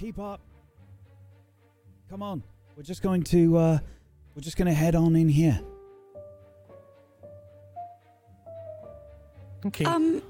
[0.00, 0.40] right, everybody, keep up.
[2.08, 2.42] Come on,
[2.76, 3.78] we're just going to uh,
[4.34, 5.60] we're just going to head on in here.
[9.66, 9.84] Okay.
[9.84, 10.22] Um,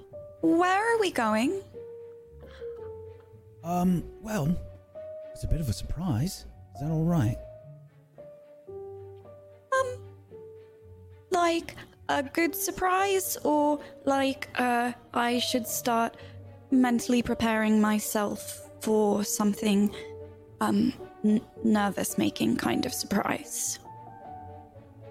[0.42, 1.62] where are we going?
[3.62, 4.48] Um, well,
[5.32, 6.46] it's a bit of a surprise.
[6.74, 7.36] Is that all right?
[8.68, 9.98] Um,
[11.30, 11.76] like
[12.08, 16.16] a good surprise, or like uh, I should start
[16.70, 19.94] mentally preparing myself for something
[20.60, 20.92] um
[21.24, 23.78] n- nervous making kind of surprise.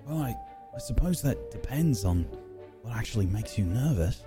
[0.05, 0.35] Well, I,
[0.75, 2.23] I suppose that depends on
[2.81, 4.23] what actually makes you nervous.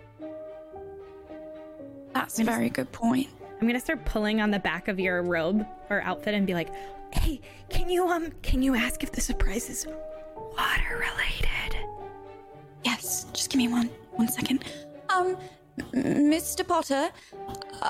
[2.14, 3.28] That's a very good point.
[3.60, 6.68] I'm gonna start pulling on the back of your robe or outfit and be like,
[7.12, 9.86] "Hey, can you um, can you ask if the surprise is
[10.36, 11.78] water related?"
[12.84, 14.64] Yes, just give me one one second.
[15.08, 15.36] Um, m-
[15.92, 16.66] Mr.
[16.66, 17.10] Potter,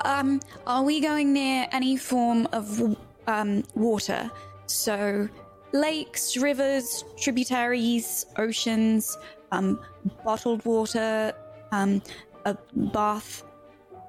[0.05, 4.29] um, are we going near any form of um water?
[4.65, 5.29] So,
[5.71, 9.17] lakes, rivers, tributaries, oceans,
[9.51, 9.79] um,
[10.23, 11.33] bottled water,
[11.71, 12.01] um,
[12.45, 13.43] a bath,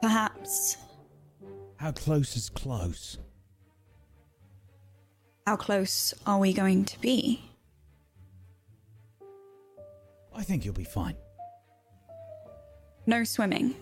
[0.00, 0.76] perhaps.
[1.76, 3.18] How close is close?
[5.46, 7.42] How close are we going to be?
[10.34, 11.16] I think you'll be fine.
[13.06, 13.74] No swimming.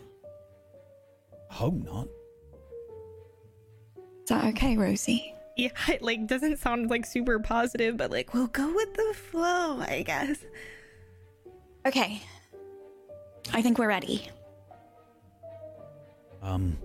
[1.50, 2.08] Hope not.
[4.22, 5.34] Is that okay, Rosie?
[5.56, 9.80] Yeah, it like doesn't sound like super positive, but like we'll go with the flow,
[9.80, 10.38] I guess.
[11.86, 12.22] Okay.
[13.52, 14.28] I think we're ready.
[16.42, 16.78] Um,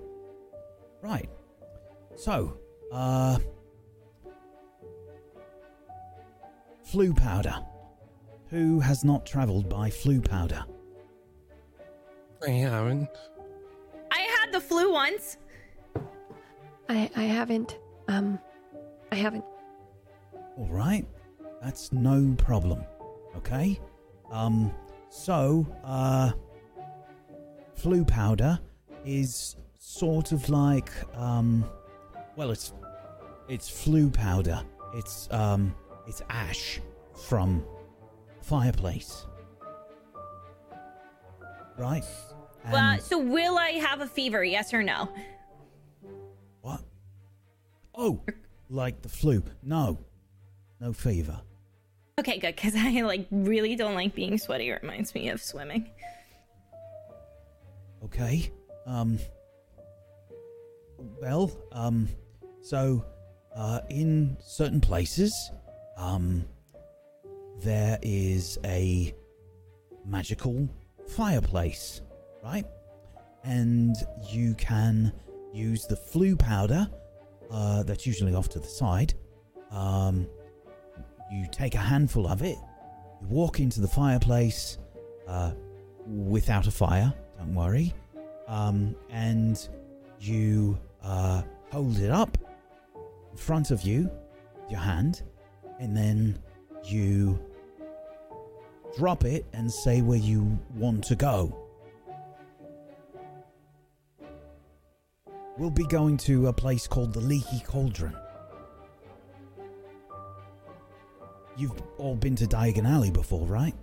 [1.01, 1.29] right.
[2.15, 2.57] So,
[2.91, 3.39] uh,
[6.91, 7.55] Floo powder.
[8.49, 10.65] Who has not travelled by Floo powder?
[12.45, 13.09] I haven't.
[14.11, 15.37] I had the flu once.
[16.89, 17.79] I I haven't.
[18.07, 18.39] Um,
[19.11, 19.43] I haven't.
[20.57, 21.05] All right,
[21.61, 22.83] that's no problem.
[23.35, 23.79] Okay.
[24.31, 24.71] Um.
[25.09, 26.31] So, uh,
[27.79, 28.59] Floo powder
[29.05, 31.65] is sort of like um.
[32.35, 32.73] Well, it's
[33.49, 34.61] it's Floo powder.
[34.93, 35.73] It's um.
[36.07, 36.79] It's ash
[37.27, 37.65] from
[38.41, 39.25] fireplace.
[41.77, 42.03] Right.
[42.65, 44.43] Uh, And- so will I have a fever?
[44.43, 45.09] Yes or no?
[46.61, 46.81] What?
[47.95, 48.21] Oh,
[48.69, 49.43] like the flu?
[49.63, 49.97] No,
[50.79, 51.39] no fever.
[52.19, 54.69] Okay, good, because I like really don't like being sweaty.
[54.69, 55.89] It reminds me of swimming.
[58.03, 58.51] Okay.
[58.85, 59.19] Um.
[61.21, 62.07] Well, um.
[62.61, 63.05] So,
[63.55, 65.51] uh, in certain places,
[65.95, 66.43] um,
[67.59, 69.13] there is a
[70.05, 70.67] magical
[71.07, 72.01] fireplace,
[72.43, 72.65] right?
[73.43, 73.95] And
[74.29, 75.13] you can
[75.53, 76.89] use the Floo powder.
[77.49, 79.13] Uh, that's usually off to the side.
[79.71, 80.27] Um,
[81.31, 82.57] you take a handful of it.
[83.21, 84.77] You walk into the fireplace.
[85.27, 85.51] Uh,
[86.07, 87.93] without a fire, don't worry.
[88.47, 89.67] Um, and
[90.19, 91.41] you uh,
[91.71, 92.37] hold it up
[93.31, 94.09] in front of you,
[94.61, 95.23] with your hand,
[95.79, 96.39] and then
[96.83, 97.39] you
[98.97, 101.55] drop it and say where you want to go.
[105.57, 108.15] We'll be going to a place called the Leaky Cauldron.
[111.55, 113.73] You've all been to Diagon Alley before, right?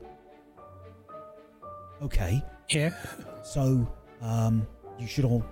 [2.03, 2.43] Okay.
[2.71, 2.95] Yeah.
[3.43, 3.89] So,
[4.21, 4.67] um,
[4.99, 5.45] you should all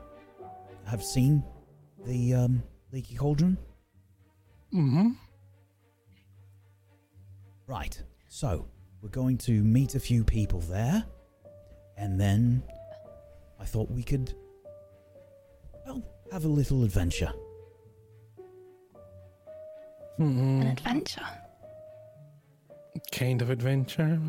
[0.86, 1.42] have seen
[2.06, 2.62] the um,
[2.92, 3.58] Leaky Cauldron.
[4.72, 5.10] Mm-hmm.
[7.66, 8.00] Right.
[8.28, 8.68] So,
[9.02, 11.04] we're going to meet a few people there,
[11.96, 12.62] and then
[13.58, 14.32] I thought we could,
[15.84, 17.32] well, have a little adventure.
[20.20, 20.62] Mm-hmm.
[20.62, 21.26] An adventure.
[23.10, 24.20] Kind of adventure.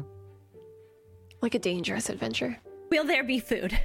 [1.41, 2.57] Like a dangerous adventure.
[2.89, 3.77] Will there be food?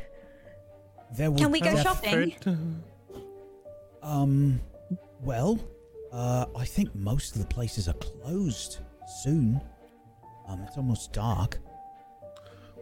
[1.17, 2.34] There will Can we go def- shopping?
[4.02, 4.61] Um,
[5.20, 5.58] well,
[6.12, 8.79] uh, I think most of the places are closed
[9.23, 9.61] soon.
[10.49, 11.59] Um, it's almost dark.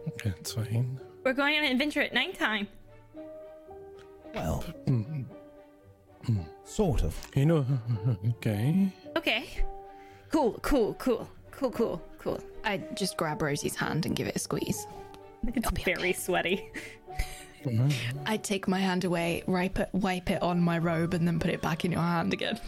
[0.07, 0.99] Okay, that's fine.
[1.23, 2.67] We're going on an adventure at nighttime.
[4.33, 5.25] Well, Mm,
[6.65, 7.15] sort of.
[7.35, 7.65] You know,
[8.29, 8.91] okay.
[9.15, 9.45] Okay.
[10.31, 12.39] Cool, cool, cool, cool, cool, cool.
[12.65, 14.87] I just grab Rosie's hand and give it a squeeze.
[15.55, 16.69] It's very sweaty.
[17.63, 17.93] Mhm.
[18.25, 21.51] I take my hand away, wipe it, wipe it on my robe, and then put
[21.51, 22.59] it back in your hand again.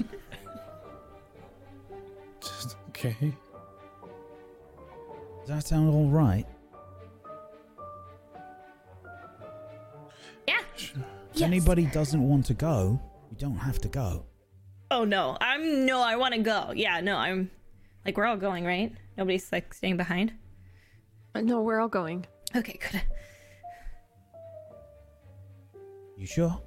[2.41, 3.15] Just okay.
[5.49, 6.45] Does that sound all right?
[10.47, 10.59] Yeah.
[10.77, 13.01] If anybody doesn't want to go,
[13.31, 14.27] you don't have to go.
[14.91, 16.71] Oh no, I'm no, I want to go.
[16.75, 17.49] Yeah, no, I'm
[18.05, 18.93] like we're all going, right?
[19.17, 20.33] Nobody's like staying behind.
[21.33, 22.27] Uh, No, we're all going.
[22.55, 23.01] Okay, good.
[26.15, 26.61] You sure?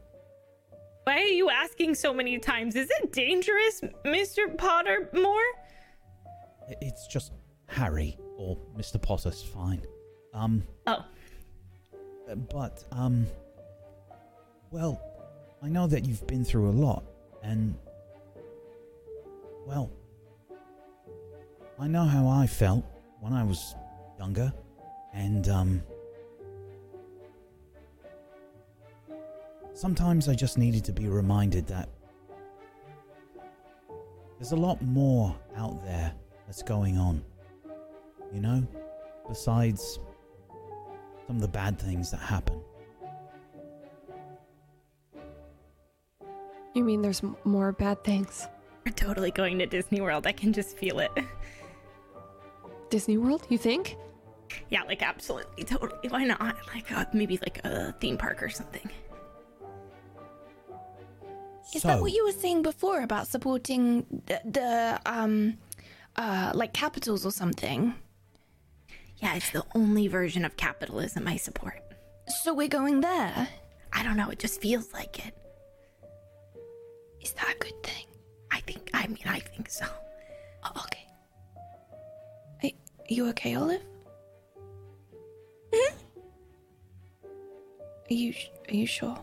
[1.04, 2.74] Why are you asking so many times?
[2.74, 4.56] Is it dangerous, Mr.
[4.56, 5.50] Pottermore?
[6.68, 7.30] I- It's just
[7.68, 9.00] Harry or Mr.
[9.00, 9.82] Potter's fine.
[10.34, 11.04] Um, Oh,
[12.30, 13.26] uh, but um,
[14.70, 15.00] well,
[15.62, 17.04] I know that you've been through a lot,
[17.42, 17.74] and
[19.66, 19.90] well,
[21.78, 22.84] I know how I felt
[23.20, 23.74] when I was
[24.18, 24.52] younger,
[25.12, 25.82] and um,
[29.74, 31.88] sometimes I just needed to be reminded that
[34.38, 36.12] there's a lot more out there
[36.46, 37.22] that's going on.
[38.32, 38.66] You know,
[39.28, 39.98] besides
[41.26, 42.60] some of the bad things that happen.
[46.74, 48.48] You mean there's m- more bad things?
[48.84, 50.26] we're totally going to Disney World.
[50.26, 51.10] I can just feel it.
[52.90, 53.96] Disney World, you think?
[54.68, 56.08] Yeah, like absolutely, totally.
[56.08, 56.56] Why not?
[56.74, 58.90] Like uh, maybe like a theme park or something.
[61.74, 65.56] Is so, that what you were saying before about supporting the, the um,
[66.16, 67.94] uh, like capitals or something?
[69.22, 71.80] Yeah, it's the only version of capitalism I support.
[72.42, 73.48] So we're going there.
[73.92, 74.30] I don't know.
[74.30, 75.34] It just feels like it.
[77.20, 78.06] Is that a good thing?
[78.50, 78.90] I think.
[78.92, 79.86] I mean, I think so.
[80.64, 81.06] Oh, okay.
[82.64, 83.82] Are, are you okay, Olive?
[85.72, 85.96] Mm-hmm.
[88.10, 88.34] Are you
[88.68, 89.18] are you sure?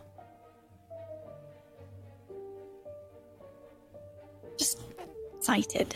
[4.57, 4.79] Just
[5.35, 5.93] excited.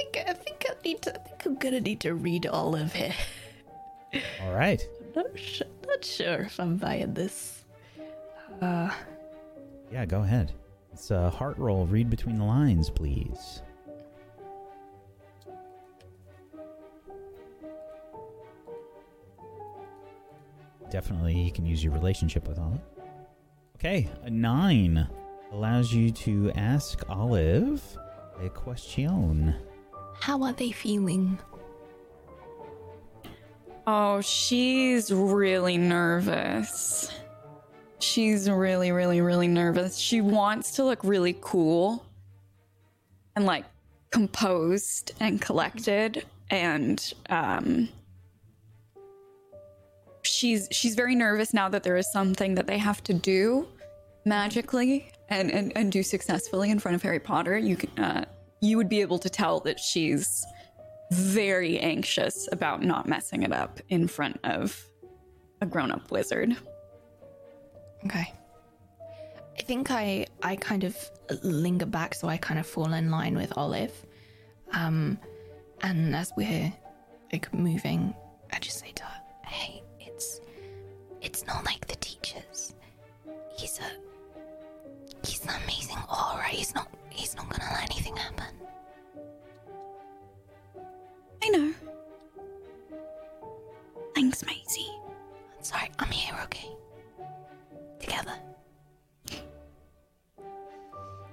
[0.00, 1.14] I think I think I need to.
[1.14, 3.14] I think I'm gonna need to read Olive here.
[4.42, 4.86] all right.
[5.14, 7.64] Not sure, not sure if I'm buying this.
[8.62, 8.90] Uh,
[9.92, 10.52] Yeah, go ahead.
[10.92, 11.86] It's a heart roll.
[11.86, 13.62] Read between the lines, please.
[20.90, 22.80] Definitely, you can use your relationship with Olive.
[23.76, 25.08] Okay, a nine
[25.52, 27.82] allows you to ask Olive
[28.42, 29.54] a question.
[30.20, 31.38] How are they feeling?
[33.86, 37.10] Oh, she's really nervous.
[37.98, 39.96] She's really, really, really nervous.
[39.96, 42.04] She wants to look really cool
[43.36, 43.64] and like
[44.10, 47.88] composed and collected and um
[50.22, 53.68] she's she's very nervous now that there is something that they have to do
[54.24, 57.56] magically and and, and do successfully in front of Harry Potter.
[57.56, 58.24] You can uh
[58.60, 60.44] you would be able to tell that she's
[61.12, 64.86] very anxious about not messing it up in front of
[65.60, 66.56] a grown-up wizard.
[68.04, 68.32] Okay.
[69.58, 70.96] I think I I kind of
[71.42, 73.92] linger back, so I kind of fall in line with Olive.
[74.72, 75.18] Um,
[75.82, 76.72] and as we're
[77.32, 78.14] like moving,
[78.52, 80.40] I just say to her, "Hey, it's
[81.20, 82.74] it's not like the teachers.
[83.56, 86.44] He's a he's an amazing Auror.
[86.44, 88.46] He's not he's not gonna let anything happen."
[91.42, 91.72] I know.
[94.14, 94.90] Thanks, Maisie.
[95.60, 96.34] Sorry, I'm here.
[96.44, 96.68] Okay.
[97.98, 98.34] Together.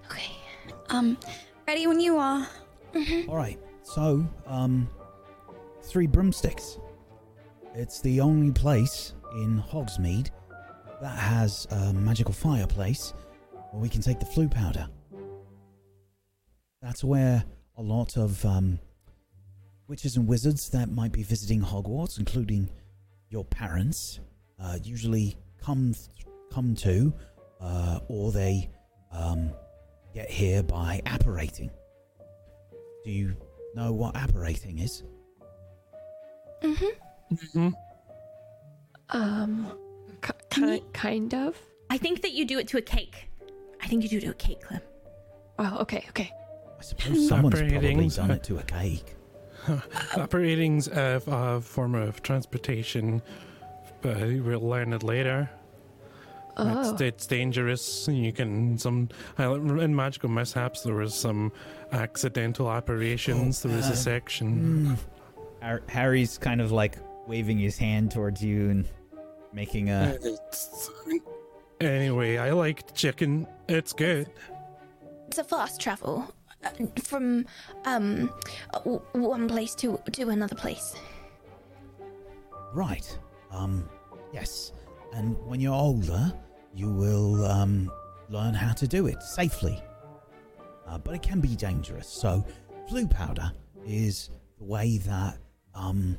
[0.06, 0.32] Okay.
[0.90, 1.18] Um,
[1.68, 2.48] ready when you are.
[3.28, 3.60] All right.
[3.84, 4.90] So, um,
[5.84, 6.80] three broomsticks.
[7.76, 10.30] It's the only place in Hogsmeade
[11.02, 13.14] that has a magical fireplace
[13.72, 14.88] where we can take the Floo powder.
[16.88, 17.44] That's where
[17.76, 18.80] a lot of um,
[19.90, 22.70] witches and wizards that might be visiting Hogwarts, including
[23.30, 24.22] your parents,
[24.58, 27.14] uh, usually come th- come to,
[27.60, 28.70] uh, or they
[29.12, 29.52] um,
[30.14, 31.70] get here by apparating.
[33.04, 33.36] Do you
[33.76, 35.04] know what apparating is?
[36.64, 37.68] Mm-hmm.
[39.10, 39.78] Um,
[40.22, 41.58] ki- ki- kind of.
[41.90, 43.30] I think that you do it to a cake.
[43.82, 44.80] I think you do it to a cake, Clem.
[45.60, 46.32] Oh, okay, okay.
[46.80, 48.10] I suppose someone's probably Apparating.
[48.10, 49.16] done it to a cake.
[50.16, 53.22] Apparating's a, a form of transportation,
[54.02, 55.50] but we'll learn it later.
[56.60, 58.08] Oh, It's, it's dangerous.
[58.08, 60.82] You can some in magical mishaps.
[60.82, 61.52] There was some
[61.92, 63.64] accidental operations.
[63.66, 64.86] Oh, there was a section.
[64.86, 64.94] Hmm.
[65.64, 68.88] Har- Harry's kind of like waving his hand towards you and
[69.54, 70.18] making a.
[71.80, 73.46] Anyway, I liked chicken.
[73.68, 74.30] It's good.
[75.28, 76.34] It's a fast travel
[77.04, 77.46] from
[77.86, 78.32] um
[79.14, 80.96] one place to to another place.
[82.74, 83.18] Right.
[83.52, 83.90] Um.
[84.34, 84.74] Yes.
[85.14, 86.34] And when you're older,
[86.74, 87.92] you will um
[88.30, 89.82] learn how to do it safely.
[90.88, 92.08] Uh, but it can be dangerous.
[92.08, 92.46] So,
[92.90, 93.52] Floo powder
[93.86, 95.38] is the way that,
[95.76, 96.18] um,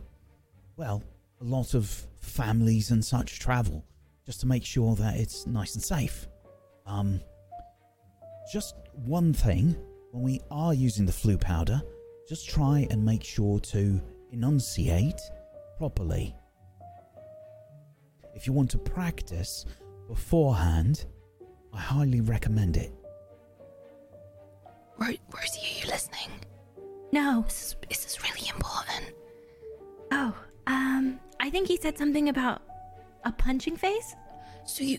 [0.77, 1.03] well,
[1.41, 1.87] a lot of
[2.21, 3.85] families and such travel,
[4.27, 6.29] just to make sure that it's nice and safe.
[6.87, 7.21] Um,
[8.53, 9.77] just one thing
[10.19, 11.81] when we are using the Floo powder,
[12.29, 14.01] just try and make sure to
[14.33, 15.21] enunciate
[15.77, 16.35] properly.
[18.35, 19.65] If you want to practice
[20.09, 21.07] beforehand,
[21.73, 22.93] I highly recommend it.
[24.99, 26.31] Ro- Rosie, are you listening?
[27.13, 27.45] No.
[27.49, 29.15] Is this, is this really important?
[30.11, 30.35] Oh,
[30.67, 32.63] um, I think he said something about
[33.25, 34.15] a punching face.
[34.67, 34.99] So you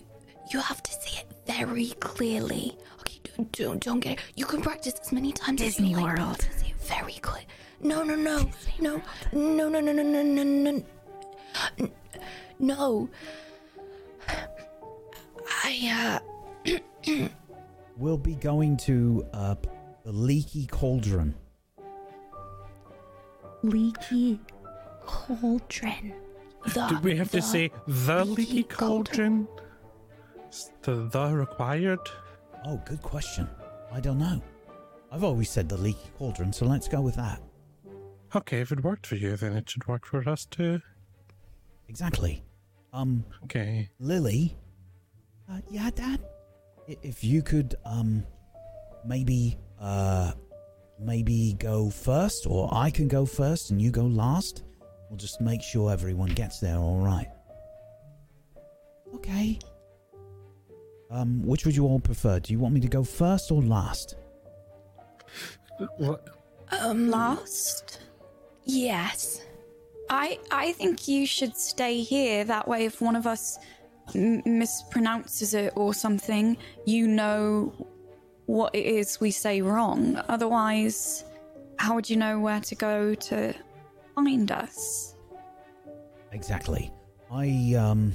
[0.52, 2.76] you have to say it very clearly.
[3.00, 4.18] Okay, don't don't, don't get it.
[4.36, 6.16] You can practice as many times as Disney you like.
[6.16, 6.42] but you World.
[6.42, 7.44] have to say very clear.
[7.82, 8.48] No, no, no,
[8.80, 10.82] no, no, no, no, no, no, no, no,
[11.78, 11.90] N-
[12.58, 13.08] no.
[15.64, 16.20] I
[16.66, 16.78] uh,
[17.96, 19.54] We'll be going to uh,
[20.04, 21.34] the Leaky Cauldron.
[23.62, 24.40] Leaky
[25.04, 26.14] cauldron.
[26.74, 29.46] the Do we have to say the leaky cauldron?
[30.50, 32.00] Is The the required?
[32.66, 33.48] Oh, good question.
[33.92, 34.40] I don't know.
[35.10, 37.40] I've always said the Leaky Cauldron, so let's go with that.
[38.34, 40.80] Okay, if it worked for you, then it should work for us too.
[41.88, 42.44] Exactly.
[42.92, 43.88] Um, Okay.
[43.98, 44.56] Lily.
[45.50, 46.20] Uh, yeah, Dad.
[46.88, 48.24] I- If you could, um,
[49.04, 50.32] maybe, uh,
[51.00, 54.62] maybe go first, or I can go first and you go last.
[55.08, 57.28] We'll just make sure everyone gets there all right.
[59.14, 59.58] Okay.
[61.10, 62.38] Um, which would you all prefer?
[62.38, 64.16] Do you want me to go first or last?
[65.96, 66.28] What?
[66.80, 68.00] um Last?
[68.64, 69.42] Yes.
[70.08, 72.44] I I think you should stay here.
[72.44, 73.58] That way, if one of us
[74.14, 77.72] m- mispronounces it or something, you know
[78.46, 80.20] what it is we say wrong.
[80.28, 81.24] Otherwise,
[81.78, 83.54] how would you know where to go to
[84.14, 85.16] find us?
[86.32, 86.92] Exactly.
[87.32, 88.12] I um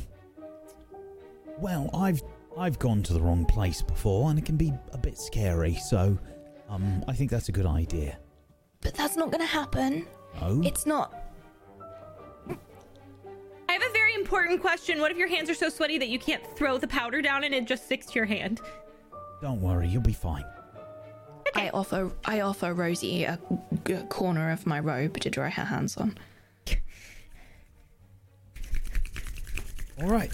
[1.59, 2.21] well, I've
[2.57, 6.17] I've gone to the wrong place before and it can be a bit scary, so
[6.69, 8.17] um I think that's a good idea.
[8.81, 10.05] But that's not gonna happen.
[10.41, 10.61] Oh.
[10.63, 11.13] It's not
[12.47, 15.01] I have a very important question.
[15.01, 17.53] What if your hands are so sweaty that you can't throw the powder down and
[17.53, 18.61] it just sticks to your hand?
[19.41, 20.45] Don't worry, you'll be fine.
[21.55, 23.39] I offer I offer Rosie a,
[23.87, 26.17] a corner of my robe to dry her hands on.
[30.01, 30.31] All right.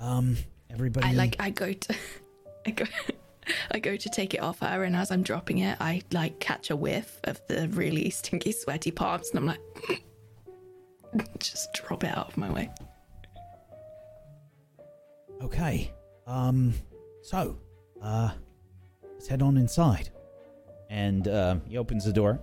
[0.00, 0.36] Um
[0.74, 1.94] everybody I like I go to
[2.66, 2.84] I go
[3.70, 6.70] I go to take it off her and as I'm dropping it I like catch
[6.70, 10.02] a whiff of the really stinky sweaty parts, and I'm like
[11.38, 12.70] just drop it out of my way.
[15.42, 15.92] Okay.
[16.26, 16.74] Um
[17.22, 17.58] so,
[18.02, 18.30] uh
[19.12, 20.10] let's head on inside.
[20.90, 22.40] and um, he opens the door.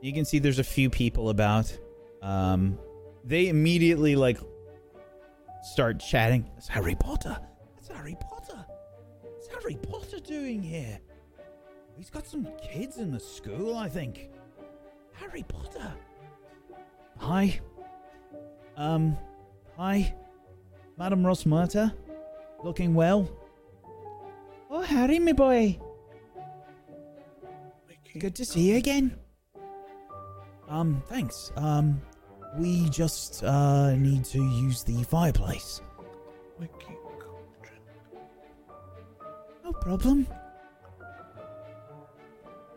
[0.00, 1.76] You can see there's a few people about.
[2.22, 2.78] Um,
[3.24, 4.38] they immediately like
[5.68, 6.48] start chatting.
[6.56, 7.38] It's Harry Potter.
[7.76, 8.64] It's Harry Potter.
[9.22, 10.98] What's Harry Potter doing here?
[11.96, 14.30] He's got some kids in the school, I think.
[15.12, 15.92] Harry Potter.
[17.18, 17.60] Hi.
[18.76, 19.16] Um,
[19.76, 20.14] hi.
[20.96, 21.94] Madam Rosmerta.
[22.64, 23.30] Looking well?
[24.70, 25.78] Oh, Harry, my boy.
[28.18, 29.16] Good to see you again.
[30.68, 31.52] Um, thanks.
[31.56, 32.00] Um,
[32.56, 35.80] we just, uh, need to use the fireplace.
[39.64, 40.26] No problem.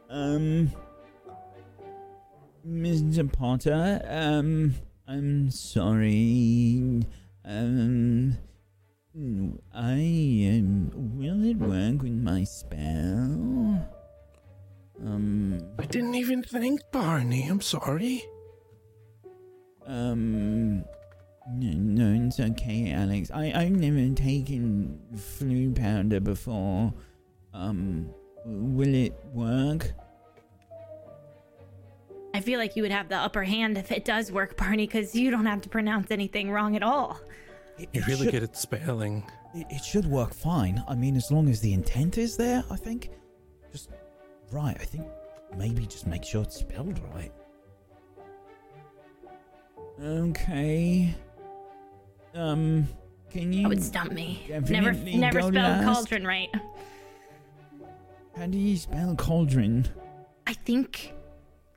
[0.10, 0.72] Um,
[2.68, 3.32] Mr.
[3.32, 4.76] Potter, um,
[5.08, 7.06] I'm sorry.
[7.46, 8.38] Um,
[9.74, 9.94] I
[10.52, 13.88] um, will it work with my spell?
[15.04, 17.48] Um, I didn't even think Barney.
[17.48, 18.24] I'm sorry.
[19.88, 20.84] Um,
[21.50, 23.32] no, no, it's okay, Alex.
[23.34, 26.94] I I've never taken Floo powder before.
[27.54, 28.10] Um,
[28.46, 29.92] will it work?
[32.34, 35.14] I feel like you would have the upper hand if it does work, Barney, because
[35.16, 37.20] you don't have to pronounce anything wrong at all.
[37.78, 39.26] It, You're really should, good at spelling.
[39.54, 40.84] It, it should work fine.
[40.88, 43.10] I mean, as long as the intent is there, I think.
[43.72, 43.90] Just
[44.52, 44.78] right.
[44.80, 45.06] I think
[45.58, 47.32] maybe just make sure it's spelled right.
[50.04, 51.14] Okay.
[52.34, 52.88] Um,
[53.30, 53.64] can you?
[53.64, 54.46] That would stump me.
[54.50, 55.86] Never, never go spelled last.
[55.86, 56.50] cauldron right.
[58.36, 59.88] How do you spell cauldron?
[60.48, 61.14] I think.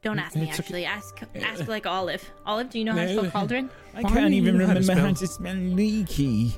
[0.02, 0.43] Don't ask me.
[0.43, 0.62] It's okay.
[0.62, 2.31] Actually, ask ask like Olive.
[2.47, 3.71] Olive, do you know how to spell cauldron?
[3.95, 6.54] I can't even knew how to remember how to spell leaky.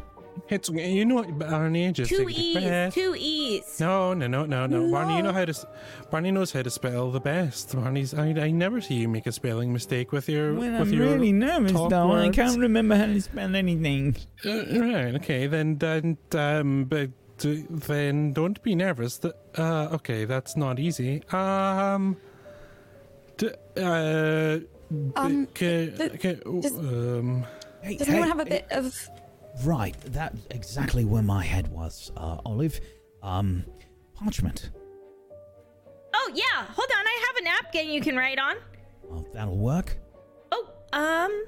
[0.48, 1.90] It's you know what, Barney.
[1.92, 2.64] Just Two take a deep E's.
[2.64, 2.94] breath.
[2.94, 3.80] Two E's.
[3.80, 4.90] No, no, no, no, no.
[4.90, 5.68] Barney, you know how to.
[6.10, 7.74] Barney knows how to spell the best.
[7.74, 8.14] Barney's.
[8.14, 10.54] I, I never see you make a spelling mistake with your.
[10.54, 14.16] When with I'm your really nervous, talk though, I can't remember how to spell anything.
[14.44, 14.50] Uh,
[14.80, 15.14] right.
[15.16, 15.46] Okay.
[15.46, 15.78] Then.
[15.78, 16.18] Then.
[16.32, 16.84] Um.
[16.84, 17.10] But.
[17.38, 19.18] Then don't be nervous.
[19.18, 19.88] Th- Uh.
[19.92, 20.24] Okay.
[20.24, 21.22] That's not easy.
[21.32, 22.16] Um.
[23.36, 24.58] D- uh.
[25.16, 27.44] Um, Ca- the- ca- does- um.
[27.84, 29.08] Does anyone hey, have a hey, bit of.
[29.64, 32.80] Right, that's exactly where my head was, uh, Olive.
[33.22, 33.64] Um,
[34.14, 34.70] parchment.
[36.14, 37.06] Oh yeah, hold on.
[37.06, 38.56] I have a napkin you can write on.
[39.10, 39.96] Oh, that'll work.
[40.52, 41.44] Oh, um,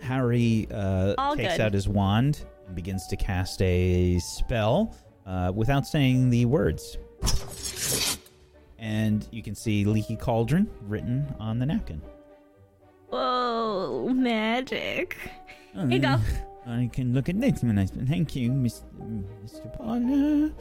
[0.00, 1.60] Harry uh, takes good.
[1.60, 4.94] out his wand and begins to cast a spell
[5.26, 6.98] uh, without saying the words.
[8.78, 12.02] And you can see Leaky Cauldron written on the napkin.
[13.08, 15.16] whoa, magic.
[15.72, 16.18] Here you go.
[16.66, 18.04] I can look at this when I spell.
[18.06, 18.82] Thank you, Miss,
[19.44, 19.72] Mr.
[19.76, 20.52] Potter.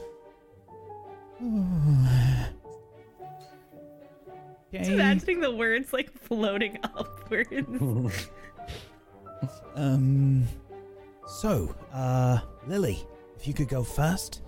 [4.72, 4.94] Just Okay.
[4.94, 7.50] imagining the words like floating upwards.
[9.76, 10.48] Um.
[11.28, 12.98] So, uh, Lily,
[13.36, 14.42] if you could go first.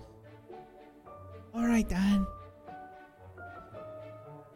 [1.54, 2.26] All right, Dan.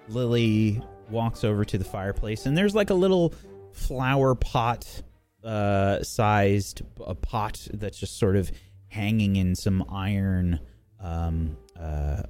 [0.09, 3.35] Lily walks over to the fireplace, and there's like a little
[3.73, 5.03] flower pot,
[5.45, 8.51] uh, sized a pot that's just sort of
[8.89, 10.61] hanging in some iron,
[11.01, 12.23] um, uh,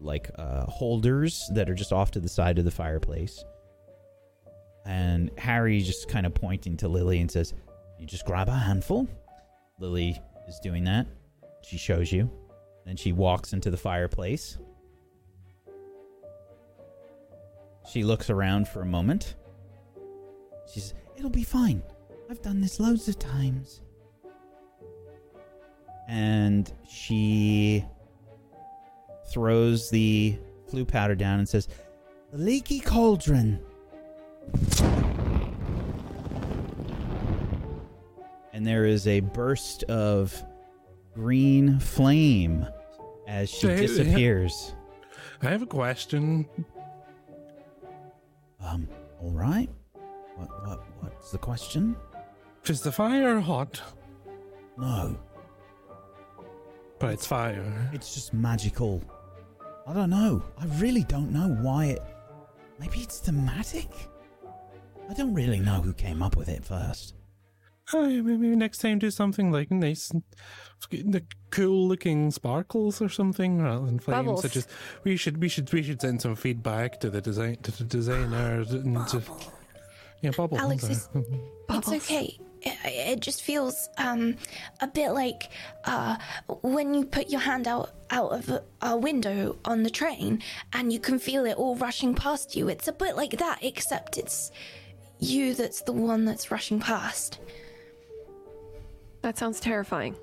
[0.00, 3.44] like uh, holders that are just off to the side of the fireplace.
[4.84, 7.52] And Harry just kind of pointing to Lily and says,
[7.98, 9.06] You just grab a handful.
[9.78, 11.06] Lily is doing that.
[11.62, 12.30] She shows you.
[12.84, 14.58] Then she walks into the fireplace.
[17.90, 19.36] She looks around for a moment.
[20.72, 21.82] She says, It'll be fine.
[22.30, 23.80] I've done this loads of times.
[26.08, 27.84] And she
[29.30, 30.38] throws the
[30.70, 31.68] Floo powder down and says,
[32.32, 33.60] The leaky cauldron.
[38.58, 40.42] and there is a burst of
[41.14, 42.66] green flame
[43.28, 44.74] as she disappears.
[45.42, 46.44] I have a question.
[48.60, 48.88] Um,
[49.20, 49.70] all right.
[50.34, 51.94] What, what, what's the question?
[52.66, 53.80] Is the fire hot?
[54.76, 55.18] No,
[56.98, 57.90] But it's fire.
[57.92, 59.02] it's just magical.
[59.86, 60.42] I don't know.
[60.58, 62.02] I really don't know why it.
[62.78, 63.88] Maybe it's thematic.
[65.10, 67.14] I don't really know who came up with it first.
[67.94, 70.12] Oh, yeah, maybe next time do something like nice,
[70.90, 74.18] the cool looking sparkles or something rather than flames.
[74.26, 74.42] Bubbles.
[74.42, 74.68] Such as
[75.04, 78.72] we should, we should, we should send some feedback to the design to the designers
[78.74, 79.22] and to
[80.20, 80.58] yeah, bubble.
[80.58, 81.08] Alex, is-
[81.70, 82.38] It's okay.
[82.62, 84.36] It, it just feels um
[84.80, 85.50] a bit like
[85.84, 86.16] uh
[86.62, 90.42] when you put your hand out out of a, a window on the train
[90.72, 92.68] and you can feel it all rushing past you.
[92.68, 94.50] It's a bit like that, except it's
[95.18, 97.40] you that's the one that's rushing past.
[99.22, 100.16] That sounds terrifying.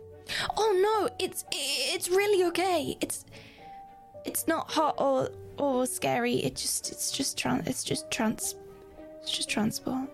[0.57, 2.97] Oh no, it's it's really okay.
[3.01, 3.25] It's
[4.25, 6.35] it's not hot or or scary.
[6.35, 8.55] It just it's just trans it's just trans
[9.21, 10.09] it's just transport.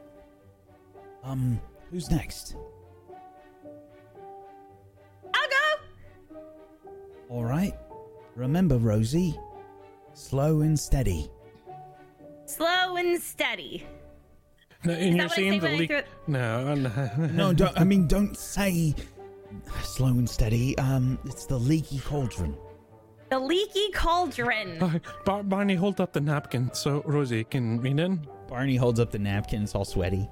[1.23, 1.59] Um,
[1.91, 2.55] who's next?
[5.33, 6.37] I'll go.
[7.29, 7.73] All right.
[8.35, 9.37] Remember, Rosie,
[10.13, 11.29] slow and steady.
[12.45, 13.85] Slow and steady.
[14.83, 16.05] No, and you're that what I the leak.
[16.27, 17.79] No, no, No, don't.
[17.79, 18.95] I mean, don't say
[19.83, 20.77] slow and steady.
[20.77, 22.57] Um, it's the leaky cauldron.
[23.29, 24.77] The leaky cauldron.
[24.81, 28.11] Oh, Bar- Barney, hold up the napkin so Rosie can read it.
[28.47, 29.63] Barney holds up the napkin.
[29.63, 30.27] It's all sweaty.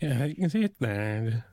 [0.00, 1.44] Yeah, you can see it there.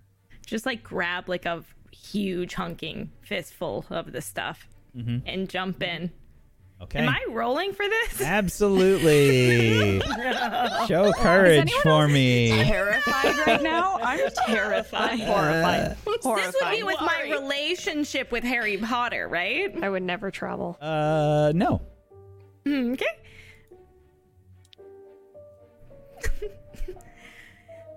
[0.46, 5.18] Just like grab like a huge hunking fistful of the stuff mm-hmm.
[5.26, 6.12] and jump in.
[6.82, 7.00] Okay.
[7.00, 8.22] Am I rolling for this?
[8.22, 10.02] Absolutely.
[10.88, 12.50] Show courage anyone for else me.
[12.66, 13.98] terrified right now.
[14.04, 15.22] I'm terrified.
[15.22, 15.80] Horrified.
[15.82, 16.84] Uh, this would be Horrified.
[16.84, 19.74] with my relationship with Harry Potter, right?
[19.82, 20.78] I would never travel.
[20.82, 21.82] Uh, no.
[22.66, 23.06] Hmm, okay.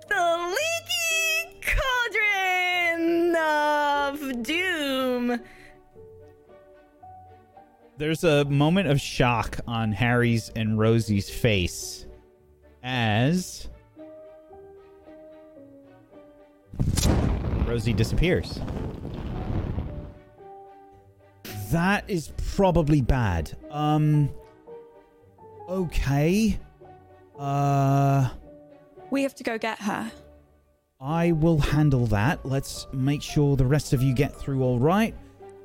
[0.09, 5.41] the leaky cauldron of doom.
[7.97, 12.07] There's a moment of shock on Harry's and Rosie's face
[12.83, 13.69] as
[17.67, 18.61] Rosie disappears.
[21.71, 23.57] That is probably bad.
[23.71, 24.31] Um
[25.69, 26.59] okay.
[27.39, 28.31] Uh
[29.11, 30.11] We have to go get her.
[31.01, 32.45] I will handle that.
[32.45, 35.15] Let's make sure the rest of you get through all right.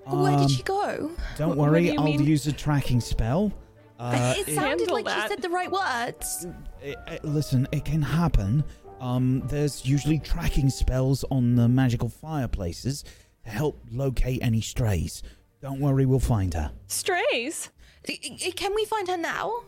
[0.05, 1.11] Where Um, did she go?
[1.37, 2.23] Don't What worry, do I'll mean?
[2.23, 3.51] use a tracking spell.
[3.99, 6.45] Uh, it it- sounded Handle like she said the right words.
[6.81, 8.63] it- it- listen, it can happen.
[8.99, 13.03] Um, there's usually tracking spells on the magical fireplaces
[13.43, 15.23] to help locate any strays.
[15.61, 16.71] Don't worry, we'll find her.
[16.87, 17.69] Strays.
[18.07, 19.63] I- I- Can we find her now?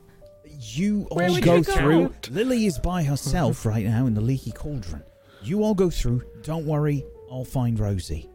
[0.47, 1.73] You Where all would go you go?
[1.73, 2.13] through.
[2.29, 5.03] Lily is by herself right now in the leaky cauldron.
[5.43, 6.23] You all go through.
[6.43, 8.29] Don't worry, I'll find Rosie.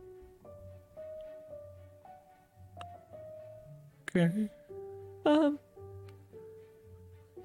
[4.17, 4.49] Okay.
[5.27, 5.59] Um.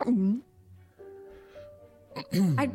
[2.57, 2.69] I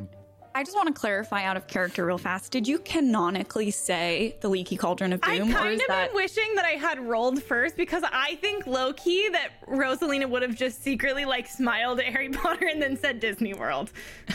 [0.54, 2.50] I just want to clarify out of character real fast.
[2.50, 6.08] Did you canonically say the leaky cauldron of I doom, or kind is of that
[6.10, 10.42] am wishing that I had rolled first because I think low key that Rosalina would
[10.42, 13.92] have just secretly like smiled at Harry Potter and then said Disney World.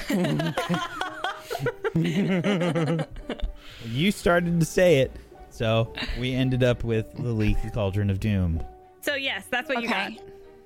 [3.85, 5.11] You started to say it,
[5.49, 8.61] so we ended up with the leaky cauldron of doom.
[9.01, 10.11] So yes, that's what you got.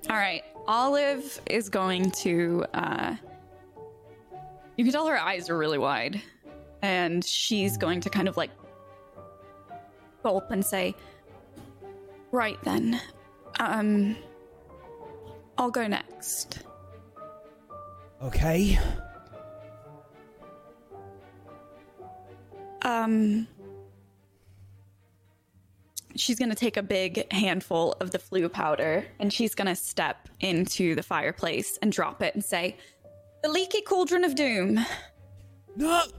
[0.09, 0.43] All right.
[0.67, 2.65] Olive is going to.
[2.73, 3.15] uh
[4.79, 6.21] You can tell her eyes are really wide,
[6.81, 8.49] and she's going to kind of like
[10.23, 10.95] gulp and say,
[12.31, 13.01] "Right then,
[13.59, 14.15] um,
[15.57, 16.59] I'll go next."
[18.21, 18.79] Okay.
[22.83, 23.49] Um,
[26.15, 30.95] she's gonna take a big handful of the Floo powder and she's gonna step into
[30.95, 32.77] the fireplace and drop it and say,
[33.43, 34.79] "The leaky cauldron of doom."
[35.75, 36.03] No.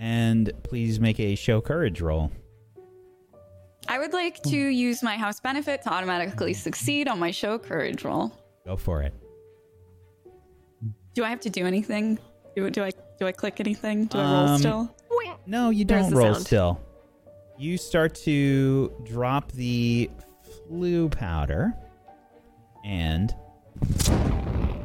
[0.00, 2.30] And please make a show courage roll.
[3.88, 8.04] I would like to use my house benefit to automatically succeed on my show courage
[8.04, 8.30] roll.
[8.64, 9.12] Go for it.
[11.14, 12.16] Do I have to do anything?
[12.54, 14.04] Do, do I do I click anything?
[14.06, 14.96] Do I roll Um, still?
[15.46, 16.46] No, you There's don't the roll sound.
[16.46, 16.80] still.
[17.58, 20.10] You start to drop the
[20.70, 21.72] Floo powder,
[22.84, 23.34] and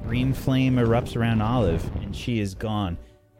[0.05, 2.97] green flame erupts around Olive, and she is gone.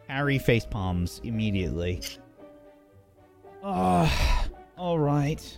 [0.07, 2.01] Harry face palms immediately.
[3.63, 4.47] Ah,
[4.77, 5.57] all right.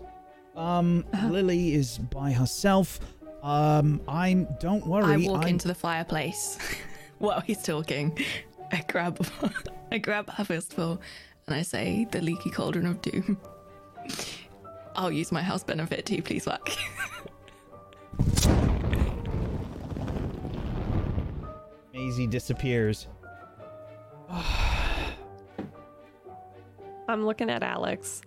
[0.55, 2.99] Um, Lily is by herself.
[3.43, 4.47] Um, I'm.
[4.59, 5.25] Don't worry.
[5.25, 6.57] I walk I'm, into the fireplace
[7.19, 8.17] while he's talking.
[8.71, 9.25] I grab,
[9.91, 11.01] I grab a fistful,
[11.47, 13.37] and I say, "The leaky cauldron of doom."
[14.95, 16.69] I'll use my house benefit to please whack.
[21.95, 23.07] Maisie disappears.
[27.07, 28.21] I'm looking at Alex.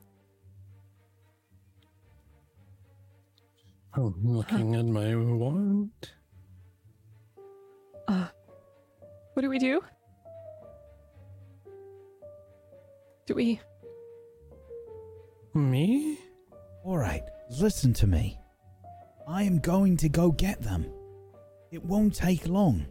[3.93, 5.91] I'm looking at my wand.
[8.07, 8.29] Uh,
[9.35, 9.83] what do we do?
[13.27, 13.61] Do we?
[15.53, 16.19] Me?
[16.85, 17.25] All right.
[17.51, 18.39] Listen to me.
[19.27, 20.91] I am going to go get them.
[21.71, 22.87] It won't take long.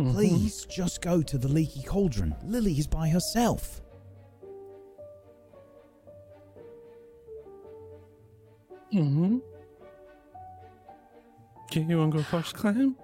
[0.00, 0.12] Mhm.
[0.14, 2.34] Please, just go to the leaky cauldron.
[2.42, 3.82] Lily is by herself.
[8.94, 9.38] Mm-hmm.
[11.64, 12.96] Okay, you want to go first, Clem?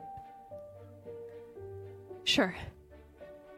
[2.25, 2.57] Sure.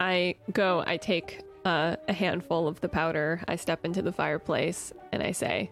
[0.01, 4.93] I go, I take uh, a handful of the powder, I step into the fireplace,
[5.11, 5.71] and I say,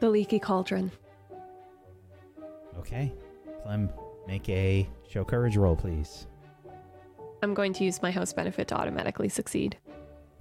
[0.00, 0.92] The leaky cauldron.
[2.78, 3.12] Okay.
[3.62, 3.90] Clem,
[4.26, 6.26] make a show courage roll, please.
[7.42, 9.76] I'm going to use my house benefit to automatically succeed.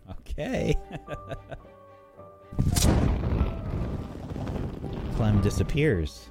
[0.09, 0.75] Okay.
[5.15, 6.29] Clem disappears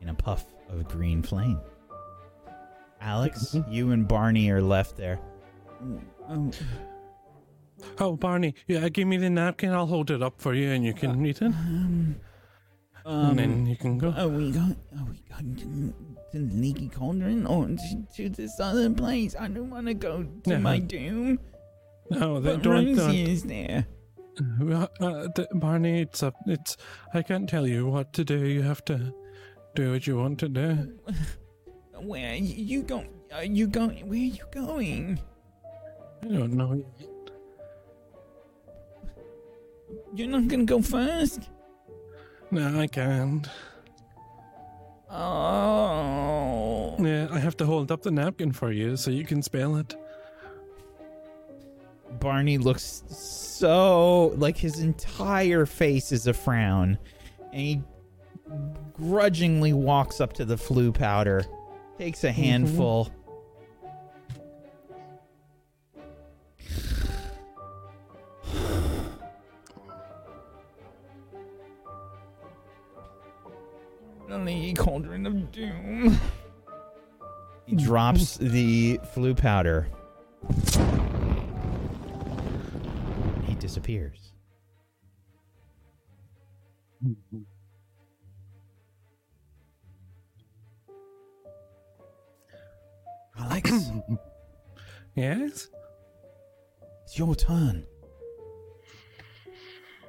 [0.00, 1.60] in a puff of green flame.
[3.00, 3.72] Alex, mm-hmm.
[3.72, 5.18] you and Barney are left there.
[6.28, 6.50] Oh,
[7.98, 9.70] Oh, Barney, yeah, give me the napkin.
[9.70, 12.16] I'll hold it up for you, and you can uh, eat it, um,
[13.12, 14.10] and then um, you can go.
[14.16, 14.76] are we going?
[14.98, 15.64] Are we going to,
[16.32, 19.34] to the leaky cauldron or to, to this other place?
[19.38, 20.58] I don't want to go to No.
[20.58, 21.38] my doom.
[22.10, 22.86] No, they But don't.
[22.96, 23.14] Rosie don't.
[23.14, 23.86] is there.
[24.62, 26.34] Uh, uh, th- Barney, it's up.
[26.46, 26.76] It's.
[27.14, 28.46] I can't tell you what to do.
[28.46, 29.12] You have to
[29.74, 30.98] do what you want to do.
[32.00, 33.04] Where are you, you go?
[33.34, 34.08] Are you going?
[34.08, 35.20] Where are you going?
[36.22, 36.84] I don't know.
[40.14, 41.48] You're not gonna go first.
[42.50, 43.48] No, I can't.
[45.10, 46.96] Oh.
[46.98, 49.96] Yeah, I have to hold up the napkin for you so you can spell it.
[52.18, 56.98] Barney looks so like his entire face is a frown,
[57.52, 57.82] and he
[58.94, 61.44] grudgingly walks up to the Floo powder,
[61.98, 62.42] takes a mm-hmm.
[62.42, 63.10] handful,
[74.30, 76.16] The cauldron of doom.
[77.66, 79.88] He drops the Floo powder.
[83.44, 84.30] He disappears.
[93.38, 93.70] Alex,
[95.16, 95.68] Yes?
[97.04, 97.84] it's your turn.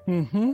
[0.08, 0.52] Mm-hmm.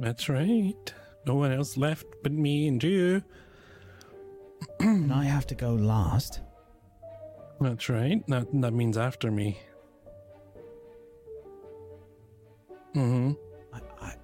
[0.00, 0.94] That's right.
[1.26, 3.22] No one else left but me and you.
[4.80, 6.40] and I have to go last.
[7.60, 8.26] That's right.
[8.28, 9.58] That that means after me.
[12.96, 13.32] Mm-hmm.
[13.74, 14.14] I, I,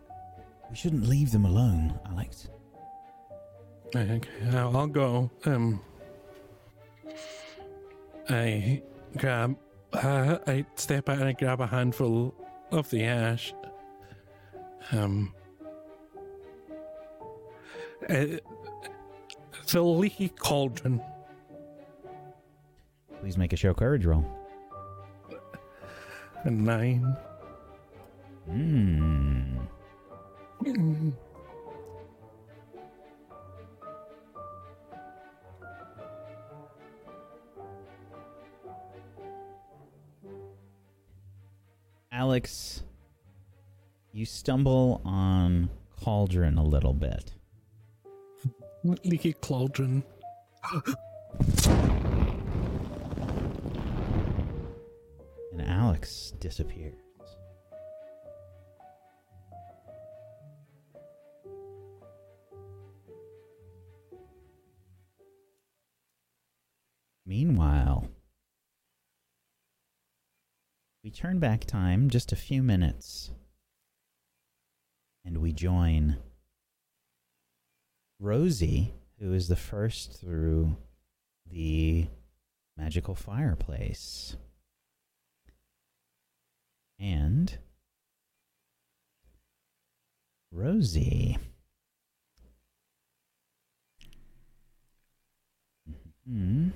[0.70, 2.48] we shouldn't leave them alone, Alex.
[3.94, 4.20] Okay,
[4.52, 5.30] I'll I'll go.
[5.44, 5.80] Um,
[8.30, 8.82] I
[9.18, 9.56] grab.
[9.92, 12.34] Uh, I step out and I grab a handful
[12.72, 13.52] of the ash.
[14.92, 15.34] Um,
[18.08, 18.26] uh,
[19.72, 21.00] the leaky cauldron.
[23.20, 24.24] Please make a show courage roll.
[26.44, 27.16] A nine.
[28.46, 29.58] Hmm.
[42.12, 42.82] Alex,
[44.12, 45.68] you stumble on
[46.02, 47.35] Cauldron a little bit.
[49.04, 50.04] Leaky cauldron.
[55.52, 56.94] and Alex disappears.
[67.28, 68.08] Meanwhile,
[71.02, 73.32] we turn back time just a few minutes
[75.24, 76.18] and we join
[78.18, 80.76] Rosie, who is the first through
[81.50, 82.06] the
[82.76, 84.36] magical fireplace.
[86.98, 87.58] And
[90.50, 91.36] Rosie.
[96.26, 96.70] Hmm.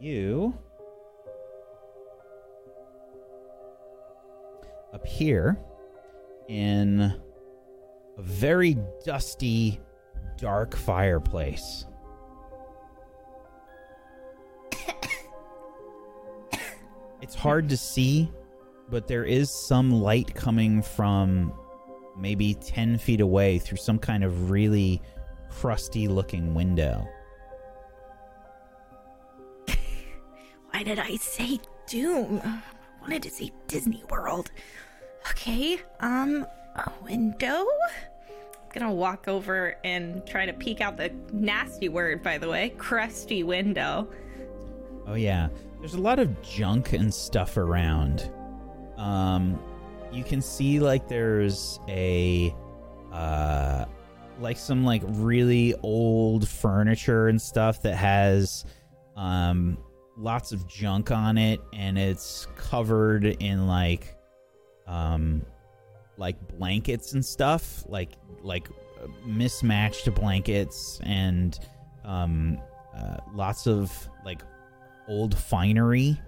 [0.00, 0.58] You
[4.96, 5.58] appear
[6.48, 7.00] in
[8.18, 9.78] a very dusty,
[10.38, 11.86] dark fireplace.
[17.20, 18.32] it's hard to see,
[18.88, 21.52] but there is some light coming from
[22.18, 25.02] maybe 10 feet away through some kind of really
[25.50, 27.06] crusty looking window.
[30.70, 32.40] Why did I say Doom?
[32.42, 32.62] I
[33.02, 34.50] wanted to say Disney World.
[35.30, 37.66] Okay, um, a window?
[38.72, 43.42] Gonna walk over and try to peek out the nasty word, by the way, crusty
[43.42, 44.08] window.
[45.06, 48.30] Oh yeah, there's a lot of junk and stuff around.
[48.96, 49.58] Um,
[50.12, 52.54] you can see like there's a,
[53.12, 53.86] uh,
[54.40, 58.64] like some like really old furniture and stuff that has,
[59.16, 59.78] um,
[60.18, 64.15] lots of junk on it, and it's covered in like,
[64.86, 65.44] um,
[66.16, 68.10] like blankets and stuff, like
[68.42, 68.68] like
[69.02, 71.58] uh, mismatched blankets and
[72.04, 72.58] um,
[72.96, 74.42] uh, lots of like
[75.08, 76.20] old finery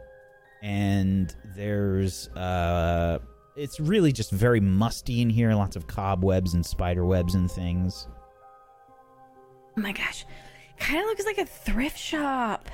[0.62, 3.18] and there's uh
[3.56, 8.08] it's really just very musty in here lots of cobwebs and spider webs and things
[9.78, 10.26] Oh my gosh,
[10.80, 12.68] kind of looks like a thrift shop.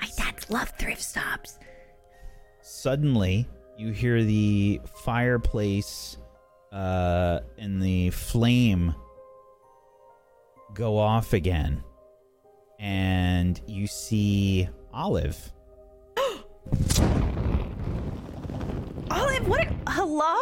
[0.00, 1.58] My dads love thrift shops.
[2.60, 6.18] suddenly you hear the fireplace
[6.72, 8.94] uh and the flame
[10.74, 11.82] go off again
[12.78, 15.52] and you see olive
[19.10, 19.68] Olive, what?
[19.88, 20.36] Hello?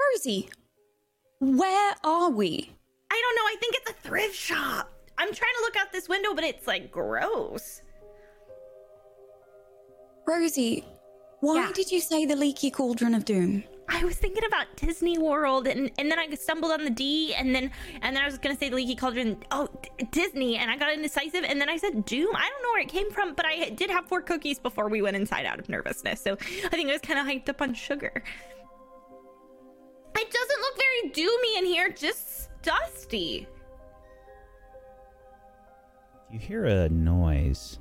[0.00, 0.48] Rosie,
[1.40, 2.70] where are we?
[3.10, 3.42] I don't know.
[3.42, 4.92] I think it's a thrift shop.
[5.18, 7.82] I'm trying to look out this window, but it's like gross.
[10.26, 10.84] Rosie,
[11.40, 11.72] why Yeah.
[11.74, 13.64] did you say the leaky cauldron of doom?
[13.86, 17.54] I was thinking about Disney World, and and then I stumbled on the D, and
[17.54, 19.36] then and then I was gonna say the Leaky Cauldron.
[19.50, 22.34] Oh, D- Disney, and I got indecisive, and then I said Doom.
[22.34, 25.02] I don't know where it came from, but I did have four cookies before we
[25.02, 27.74] went inside out of nervousness, so I think I was kind of hyped up on
[27.74, 28.10] sugar.
[30.16, 33.46] It doesn't look very doomy in here, just dusty.
[36.32, 37.78] you hear a noise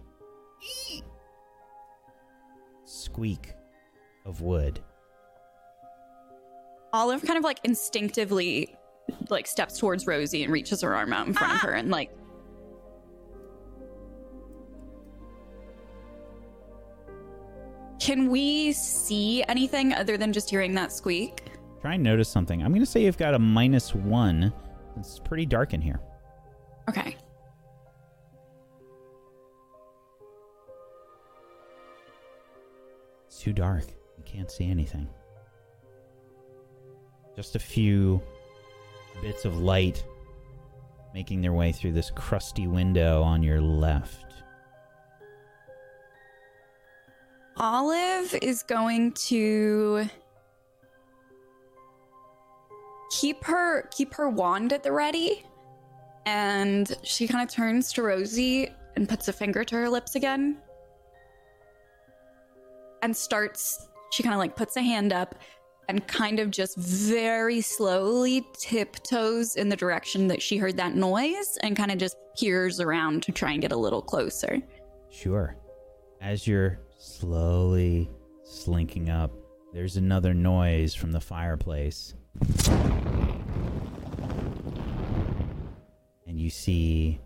[3.04, 3.54] squeak
[4.26, 4.80] of wood.
[6.94, 8.76] Olive kind of like instinctively
[9.30, 11.68] like steps towards Rosie and reaches her arm out in front of ah.
[11.68, 12.12] her and like
[18.00, 21.42] Can we see anything other than just hearing that squeak?
[21.80, 22.62] Try and notice something.
[22.62, 24.52] I'm going to say you've got a minus one.
[24.98, 26.02] It's pretty dark in here.
[26.90, 27.16] Okay.
[33.44, 33.84] Too dark.
[34.18, 35.06] You can't see anything.
[37.36, 38.22] Just a few
[39.22, 40.02] bits of light
[41.14, 44.26] making their way through this crusty window on your left.
[47.58, 50.08] Olive is going to
[53.12, 55.44] keep her keep her wand at the ready
[56.26, 60.58] and she kind of turns to Rosie and puts a finger to her lips again
[63.04, 65.36] and starts she kind of like puts a hand up
[65.90, 71.58] and kind of just very slowly tiptoes in the direction that she heard that noise
[71.62, 74.62] and kind of just peers around to try and get a little closer.
[75.10, 75.58] Sure.
[76.22, 78.10] As you're slowly
[78.44, 79.32] slinking up,
[79.74, 82.14] there's another noise from the fireplace.
[86.28, 87.20] And you see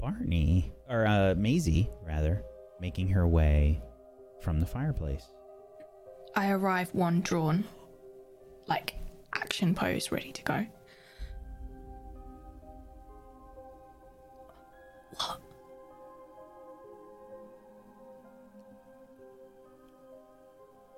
[0.00, 2.42] Barney, or uh, Maisie, rather,
[2.80, 3.82] making her way
[4.40, 5.24] from the fireplace.
[6.34, 7.64] I arrive one drawn,
[8.66, 8.94] like
[9.34, 10.66] action pose, ready to go.
[15.16, 15.40] What?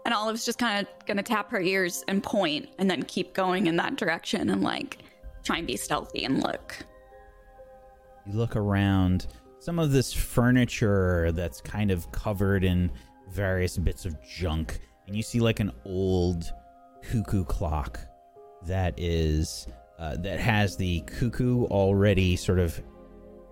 [0.04, 3.66] And Olive's just kind of gonna tap her ears and point and then keep going
[3.66, 4.98] in that direction and like
[5.44, 6.76] try and be stealthy and look.
[8.26, 9.26] You look around,
[9.58, 12.90] some of this furniture that's kind of covered in
[13.32, 16.52] various bits of junk, and you see like an old
[17.02, 17.98] cuckoo clock
[18.66, 19.66] that is
[19.98, 22.80] uh, that has the cuckoo already sort of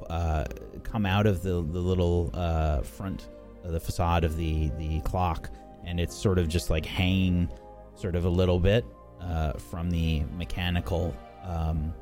[0.08, 0.44] uh,
[0.82, 3.28] come out of the the little uh, front
[3.64, 5.50] of the facade of the the clock,
[5.84, 7.48] and it's sort of just like hanging,
[7.94, 8.84] sort of a little bit
[9.20, 11.16] uh, from the mechanical.
[11.44, 11.94] Um,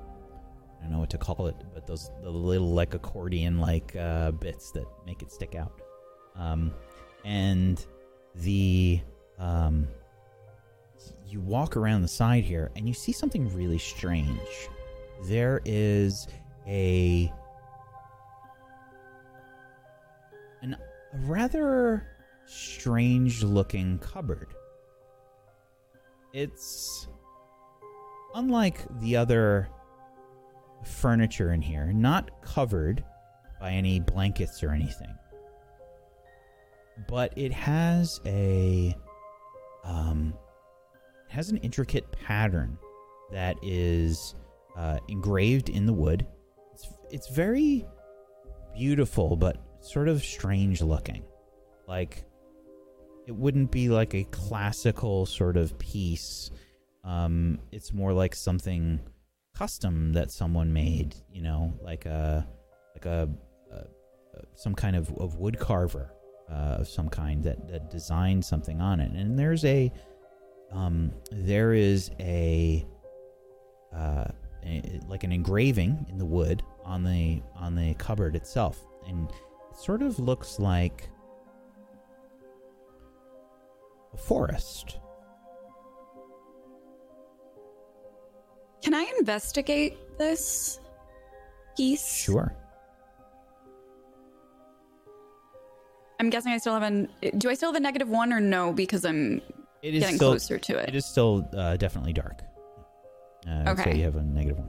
[0.78, 4.30] I don't know what to call it, but those the little like accordion like uh,
[4.32, 5.80] bits that make it stick out.
[6.36, 6.72] Um,
[7.24, 7.84] and
[8.34, 9.00] the
[9.38, 9.88] um,
[11.26, 14.68] you walk around the side here and you see something really strange.
[15.24, 16.26] There is
[16.66, 17.32] a
[20.62, 22.06] an a rather
[22.46, 24.48] strange looking cupboard.
[26.32, 27.08] It's
[28.34, 29.68] unlike the other
[30.84, 33.04] furniture in here, not covered
[33.60, 35.14] by any blankets or anything.
[37.06, 38.96] But it has a
[39.84, 40.34] um
[41.28, 42.78] it has an intricate pattern
[43.30, 44.34] that is
[44.76, 46.26] uh, engraved in the wood.
[46.72, 47.86] It's it's very
[48.74, 51.24] beautiful but sort of strange looking.
[51.86, 52.24] Like
[53.26, 56.50] it wouldn't be like a classical sort of piece.
[57.04, 59.00] Um it's more like something
[59.54, 62.46] custom that someone made, you know, like a
[62.94, 63.28] like a,
[63.72, 63.84] a,
[64.54, 66.12] some kind of, of wood carver
[66.50, 69.12] uh, of some kind that that designed something on it.
[69.12, 69.92] And there's a
[70.72, 72.84] um there is a
[73.94, 74.24] uh
[74.64, 79.78] a, like an engraving in the wood on the on the cupboard itself and it
[79.78, 81.08] sort of looks like
[84.12, 84.98] a forest
[88.82, 90.80] Can I investigate this
[91.76, 92.06] piece?
[92.06, 92.54] sure
[96.20, 97.08] I'm guessing I still have an.
[97.38, 98.72] Do I still have a negative one or no?
[98.72, 99.40] Because I'm
[99.82, 100.88] it is getting still closer to it.
[100.88, 102.42] it is still uh, definitely dark
[103.46, 103.98] uh, I'd say Okay.
[103.98, 104.68] you have a negative one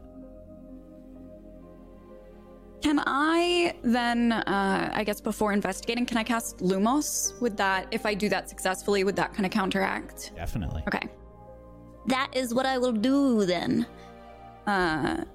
[2.83, 7.33] Can I then, uh, I guess before investigating, can I cast Lumos?
[7.41, 10.31] Would that, if I do that successfully, would that kind of counteract?
[10.35, 11.05] definitely Okay.
[12.07, 13.85] That is what I will do then.
[14.65, 15.25] Uh,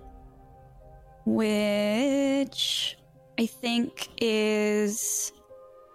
[1.27, 2.97] which
[3.39, 5.33] I think is.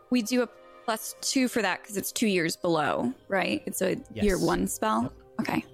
[0.10, 0.49] We do a
[0.86, 3.62] plus two for that because it's two years below, right?
[3.66, 5.03] It's a year one spell.
[5.03, 5.14] Yep.
[5.41, 5.66] Okay.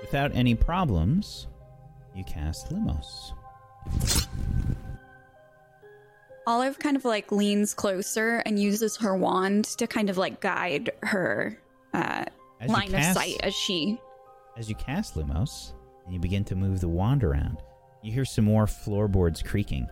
[0.00, 1.46] without any problems
[2.14, 3.32] you cast lumos
[6.46, 10.90] Olive kind of like leans closer and uses her wand to kind of like guide
[11.02, 11.58] her
[11.94, 12.24] uh,
[12.60, 13.98] As you line of sight as she.
[14.56, 15.72] As you cast Lumos
[16.04, 17.58] and you begin to move the wand around,
[18.02, 19.86] you hear some more floorboards creaking.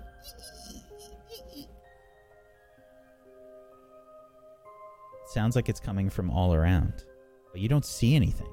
[5.33, 7.05] Sounds like it's coming from all around,
[7.53, 8.53] but you don't see anything.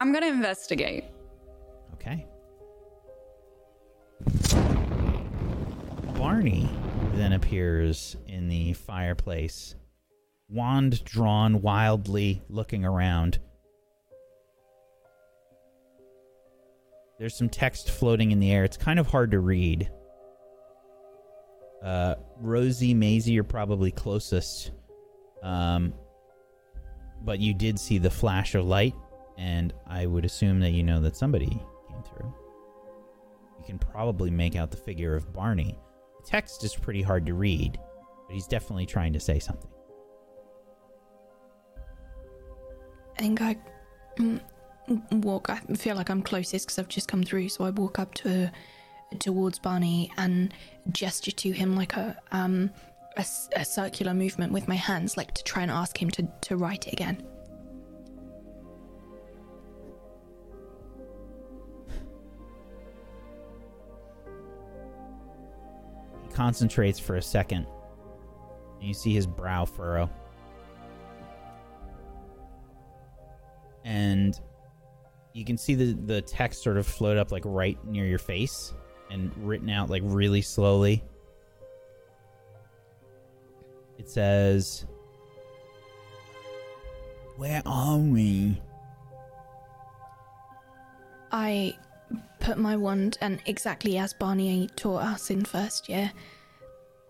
[0.00, 1.04] I'm gonna investigate.
[1.94, 2.26] Okay.
[6.16, 6.68] Barney
[7.14, 9.76] then appears in the fireplace,
[10.48, 13.38] wand drawn wildly, looking around.
[17.18, 18.64] There's some text floating in the air.
[18.64, 19.88] It's kind of hard to read.
[21.82, 24.70] Uh, Rosie, Maisie are probably closest.
[25.42, 25.92] Um,
[27.24, 28.94] but you did see the flash of light,
[29.36, 32.32] and I would assume that you know that somebody came through.
[33.58, 35.78] You can probably make out the figure of Barney.
[36.22, 37.78] The text is pretty hard to read,
[38.26, 39.70] but he's definitely trying to say something.
[43.16, 43.58] I think I
[44.18, 44.40] mm,
[45.12, 45.50] walk.
[45.50, 47.48] I feel like I'm closest because I've just come through.
[47.50, 48.50] So I walk up to
[49.20, 50.52] towards Barney and
[50.90, 52.70] gesture to him like a um
[53.16, 53.24] a,
[53.56, 56.86] a circular movement with my hands, like to try and ask him to to write
[56.86, 57.22] it again.
[66.22, 67.66] He concentrates for a second,
[68.78, 70.10] and you see his brow furrow.
[73.84, 74.38] And
[75.32, 78.72] you can see the, the text sort of float up like right near your face
[79.12, 81.04] and written out like really slowly.
[83.98, 84.86] It says,
[87.36, 88.60] Where are we?
[91.30, 91.76] I
[92.40, 96.10] put my wand and exactly as Barney taught us in first year.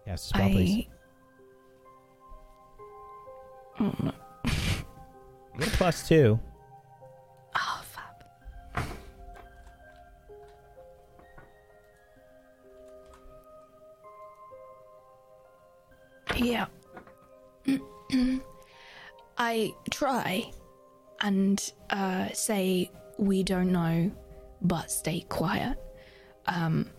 [0.06, 0.86] Yes, spell, please.
[3.80, 4.12] Oh, no.
[4.44, 6.38] You get a plus two.
[16.42, 16.66] Yeah.
[19.38, 20.50] I try
[21.20, 24.10] and uh, say we don't know,
[24.60, 25.78] but stay quiet.
[26.46, 26.90] Um,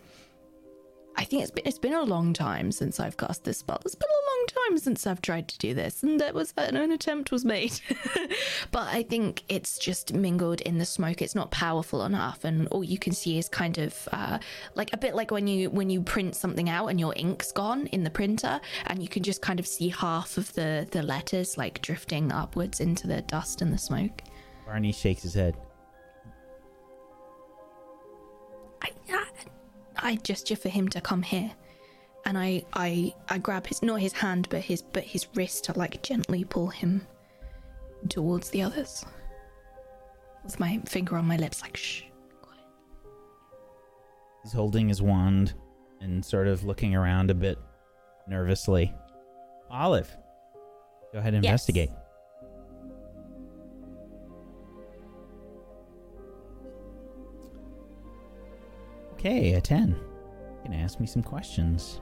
[1.16, 3.80] I think it's been it's been a long time since I've cast this spell.
[3.86, 4.23] It's been a
[4.54, 7.80] time since I've tried to do this, and that was an, attempt was made.
[8.72, 11.22] but I think it's just mingled in the smoke.
[11.22, 14.39] It's not powerful enough, and all you can see is kind of uh,
[14.76, 17.88] like a bit like when you when you print something out and your ink's gone
[17.88, 21.58] in the printer, and you can just kind of see half of the the letters
[21.58, 24.22] like drifting upwards into the dust and the smoke.
[24.66, 25.56] Barney shakes his head.
[28.82, 29.26] I, I,
[29.97, 31.51] I gesture for him to come here,
[32.26, 35.78] and I, I, I grab his not his hand, but his but his wrist to
[35.78, 37.06] like gently pull him
[38.10, 39.06] towards the others.
[40.44, 42.04] With my finger on my lips, like shh.
[42.42, 42.62] quiet."
[44.44, 45.54] He's holding his wand
[46.02, 47.58] and sort of looking around a bit
[48.28, 48.94] nervously.
[49.70, 50.16] Olive,
[51.14, 51.52] go ahead and Yes.
[51.52, 51.90] investigate.
[59.14, 59.90] Okay, a 10.
[59.90, 59.96] You
[60.64, 62.02] can ask me some questions.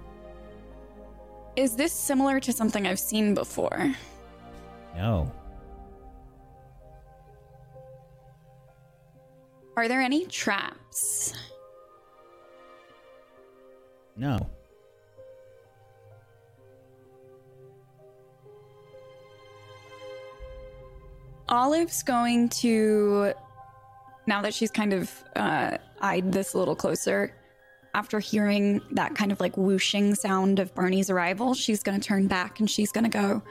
[1.56, 3.94] Is this similar to something I've seen before?
[4.96, 5.32] No.
[9.76, 11.34] Are there any traps?
[14.16, 14.38] No.
[21.50, 23.34] Olive's going to,
[24.26, 27.36] now that she's kind of uh, eyed this a little closer,
[27.94, 32.28] after hearing that kind of like whooshing sound of Barney's arrival, she's going to turn
[32.28, 33.42] back and she's going to go,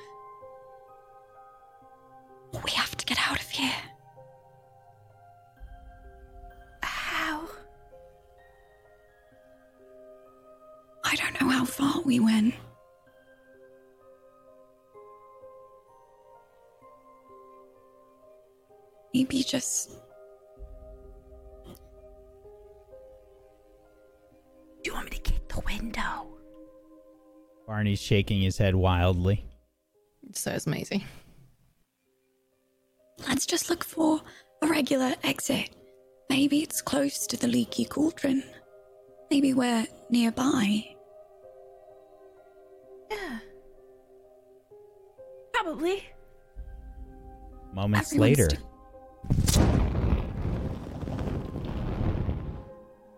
[2.64, 3.72] We have to get out of here.
[6.82, 7.42] How?
[11.04, 12.54] I don't know how far we went.
[19.12, 19.99] Maybe just
[27.70, 29.44] Barney's shaking his head wildly.
[30.32, 31.04] So is Maisie.
[33.28, 34.20] let's just look for
[34.60, 35.70] a regular exit.
[36.28, 38.42] Maybe it's close to the leaky cauldron.
[39.30, 40.84] Maybe we're nearby.
[43.08, 43.38] Yeah.
[45.52, 46.02] Probably.
[47.72, 48.48] Moments Everyone's later,
[49.46, 49.70] st-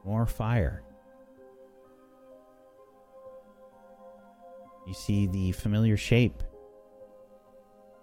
[0.04, 0.82] more fire.
[4.86, 6.42] You see the familiar shape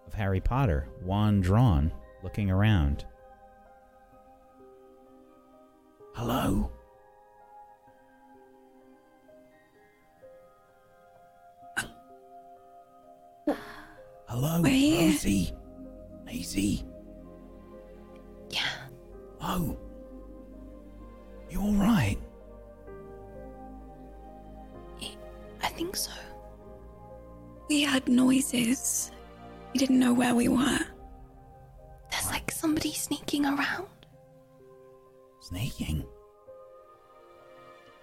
[0.07, 1.91] of Harry Potter, wand drawn,
[2.23, 3.05] looking around.
[6.15, 6.71] Hello?
[14.27, 15.11] Hello, We're.
[15.11, 15.53] Rosie.
[16.25, 16.85] Maisie.
[18.49, 18.61] Yeah.
[19.41, 19.77] Oh.
[21.49, 22.17] You all right?
[25.61, 26.11] I think so.
[27.69, 29.11] We heard noises.
[29.73, 30.79] We didn't know where we were.
[32.09, 33.85] There's like somebody sneaking around.
[35.41, 36.03] Sneaking.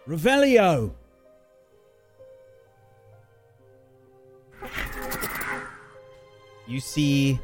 [0.07, 0.95] Revelio!
[6.69, 7.41] You see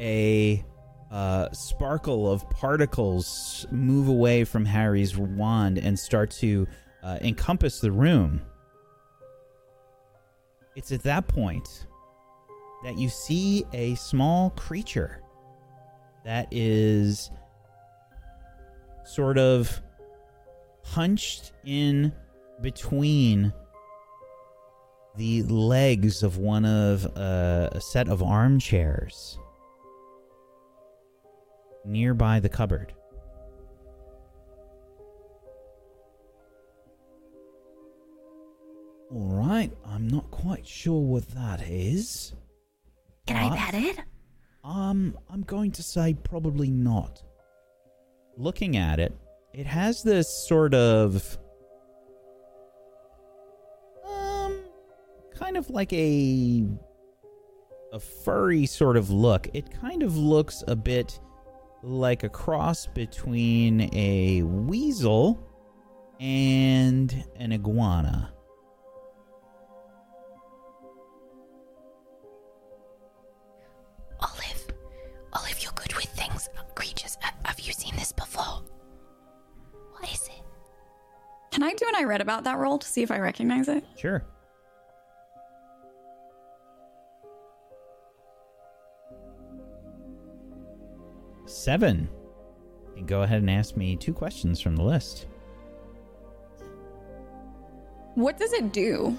[0.00, 0.64] a
[1.10, 6.66] uh, sparkle of particles move away from Harry's wand and start to
[7.02, 8.40] uh, encompass the room.
[10.78, 11.86] It's at that point
[12.84, 15.20] that you see a small creature
[16.24, 17.32] that is
[19.04, 19.82] sort of
[20.84, 22.12] hunched in
[22.62, 23.52] between
[25.16, 29.36] the legs of one of uh, a set of armchairs
[31.84, 32.94] nearby the cupboard.
[39.10, 42.34] All right, I'm not quite sure what that is.
[43.26, 44.00] Can I pet it?
[44.64, 47.22] Um, I'm going to say probably not.
[48.36, 49.16] Looking at it,
[49.54, 51.38] it has this sort of
[54.06, 54.58] um
[55.34, 56.66] kind of like a
[57.92, 59.48] a furry sort of look.
[59.54, 61.18] It kind of looks a bit
[61.82, 65.42] like a cross between a weasel
[66.20, 68.32] and an iguana.
[74.20, 74.66] Olive,
[75.32, 77.16] Olive, you're good with things, creatures.
[77.22, 78.62] Ha- Have you seen this before?
[79.98, 80.42] What is it?
[81.50, 83.84] Can I do an I read about that roll to see if I recognize it?
[83.96, 84.24] Sure.
[91.46, 92.08] Seven.
[92.90, 95.26] You can go ahead and ask me two questions from the list.
[98.14, 99.16] What does it do?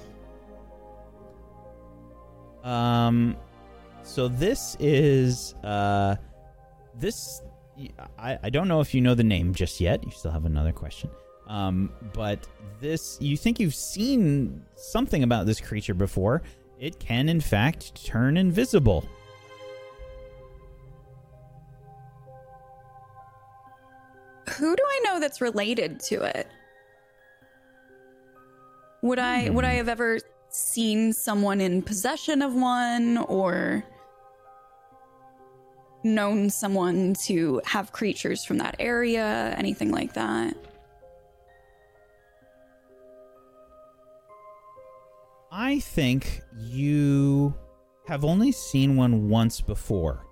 [2.64, 3.38] Um,
[4.04, 6.16] so this is uh,
[6.96, 7.42] this.
[8.18, 10.04] I I don't know if you know the name just yet.
[10.04, 11.10] You still have another question.
[11.48, 12.48] Um, but
[12.80, 16.44] this you think you've seen something about this creature before?
[16.80, 19.08] It can in fact turn invisible.
[24.58, 26.48] Who do I know that's related to it?
[29.02, 30.20] Would I would I have ever
[30.50, 33.84] seen someone in possession of one or
[36.04, 40.56] known someone to have creatures from that area, anything like that?
[45.52, 47.54] I think you
[48.08, 50.26] have only seen one once before.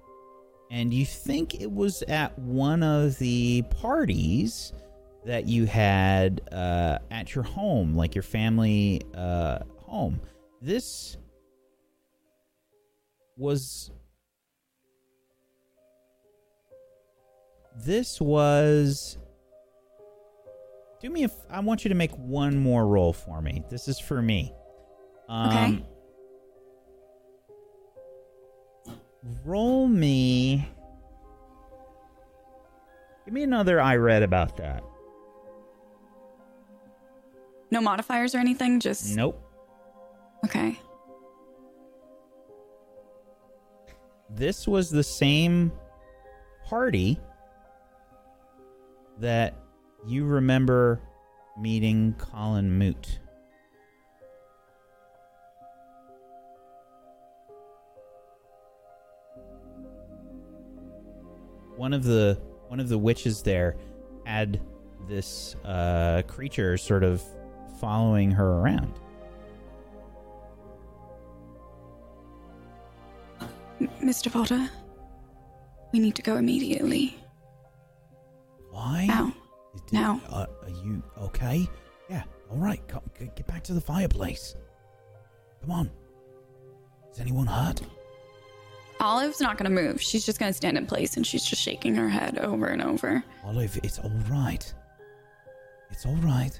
[0.69, 4.73] And you think it was at one of the parties
[5.25, 10.19] that you had uh, at your home, like your family uh, home.
[10.61, 11.17] This
[13.35, 13.91] was.
[17.83, 19.17] This was.
[20.99, 21.25] Do me a.
[21.25, 23.63] f- I want you to make one more roll for me.
[23.69, 24.53] This is for me.
[25.29, 25.83] Um, Okay.
[29.45, 30.67] Roll me.
[33.25, 34.83] Give me another I read about that.
[37.69, 39.43] No modifiers or anything, just Nope.
[40.47, 40.79] Okay.
[44.29, 45.71] This was the same
[46.65, 47.19] party
[49.19, 49.55] that
[50.05, 51.01] you remember
[51.59, 53.19] meeting Colin Moot.
[61.75, 63.75] One of the one of the witches there
[64.25, 64.59] had
[65.07, 67.21] this uh, creature sort of
[67.79, 68.93] following her around.
[73.81, 74.31] M- Mr.
[74.31, 74.69] Potter,
[75.93, 77.17] we need to go immediately.
[78.71, 79.05] Why?
[79.07, 79.33] Now.
[79.75, 80.21] Is- Now.
[80.29, 81.67] Uh, are you okay?
[82.09, 82.23] Yeah.
[82.49, 82.85] All right.
[82.87, 84.55] Come, get back to the fireplace.
[85.61, 85.91] Come on.
[87.11, 87.81] Is anyone hurt?
[88.99, 90.01] Olive's not going to move.
[90.01, 92.81] She's just going to stand in place and she's just shaking her head over and
[92.81, 93.23] over.
[93.43, 94.73] Olive, it's all right.
[95.91, 96.59] It's all right.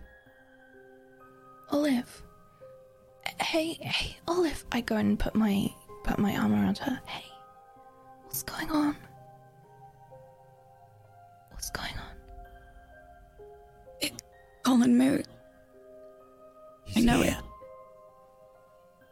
[1.72, 2.24] Olive.
[3.42, 4.64] Hey, hey, Olive.
[4.72, 5.68] I go and put my
[6.08, 7.00] put my arm around her.
[7.06, 7.26] Hey,
[8.24, 8.96] what's going on?
[11.52, 12.18] What's going on?
[14.64, 15.26] Colin Moot.
[16.84, 17.38] He's I know here.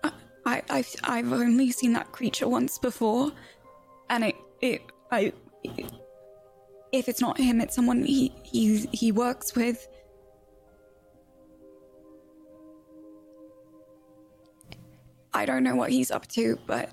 [0.03, 0.11] I,
[0.45, 3.31] I, I've I've only seen that creature once before,
[4.09, 4.81] and it it
[5.11, 5.31] I.
[6.91, 9.87] if it's not him, it's someone he he he works with.
[15.35, 16.89] I don't know what he's up to, but.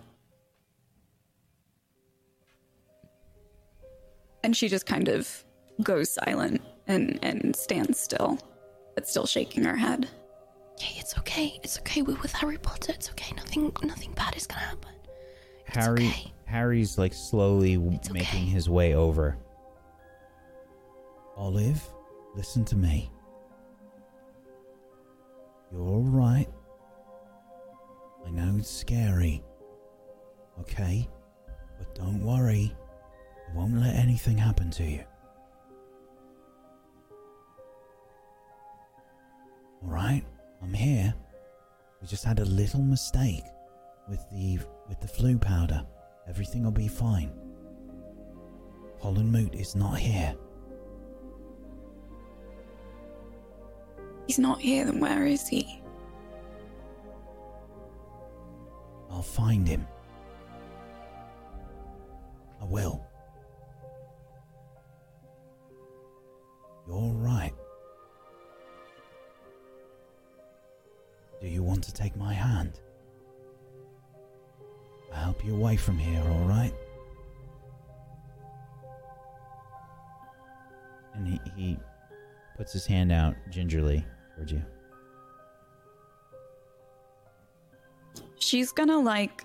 [4.43, 5.45] And she just kind of
[5.83, 8.39] goes silent and, and stands still,
[8.97, 10.09] but still shaking her head.
[10.73, 11.61] Okay, it's okay.
[11.63, 12.03] It's okay.
[12.03, 12.93] We're with Harry Potter.
[12.93, 13.33] It's okay.
[13.37, 14.91] Nothing nothing bad is gonna happen.
[15.67, 16.33] Harry okay.
[16.47, 18.51] Harry's like slowly It's making okay.
[18.51, 19.37] his way over.
[21.37, 21.83] Olive,
[22.35, 23.11] listen to me.
[25.71, 26.49] You're all right.
[28.27, 29.43] I know it's scary.
[30.61, 31.09] Okay?
[31.79, 32.75] But don't worry.
[33.51, 35.05] I won't let anything happen to you.
[39.83, 40.25] All right?
[40.63, 41.13] I'm here.
[42.01, 43.45] We just had a little mistake
[44.09, 44.59] with the
[44.89, 45.85] with the Floo powder.
[46.29, 47.33] Everything will be fine.
[49.01, 50.35] Holland Moot is not here.
[54.29, 55.82] He's not here, then where is he?
[59.13, 59.87] I'll find him.
[62.61, 63.05] I will.
[66.89, 67.53] You're right.
[71.41, 72.81] Do you want to take my hand?
[75.13, 76.75] I'll help you away from here, alright?
[81.15, 81.79] And he, he
[82.57, 84.05] puts his hand out gingerly
[84.35, 84.63] towards you.
[88.43, 89.45] She's gonna like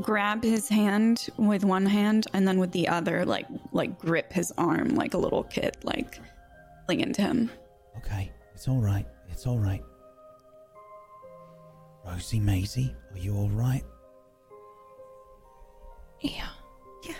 [0.00, 4.52] grab his hand with one hand and then with the other like like grip his
[4.58, 6.18] arm like a little kid, like
[6.86, 7.50] clinging to him.
[7.98, 9.06] Okay, it's alright.
[9.28, 9.82] It's alright.
[12.04, 13.84] Rosie Maisie, are you alright?
[16.20, 16.48] Yeah.
[17.04, 17.14] Yeah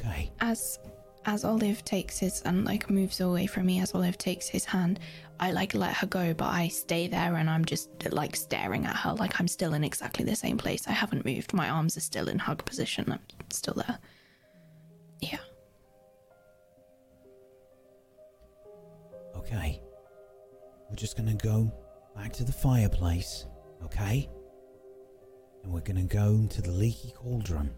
[0.00, 0.30] okay.
[0.40, 0.78] As
[1.26, 5.00] as Olive takes his and like moves away from me, as Olive takes his hand,
[5.42, 8.94] I like let her go, but I stay there and I'm just like staring at
[8.94, 10.86] her, like I'm still in exactly the same place.
[10.86, 11.54] I haven't moved.
[11.54, 13.10] My arms are still in hug position.
[13.10, 13.20] I'm
[13.50, 13.98] still there.
[15.22, 15.38] Yeah.
[19.34, 19.80] Okay.
[20.90, 21.72] We're just gonna go
[22.14, 23.46] back to the fireplace,
[23.82, 24.28] okay?
[25.64, 27.70] And we're gonna go to the leaky cauldron.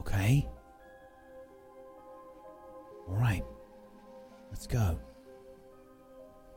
[0.00, 0.48] Okay?
[3.08, 3.44] Alright.
[4.50, 4.98] Let's go.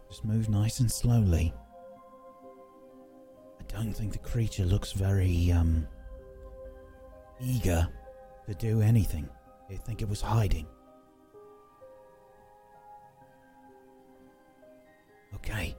[0.09, 1.53] Just move nice and slowly.
[3.59, 5.87] I don't think the creature looks very, um,
[7.39, 7.87] eager
[8.47, 9.29] to do anything.
[9.69, 10.65] I think it was hiding.
[15.35, 15.75] Okay.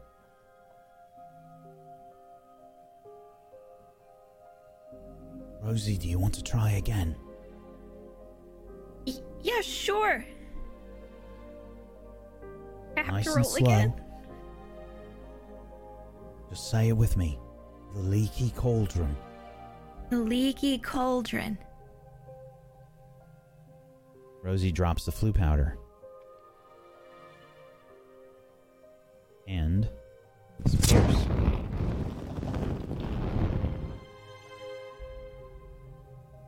[5.63, 7.15] Rosie, do you want to try again?
[9.07, 10.25] Y- yeah, sure.
[13.01, 13.67] I have nice to and roll slow.
[13.67, 13.95] again.
[16.51, 17.39] Just say it with me.
[17.95, 19.17] The leaky cauldron.
[20.11, 21.59] The leaky cauldron.
[24.43, 25.77] Rosie drops the Floo powder.
[29.47, 29.89] And
[30.65, 31.27] disappears.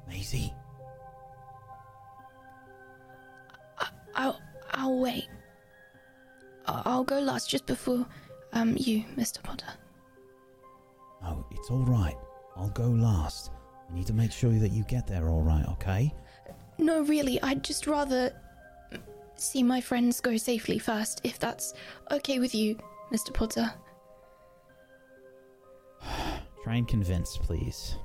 [0.08, 0.52] Maisie,
[7.02, 8.06] I'll go last just before
[8.52, 9.42] um you, Mr.
[9.42, 9.66] Potter.
[11.20, 12.14] no, it's all right.
[12.54, 13.50] I'll go last.
[13.90, 16.14] I need to make sure that you get there all right, okay?
[16.78, 18.32] No, really, I'd just rather
[19.34, 21.74] see my friends go safely first, if that's
[22.12, 22.78] okay with you,
[23.12, 23.34] Mr.
[23.34, 23.74] Potter.
[26.62, 27.96] Try and convince, please.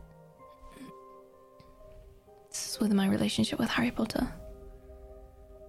[2.50, 4.28] This is with my relationship with Harry Potter.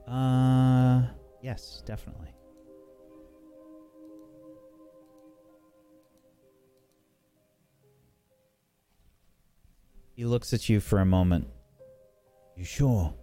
[0.07, 1.03] Uh,
[1.43, 2.33] yes, definitely.
[10.19, 11.47] He looks at you for a moment.
[12.57, 13.15] You sure?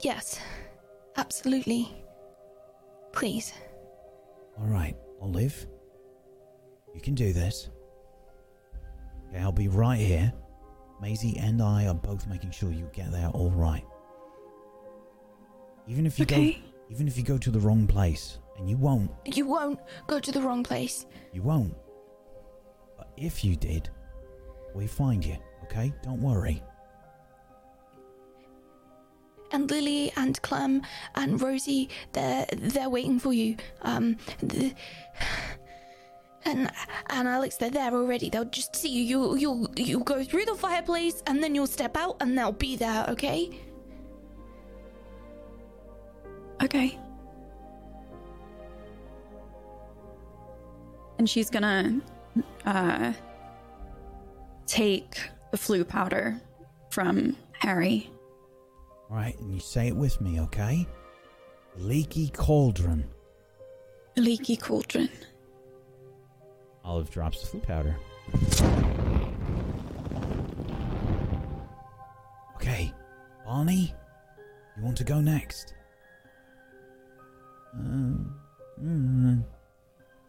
[0.00, 0.40] Yes,
[1.18, 1.92] absolutely.
[3.12, 3.52] Please.
[4.58, 5.66] All right, Olive.
[6.94, 7.68] You can do this.
[9.28, 10.32] Okay, I'll be right here.
[10.98, 13.84] Maisie and I are both making sure you get there all right.
[15.86, 16.52] Even if you Okay.
[16.52, 20.18] go, even if you go to the wrong place, and you won't, You won't go
[20.18, 21.04] to the wrong place.
[21.34, 21.74] you won't.
[22.96, 23.90] But if you did,
[24.74, 25.36] we find you.
[25.64, 26.62] Okay, don't worry.
[29.50, 30.82] And Lily and Clem
[31.14, 33.56] and Rosie, they're they're waiting for you.
[33.82, 34.16] Um,
[34.46, 34.74] th-
[36.44, 36.70] and
[37.10, 38.30] and Alex, they're there already.
[38.30, 39.02] They'll just see you.
[39.04, 42.76] You'll you'll you'll go through the fireplace, and then you'll step out, and they'll be
[42.76, 43.06] there.
[43.08, 43.50] Okay?
[46.62, 46.98] Okay.
[51.18, 52.00] And she's gonna
[52.64, 53.12] uh,
[54.68, 56.40] take the Floo powder
[56.90, 58.10] from Harry.
[59.10, 60.86] All right, and you say it with me, okay?
[61.76, 63.08] Leaky cauldron.
[64.16, 65.08] Leaky cauldron.
[66.84, 67.96] Olive drops the Floo powder.
[72.56, 72.92] Okay,
[73.46, 73.94] Barney,
[74.76, 75.74] you want to go next?
[77.74, 78.34] Um,
[78.82, 79.44] mm,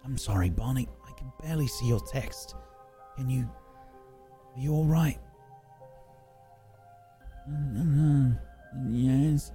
[0.06, 0.88] I'm sorry, Barney.
[1.08, 2.56] I can barely see your text.
[3.18, 3.50] Can you?
[4.56, 5.18] Are you all right?
[8.89, 9.52] Yes.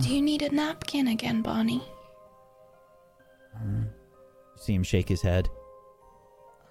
[0.00, 1.82] Do you need a napkin again, Barney?
[3.56, 3.88] Um,
[4.56, 5.48] You see him shake his head.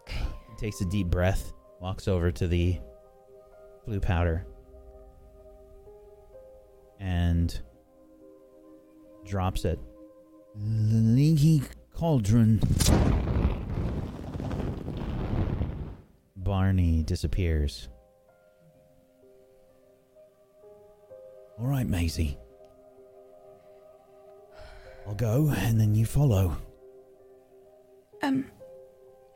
[0.02, 0.22] Okay.
[0.50, 1.52] He takes a deep breath,
[1.82, 2.80] walks over to the
[3.86, 4.46] Floo powder,
[7.00, 7.60] and
[9.26, 9.80] drops it.
[10.56, 11.64] The leaky
[11.94, 12.60] cauldron.
[16.48, 17.90] Barney disappears.
[21.60, 22.38] All right, Maisie.
[25.06, 26.56] I'll go, and then you follow.
[28.24, 28.46] Um,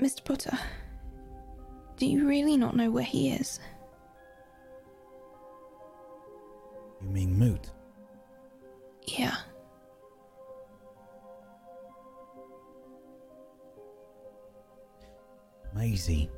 [0.02, 0.24] Mr.
[0.24, 0.58] Potter,
[1.98, 3.60] do you really not know where he is?
[7.02, 7.72] You mean Moot?
[9.06, 9.36] Yeah.
[15.76, 16.30] Maisie.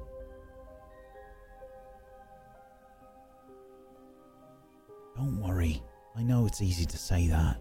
[5.24, 5.82] Don't worry.
[6.18, 7.56] I know it's easy to say that.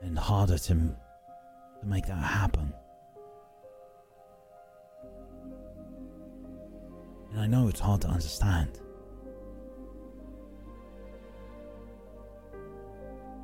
[0.00, 2.72] And harder to, to make that happen.
[7.30, 8.80] And I know it's hard to understand.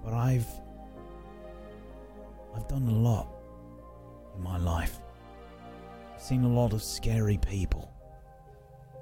[0.03, 0.47] But I've.
[2.55, 3.29] I've done a lot
[4.35, 4.99] in my life.
[6.15, 7.93] I've seen a lot of scary people,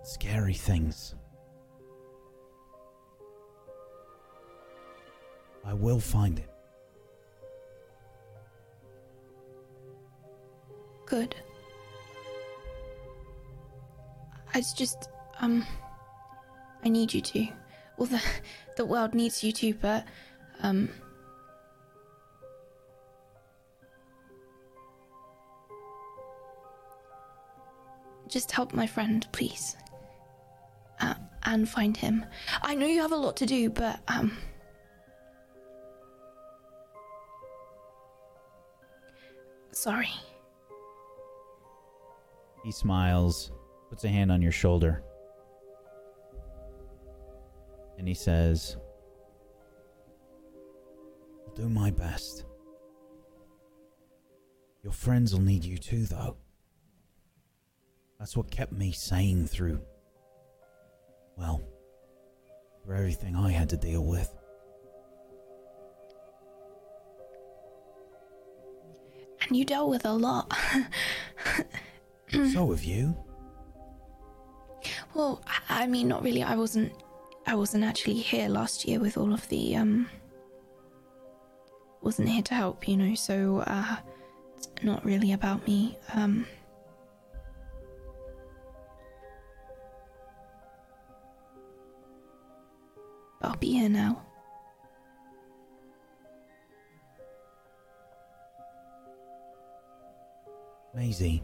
[0.02, 1.14] scary things.
[5.64, 6.48] I will find him.
[11.06, 11.34] Good.
[14.54, 15.08] It's just,
[15.40, 15.66] um,
[16.84, 17.48] I need you to.
[17.96, 18.22] Well, the
[18.76, 20.04] the world needs you to, but,
[20.62, 20.88] um,
[28.28, 29.76] just help my friend, please,
[31.00, 32.24] uh, and find him.
[32.62, 34.36] I know you have a lot to do, but, um.
[39.76, 40.08] Sorry.
[42.64, 43.52] He smiles,
[43.90, 45.02] puts a hand on your shoulder,
[47.98, 48.76] and he says,
[51.46, 52.46] I'll do my best.
[54.82, 56.36] Your friends will need you too, though.
[58.18, 59.80] That's what kept me sane through.
[61.36, 61.60] Well,
[62.82, 64.34] through everything I had to deal with.
[69.48, 70.52] And you dealt with a lot.
[72.30, 73.16] so have you.
[75.14, 76.42] Well, I I mean, not really.
[76.42, 76.92] I wasn't.
[77.46, 80.08] I wasn't actually here last year with all of the um.
[82.00, 83.14] Wasn't here to help, you know.
[83.14, 83.96] So, uh,
[84.56, 85.98] it's not really about me.
[86.12, 86.46] Um.
[93.42, 94.23] I'll be here now.
[100.94, 101.42] Maisie,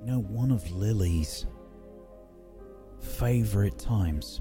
[0.00, 1.46] you know, one of Lily's
[3.00, 4.40] favorite times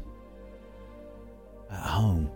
[1.69, 2.31] at home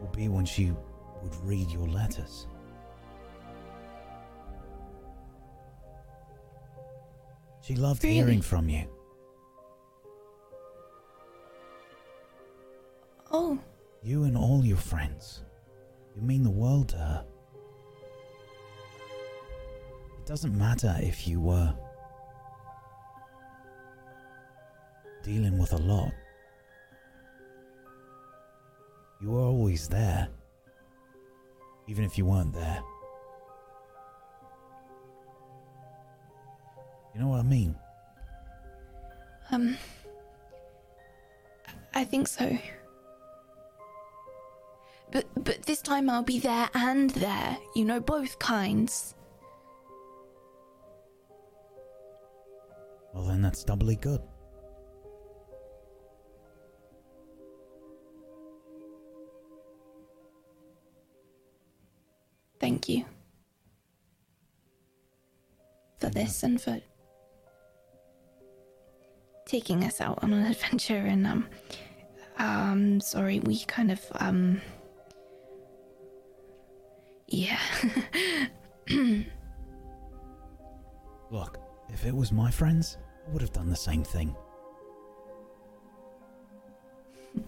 [0.00, 0.72] will be when she
[1.22, 2.46] would read your letters.
[7.60, 8.16] She loved Really?
[8.16, 8.84] hearing from you.
[13.30, 13.58] Oh,
[14.04, 15.44] You and all your friends.
[16.16, 17.24] You mean the world to her.
[20.22, 21.74] It doesn't matter if you were
[25.24, 26.12] dealing with a lot.
[29.20, 30.28] You were always there,
[31.88, 32.80] even if you weren't there.
[37.14, 37.74] You know what I mean?
[39.50, 39.76] um.
[41.94, 42.56] I think so.
[45.10, 47.58] But but this time I'll be there and there.
[47.74, 49.16] You know, both kinds.
[53.12, 54.20] Well, then that's doubly good.
[62.58, 63.04] Thank you.
[65.98, 66.80] For this and for
[69.46, 71.46] taking us out on an adventure and um
[72.38, 74.60] um sorry we kind of um
[77.28, 77.58] yeah
[82.02, 84.34] if it was my friends, I would have done the same thing.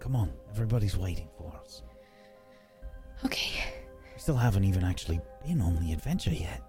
[0.00, 1.84] Come on, everybody's waiting for us.
[3.24, 3.62] okay
[4.12, 6.62] We still haven't even actually been on the adventure yet.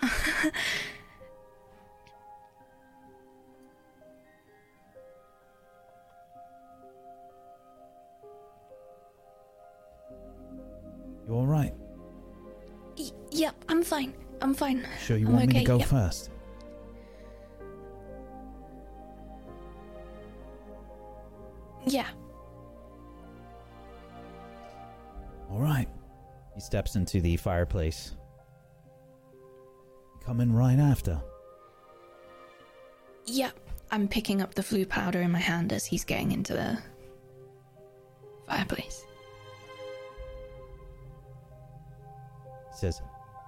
[14.44, 15.84] I'm fine Sure you I'm want me to go yeah.
[15.86, 16.30] first?
[21.86, 22.06] yeah
[25.50, 25.88] Alright.
[26.54, 28.16] He steps into the fireplace.
[30.24, 31.20] Come in right after.
[33.26, 33.58] yep
[33.90, 36.78] I'm picking up the Floo powder in my hand as he's getting into the
[38.46, 39.06] fireplace
[42.72, 43.00] He says,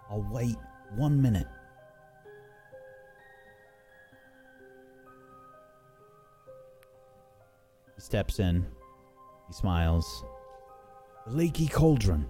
[0.09, 0.57] I'll wait
[0.95, 1.47] one minute.
[7.95, 8.67] He steps in.
[9.49, 10.25] He smiles.
[11.27, 12.27] The leaky cauldron.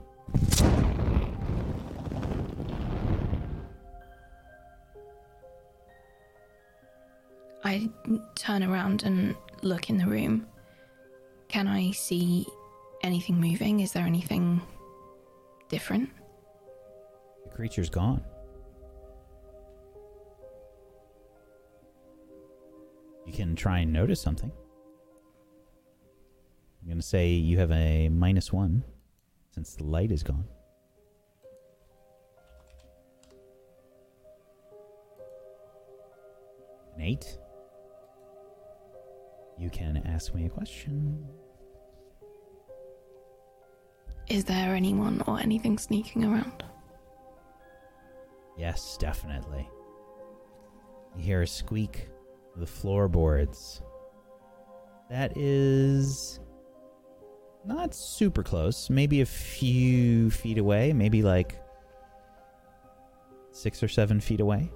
[7.65, 7.91] I
[8.37, 10.47] turn around and look in the room.
[11.49, 12.47] Can I see
[13.03, 13.81] anything moving?
[13.81, 14.61] Is there anything
[15.69, 16.11] different?
[17.45, 18.23] The creature's gone.
[23.37, 24.51] Can try and notice something.
[26.81, 28.83] I'm going to say you have a minus one
[29.51, 30.47] since the light is gone.
[36.95, 37.37] An eight.
[39.59, 41.23] You can ask me a question.
[44.29, 46.65] Is there anyone or anything sneaking around?
[48.57, 49.69] Yes, definitely.
[51.17, 52.09] You hear a squeak
[52.59, 53.83] the floorboards.
[55.11, 56.41] That is
[57.65, 58.91] not super close.
[58.91, 60.93] Maybe a few feet away.
[60.93, 61.57] Maybe like
[63.53, 64.71] six or seven feet away.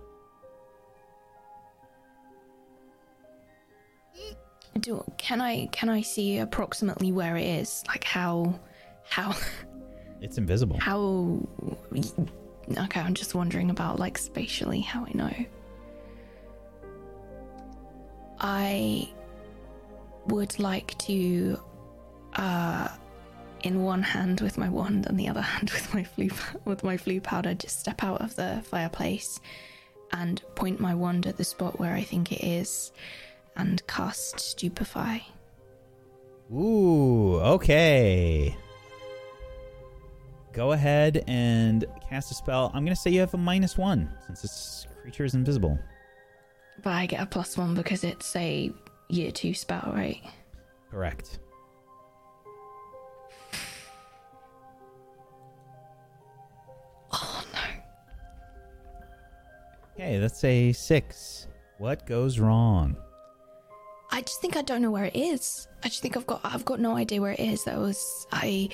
[4.79, 7.83] Do can I can I see approximately where it is?
[7.89, 8.59] Like how
[9.09, 9.35] how
[10.21, 10.79] It's invisible.
[10.79, 11.47] how
[12.79, 15.33] Okay, I'm just wondering about like spatially how I know.
[18.41, 19.09] I
[20.27, 21.61] would like to
[22.35, 22.89] uh
[23.63, 26.31] in one hand with my wand and the other hand with my Floo
[26.65, 29.41] with my Floo powder just step out of the fireplace
[30.13, 32.93] and point my wand at the spot where I think it is
[33.57, 35.23] and cast stupefy.
[36.53, 38.57] Ooh, okay.
[40.53, 42.73] Go ahead and cast a spell.
[42.75, 45.79] I'm going to say you have a minus one since this creature is invisible.
[46.83, 48.73] But I get a plus one because it's a
[49.09, 50.23] year two spell, right?
[50.91, 51.39] Correct.
[57.13, 57.61] Oh no.
[59.95, 61.49] Okay, that's a six.
[61.79, 62.97] What goes wrong?
[64.11, 65.69] I just think I don't know where it is.
[65.85, 67.65] I just think I've got I've got no idea where it is.
[67.65, 68.69] That was I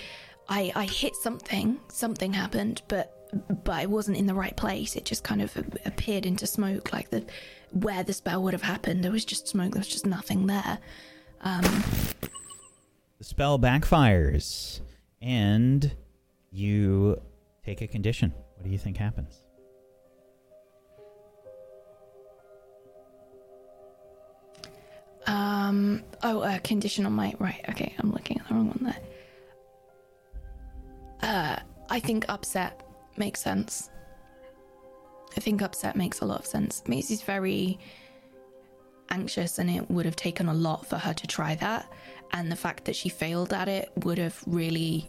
[0.49, 3.13] I I hit something, something happened, but
[3.65, 4.97] but it wasn't in the right place.
[4.97, 7.25] It just kind of appeared into smoke like the
[7.73, 9.03] where the spell would have happened.
[9.05, 10.79] There was just smoke, there was just nothing there.
[11.41, 11.63] Um
[13.19, 14.81] The spell backfires,
[15.23, 15.95] and
[16.51, 17.21] you
[17.65, 18.33] take a condition.
[18.57, 19.41] What do you think happens?
[25.27, 29.01] um oh a condition on my right, okay, I'm looking at the wrong one there.
[31.23, 31.57] Uh
[31.91, 32.83] I think upset
[33.17, 33.91] makes sense.
[35.37, 36.83] I think upset makes a lot of sense.
[36.87, 37.79] Maisie's very
[39.11, 41.91] anxious, and it would have taken a lot for her to try that.
[42.33, 45.09] And the fact that she failed at it would have really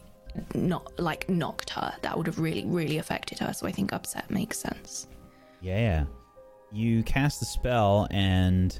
[0.54, 1.94] not like knocked her.
[2.02, 3.54] That would have really, really affected her.
[3.54, 5.08] So I think upset makes sense.
[5.62, 6.06] Yeah.
[6.72, 8.78] You cast the spell, and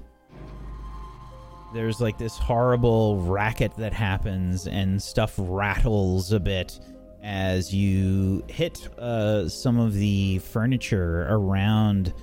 [1.74, 6.80] there's like this horrible racket that happens and stuff rattles a bit
[7.28, 12.14] as you hit uh, some of the furniture around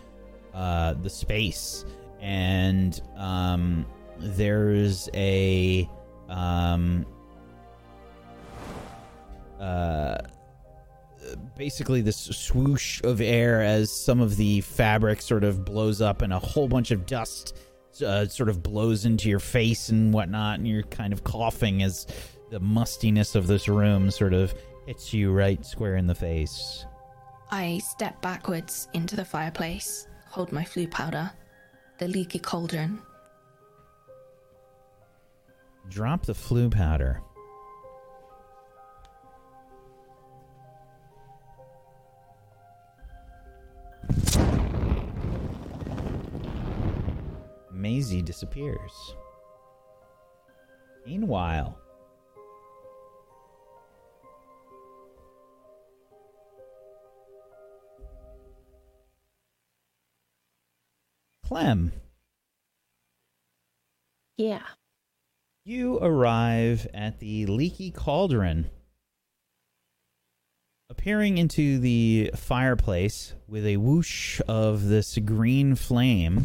[0.55, 1.85] uh, the space.
[2.23, 3.85] And um,
[4.19, 5.87] there's a
[6.31, 7.05] um,
[9.61, 10.17] uh,
[11.55, 16.33] basically this swoosh of air as some of the fabric sort of blows up and
[16.33, 17.59] a whole bunch of dust
[18.05, 22.07] uh, sort of blows into your face and whatnot, and you're kind of coughing as
[22.51, 24.55] the mustiness of this room sort of
[24.87, 26.87] hits you right square in the face.
[27.51, 31.31] I step backwards into the fireplace, hold my Floo powder,
[31.99, 33.01] the leaky cauldron.
[35.89, 37.21] Drop the Floo powder.
[47.71, 49.15] Maisie disappears.
[51.07, 51.79] Meanwhile,
[61.47, 61.93] Clem,
[64.39, 64.63] Yeah.
[65.65, 68.71] you arrive at the leaky cauldron.
[70.89, 76.45] Appearing into the fireplace with a whoosh of this green flame,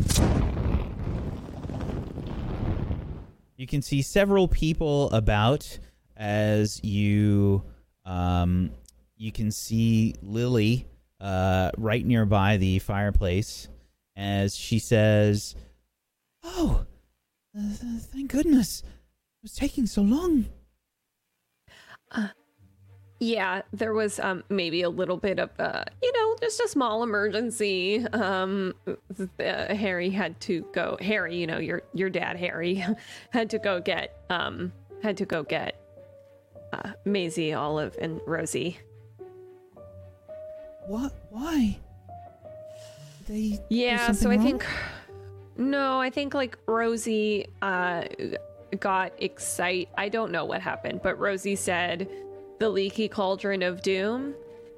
[3.56, 5.80] you can see several people about
[6.18, 7.64] as you
[8.06, 8.72] um,
[9.16, 10.88] you can see Lily
[11.22, 13.68] uh, right nearby the fireplace
[14.20, 15.56] as she says,
[16.44, 16.86] "Oh,
[17.58, 17.76] uh,
[18.12, 18.82] thank goodness!
[18.82, 20.48] It was taking so long."
[23.22, 27.04] Yeah, there was um maybe a little bit of uh you know just a small
[27.04, 28.06] emergency.
[28.14, 30.98] Um, uh, Harry had to go.
[31.02, 32.86] Harry, you know your your dad Harry
[33.32, 34.72] had to go get um
[35.04, 35.76] had to go get
[36.72, 38.80] uh, Maisie, Olive, and Rosie.
[40.88, 41.14] What?
[41.30, 41.78] Why?
[43.30, 43.60] They.
[43.70, 44.44] Yeah, so I wrong?
[44.44, 44.66] think
[45.56, 48.04] no, I think like Rosie uh
[48.80, 49.88] got excite.
[49.98, 52.10] I don't know what happened, but Rosie said
[52.60, 54.34] the leaky cauldron of doom.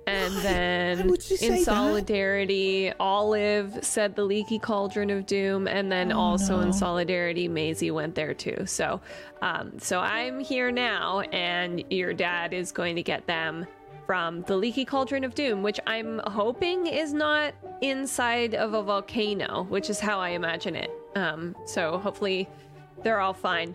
[0.07, 0.41] And Why?
[0.41, 1.63] Then would you say in that?
[1.63, 6.61] solidarity, Olive said the leaky cauldron of doom, and then Oh, also no.
[6.63, 8.65] in solidarity, Maisie went there too.
[8.65, 8.99] So,
[9.43, 13.67] um, so I'm here now, and your dad is going to get them
[14.11, 19.63] from the leaky cauldron of doom, which I'm hoping is not inside of a volcano,
[19.69, 20.91] which is how I imagine it.
[21.15, 22.49] Um, so hopefully,
[23.03, 23.73] they're all fine.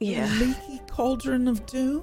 [0.00, 2.02] A leaky cauldron of doom.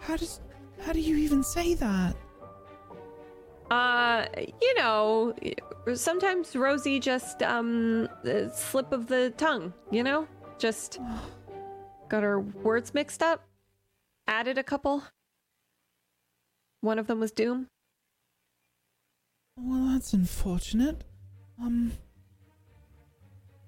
[0.00, 0.42] How does?
[0.82, 2.14] How do you even say that?
[3.70, 4.26] Uh,
[4.60, 5.34] you know,
[5.94, 8.10] sometimes Rosie just um
[8.52, 10.28] slip of the tongue, you know?
[10.58, 11.00] Just
[12.12, 13.42] got her words mixed up.
[14.28, 15.02] Added a couple.
[16.82, 17.68] One of them was Doom.
[19.56, 21.04] Well, that's unfortunate.
[21.60, 21.92] Um.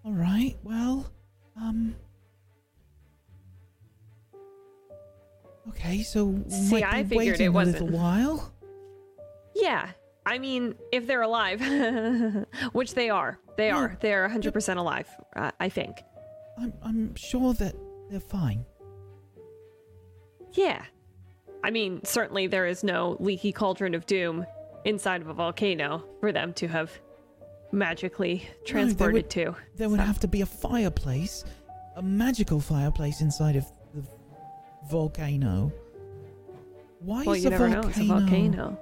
[0.05, 0.57] All right.
[0.63, 1.11] Well.
[1.57, 1.97] Um.
[5.71, 7.91] Okay, so See, I figured waiting it a little wasn't.
[7.93, 8.53] while.
[9.55, 9.89] Yeah.
[10.27, 11.61] I mean, if they're alive,
[12.73, 13.77] which they are, they Yeah.
[13.77, 13.97] are.
[14.01, 16.03] They're 100% alive, uh, I think.
[16.59, 17.75] I'm I'm sure that
[18.11, 18.65] they're fine.
[20.53, 20.83] Yeah.
[21.63, 24.47] I mean, certainly there is no leaky cauldron of doom
[24.85, 26.91] inside of a volcano for them to have
[27.73, 29.55] magically transported to.
[29.77, 31.45] There would So- have to be a fireplace,
[31.97, 34.03] a magical fireplace inside of the
[34.91, 35.73] volcano.
[37.01, 37.83] Why Well, is you a never know.
[37.83, 37.89] volcano?
[37.89, 38.79] It's a volcano.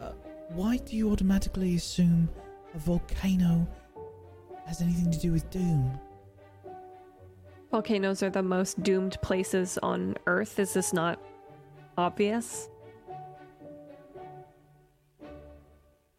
[0.00, 0.12] Uh,
[0.54, 2.28] why do you automatically assume
[2.74, 3.66] a volcano
[4.64, 5.98] has anything to do with doom?
[7.70, 10.58] Volcanoes are the most doomed places on Earth.
[10.58, 11.18] Is this not
[11.98, 12.68] obvious?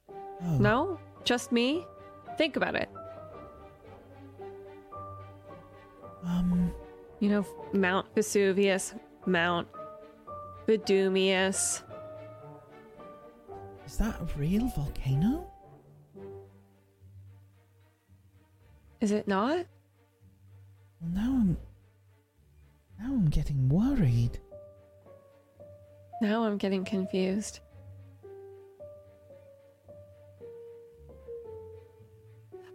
[0.10, 1.00] Oh, No?
[1.24, 1.86] Just me?
[2.38, 2.90] Think about it.
[6.26, 6.72] Um,
[7.20, 8.94] You know, Mount Vesuvius,
[9.26, 9.68] Mount
[10.68, 11.84] Vedumius.
[13.86, 15.50] is that a real volcano?
[19.02, 19.66] Is it not?
[21.02, 21.58] Well, now I'm.
[23.00, 24.40] Now I'm getting worried.
[26.22, 27.60] Now I'm getting confused.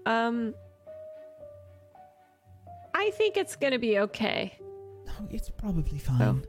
[0.07, 0.55] Um,
[2.95, 4.59] I think it's gonna be okay.
[5.07, 6.45] No, it's probably fine.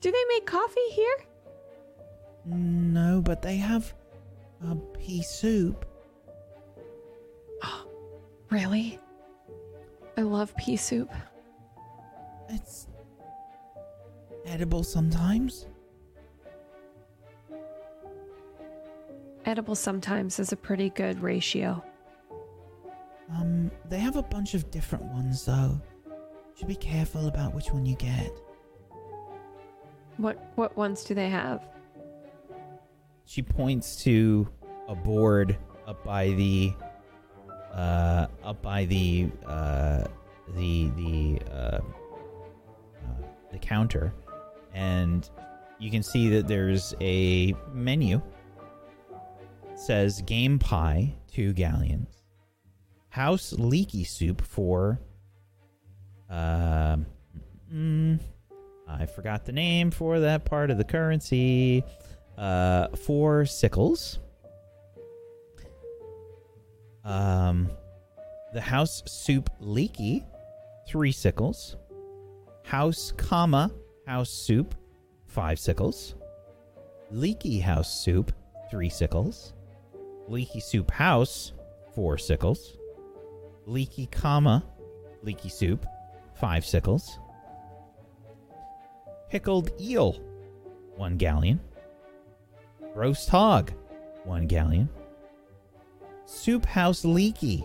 [0.00, 1.16] Do they make coffee here?
[2.44, 3.92] No, but they have
[4.68, 5.86] a pea soup.
[8.50, 9.00] Really?
[10.16, 11.10] I love pea soup.
[12.48, 12.86] It's
[14.44, 15.66] edible sometimes.
[19.44, 21.82] Edible sometimes is a pretty good ratio.
[23.30, 25.80] Um, they have a bunch of different ones though.
[26.56, 28.30] Should be careful about which one you get.
[30.18, 31.66] What what ones do they have?
[33.24, 34.46] She points to
[34.88, 35.56] a board
[35.86, 36.74] up by the
[37.72, 40.04] uh up by the uh
[40.56, 41.80] the the uh, uh
[43.50, 44.12] the counter
[44.74, 45.30] and
[45.78, 48.20] you can see that there's a menu
[49.70, 52.22] It says game pie two galleons
[53.08, 55.00] house leaky soup for
[57.72, 58.18] mm,
[58.88, 61.84] I forgot the name for that part of the currency
[62.38, 64.18] uh, four sickles.
[67.04, 67.70] Um,
[68.52, 70.24] the house soup leaky,
[70.88, 71.76] three sickles.
[72.64, 73.70] House comma
[74.06, 74.74] house soup,
[75.26, 76.14] five sickles.
[77.10, 78.32] Leaky house soup,
[78.70, 79.52] three sickles.
[80.28, 81.52] Leaky soup house,
[81.94, 82.78] four sickles.
[83.66, 84.64] Leaky comma
[85.22, 85.86] leaky soup,
[86.34, 87.18] five sickles.
[89.30, 90.20] Pickled eel,
[90.96, 91.60] one galleon.
[92.94, 93.72] Roast hog,
[94.24, 94.88] one galleon.
[96.24, 97.64] Soup house leaky,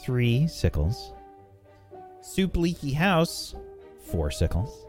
[0.00, 1.12] three sickles.
[2.20, 3.54] Soup leaky house,
[3.98, 4.86] four sickles.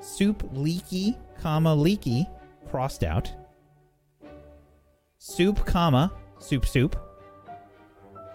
[0.00, 2.26] Soup leaky, comma leaky,
[2.70, 3.32] crossed out.
[5.18, 6.96] Soup, comma, soup soup.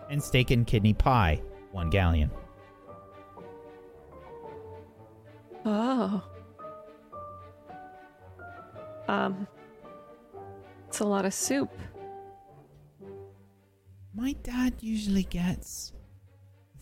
[0.09, 2.30] And steak and kidney pie, one galleon.
[5.65, 6.21] Oh.
[9.07, 9.47] Um
[10.88, 11.71] it's a lot of soup.
[14.24, 15.91] My dad usually gets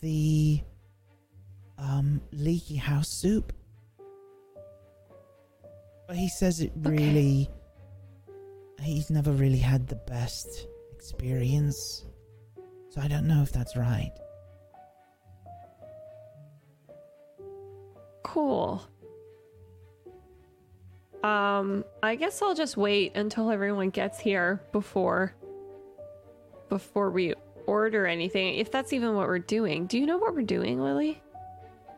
[0.00, 0.60] the
[1.76, 3.52] um leaky house soup.
[6.06, 6.90] But he says it Okay.
[6.94, 7.50] really
[8.80, 12.04] he's never really had the best experience.
[12.90, 14.12] So I don't know if that's right.
[18.22, 18.86] Cool.
[21.24, 25.34] Um, I guess I'll just wait until everyone gets here before
[26.72, 27.34] before we
[27.66, 28.54] order anything.
[28.54, 29.86] If that's even what we're doing.
[29.86, 31.22] Do you know what we're doing, Lily?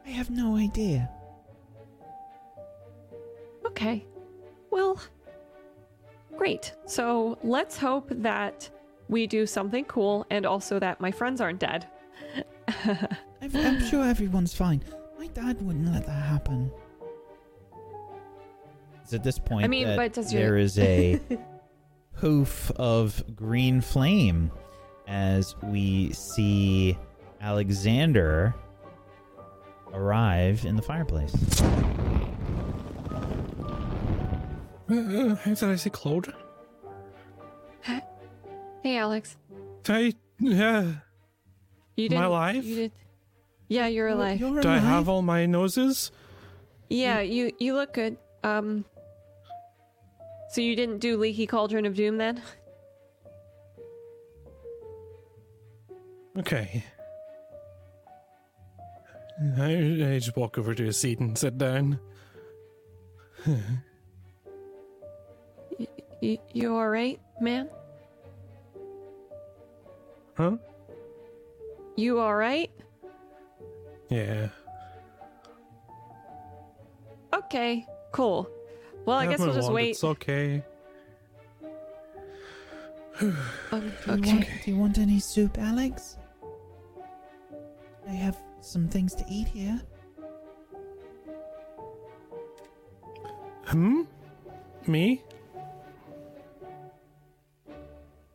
[0.05, 1.09] I have no idea.
[3.65, 4.05] Okay.
[4.73, 5.01] Well,
[6.37, 6.73] great.
[6.87, 8.69] So, let's hope that
[9.09, 11.87] we do something cool and also that my friends aren't dead.
[13.41, 14.83] I've, I'm sure everyone's fine.
[15.19, 16.71] My dad wouldn't let that happen.
[19.03, 21.21] It's at this point I mean, that but does your- there is a
[22.15, 24.51] hoof of green flame
[25.07, 26.97] as we see
[27.41, 28.55] Alexander
[29.93, 31.35] arrive in the fireplace.
[34.91, 36.35] Uh, how did I say Claude?
[38.83, 39.37] Hey, Alex.
[39.89, 40.93] I, yeah.
[41.97, 42.65] You Am did I alive?
[42.65, 42.93] You did.
[43.69, 44.39] Yeah, you're alive.
[44.39, 46.13] You're Do I have all my noses?
[46.91, 48.19] Yeah, you you look good.
[48.43, 48.85] Um
[50.51, 52.43] So you didn't do Leaky Cauldron of Doom then?
[56.39, 56.85] Okay.
[59.59, 61.99] I, I just walk over to a seat and sit down.
[66.21, 67.69] You, you all right, man?
[70.37, 70.57] Huh?
[71.97, 72.71] You all right?
[74.09, 74.49] Yeah.
[77.33, 78.49] Okay, cool.
[79.05, 79.91] Well, I Have guess we'll just wait.
[79.91, 80.63] It's okay.
[83.21, 83.37] Um,
[83.71, 84.33] Do you, okay.
[84.33, 86.17] want, do you want any soup, Alex?
[88.09, 89.81] I have some things to eat here.
[93.67, 94.03] Hmm?
[94.87, 95.23] Me?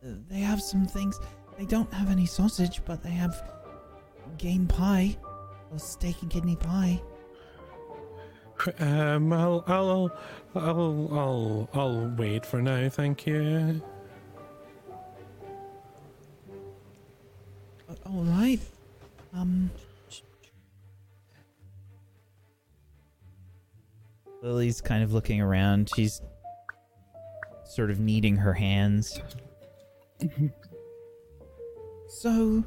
[0.02, 1.20] They have some things.
[1.58, 3.42] They don't have any sausage, but they have
[4.38, 5.16] game pie
[5.70, 7.00] or steak and kidney pie.
[8.78, 10.10] Um, I'll, I'll,
[10.54, 12.88] I'll, I'll, I'll wait for now.
[12.88, 13.80] Thank you.
[18.06, 18.60] All right.
[19.32, 19.70] Um,
[24.42, 25.90] Lily's kind of looking around.
[25.94, 26.20] She's
[27.64, 29.20] sort of kneading her hands.
[32.08, 32.64] so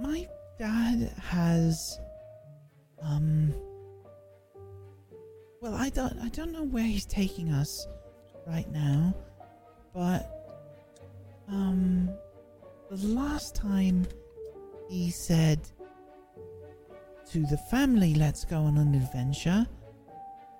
[0.00, 0.26] my
[0.58, 1.98] dad has
[3.02, 3.52] um
[5.60, 7.86] well, I don't I don't know where he's taking us
[8.46, 9.14] right now,
[9.94, 10.28] but
[11.48, 12.10] um
[12.90, 14.06] the last time
[14.92, 15.58] he said
[17.30, 19.66] to the family, let's go on an adventure,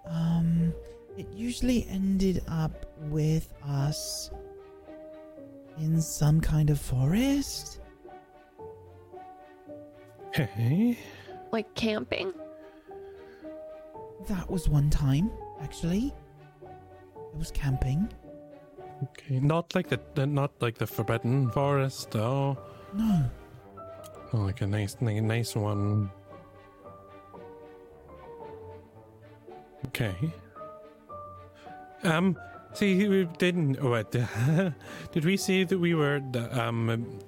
[0.07, 0.73] um,
[1.19, 4.31] it usually ended up with us
[5.79, 7.81] in some kind of forest.
[10.29, 10.99] Okay.
[11.51, 12.33] Like camping?
[14.29, 15.31] That was one time,
[15.61, 16.15] actually.
[16.63, 18.09] It was camping.
[19.03, 19.41] Okay.
[19.41, 22.17] Not like the, the not like the forbidden forest.
[22.17, 22.57] Oh,
[22.95, 23.31] No.
[24.33, 26.11] Oh like a nice, ni- nice one.
[29.89, 30.15] Okay.
[32.05, 32.37] Um.
[32.75, 33.83] See, we didn't.
[33.83, 34.11] What?
[35.13, 37.21] did we say that we were the, um?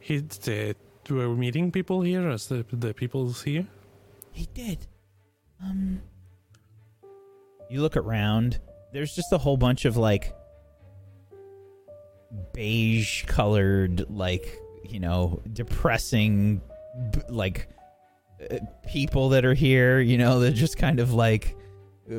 [0.00, 0.72] He uh,
[1.10, 3.66] we were meeting people here as the the people's here.
[4.32, 4.86] He did.
[5.62, 6.00] Um,
[7.68, 8.60] You look around.
[8.92, 10.34] There's just a whole bunch of like
[12.52, 14.58] beige colored, like
[14.92, 16.60] you know, depressing,
[17.28, 17.68] like
[18.50, 18.58] uh,
[18.88, 20.00] people that are here.
[20.00, 21.56] You know, they're just kind of like
[22.12, 22.18] uh,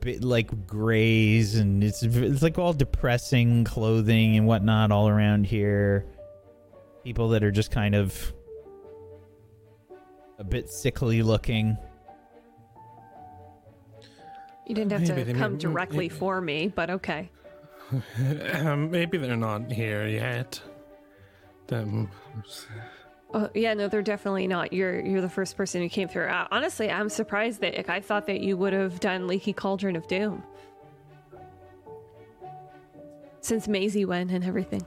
[0.00, 6.06] bit like grays, and it's it's like all depressing clothing and whatnot all around here.
[7.04, 8.32] People that are just kind of
[10.38, 11.76] a bit sickly looking.
[14.66, 17.28] You didn't have Maybe to come may- directly may- for me, but okay.
[18.18, 20.62] maybe they're not here yet.
[21.72, 22.10] Um,
[23.34, 24.74] Oh, yeah, no, they're definitely not.
[24.74, 26.26] You're you're the first person who came through.
[26.26, 29.96] Uh, honestly, I'm surprised that like, I thought that you would have done Leaky Cauldron
[29.96, 30.42] of Doom.
[33.40, 34.86] Since Maisie went and everything.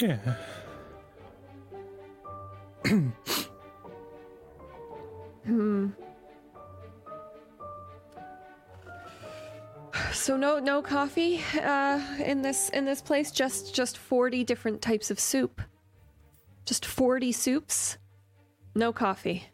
[0.00, 0.18] yeah.
[5.44, 5.88] Hmm.
[10.12, 15.10] So no no coffee uh in this in this place just just 40 different types
[15.10, 15.60] of soup.
[16.64, 17.98] Just 40 soups.
[18.74, 19.44] No coffee.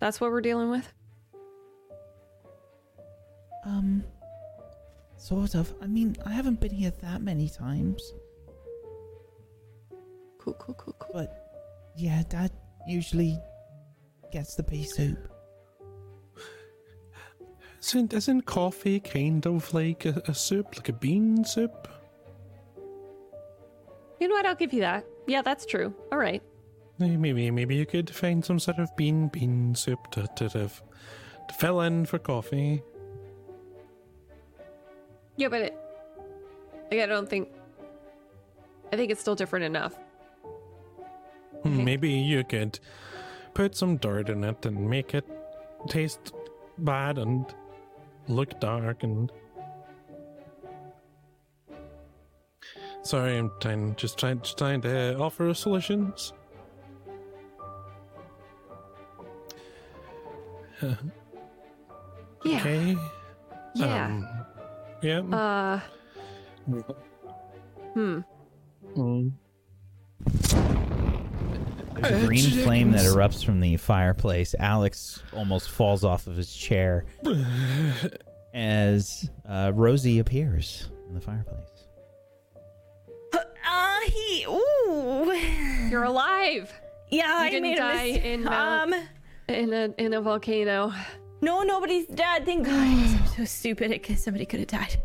[0.00, 0.92] That's what we're dealing with.
[3.64, 4.02] um,
[5.16, 5.74] sort of.
[5.82, 8.00] I mean, I haven't been here that many times,
[10.38, 11.10] Cool cool cool cool.
[11.12, 12.50] but yeah, Dad
[12.86, 13.38] usually
[14.32, 15.27] gets the pea soup.
[17.80, 21.88] Isn't, isn't coffee kind of like a, a soup, like a bean soup?
[24.20, 24.46] You know what?
[24.46, 25.04] I'll give you that.
[25.26, 25.94] Yeah, that's true.
[26.10, 26.42] All right.
[26.98, 30.68] Maybe maybe you could find some sort of bean bean soup to, to, to,
[31.48, 32.82] to fill in for coffee.
[35.36, 35.76] Yeah, but it
[36.90, 37.48] like I don't think
[38.92, 39.94] I think it's still different enough.
[41.62, 41.84] Hmm, Okay.
[41.84, 42.80] Maybe you could
[43.54, 45.24] put some dirt in it and make it
[45.88, 46.32] taste
[46.78, 47.46] bad and
[48.28, 49.32] look dark and.
[53.02, 56.32] Sorry, I'm trying, just trying, trying to offer solutions.
[62.44, 62.60] Yeah.
[62.60, 62.96] Okay.
[63.74, 64.06] Yeah.
[64.06, 64.28] Um,
[65.02, 65.18] yeah.
[65.20, 65.80] uh
[67.94, 68.20] hmm.
[68.96, 69.32] Mm.
[72.00, 74.54] There's a green flame that erupts from the fireplace.
[74.58, 77.04] Alex almost falls off of his chair
[78.54, 81.86] as uh, Rosie appears in the fireplace.
[83.32, 84.44] Uh, he.
[84.48, 85.32] Ooh.
[85.90, 86.72] You're alive
[87.10, 88.94] Yeah, I didn't made die a mis- in, uh, um.
[89.48, 90.92] in a in a volcano.
[91.40, 92.44] No, nobody's dead.
[92.44, 92.74] Thank God.
[92.74, 93.92] I'm so stupid.
[93.92, 95.00] I guess somebody could have died.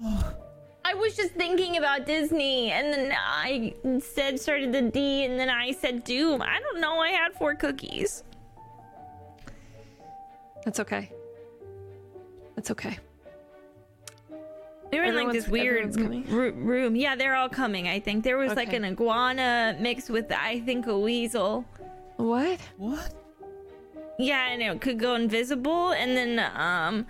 [0.86, 5.50] I was just thinking about Disney, and then I said started the D, and then
[5.50, 6.40] I said Doom.
[6.40, 7.00] I don't know.
[7.00, 8.22] I had four cookies.
[10.64, 11.10] That's okay.
[12.54, 12.98] That's okay.
[14.92, 16.94] They were in like this weird r- room.
[16.94, 17.88] Yeah, they're all coming.
[17.88, 21.64] I think there was like an iguana mixed with I think a weasel.
[22.16, 22.60] What?
[22.76, 23.12] What?
[24.20, 27.06] Yeah, and it could go invisible, and then um,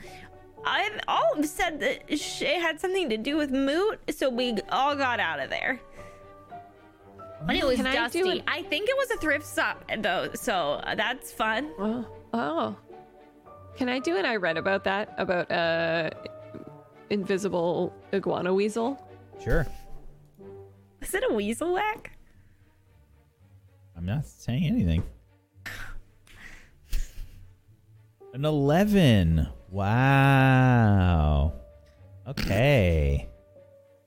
[0.66, 4.56] I all of said that sh- it had something to do with Moot, so we
[4.70, 5.80] all got out of there.
[7.46, 8.20] But it was Can I dusty.
[8.28, 11.70] an- I think it was a thrift shop though, so uh, that's fun.
[11.78, 12.06] Oh.
[12.34, 12.76] Oh.
[13.76, 16.10] Can I do an I read about that about uh
[17.10, 19.00] invisible iguana weasel?
[19.44, 19.66] Sure.
[21.00, 22.10] Is it a weasel whack?
[23.96, 25.02] I'm not saying anything.
[28.34, 29.48] An 11.
[29.76, 31.52] Wow.
[32.26, 33.28] Okay.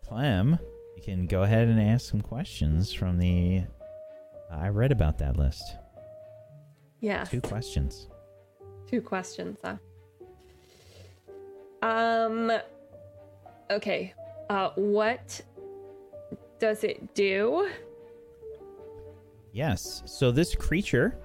[0.04, 0.58] Clem,
[0.96, 3.62] you can go ahead and ask some questions from the.
[4.52, 5.76] I read about that list.
[7.02, 7.24] Yeah.
[7.24, 8.08] Two questions.
[8.88, 9.76] Two questions, huh?
[11.88, 12.52] Um
[13.70, 14.16] okay.
[14.50, 15.40] Uh what
[16.58, 17.70] does it do?
[19.54, 20.02] Yes.
[20.08, 21.20] So this creature,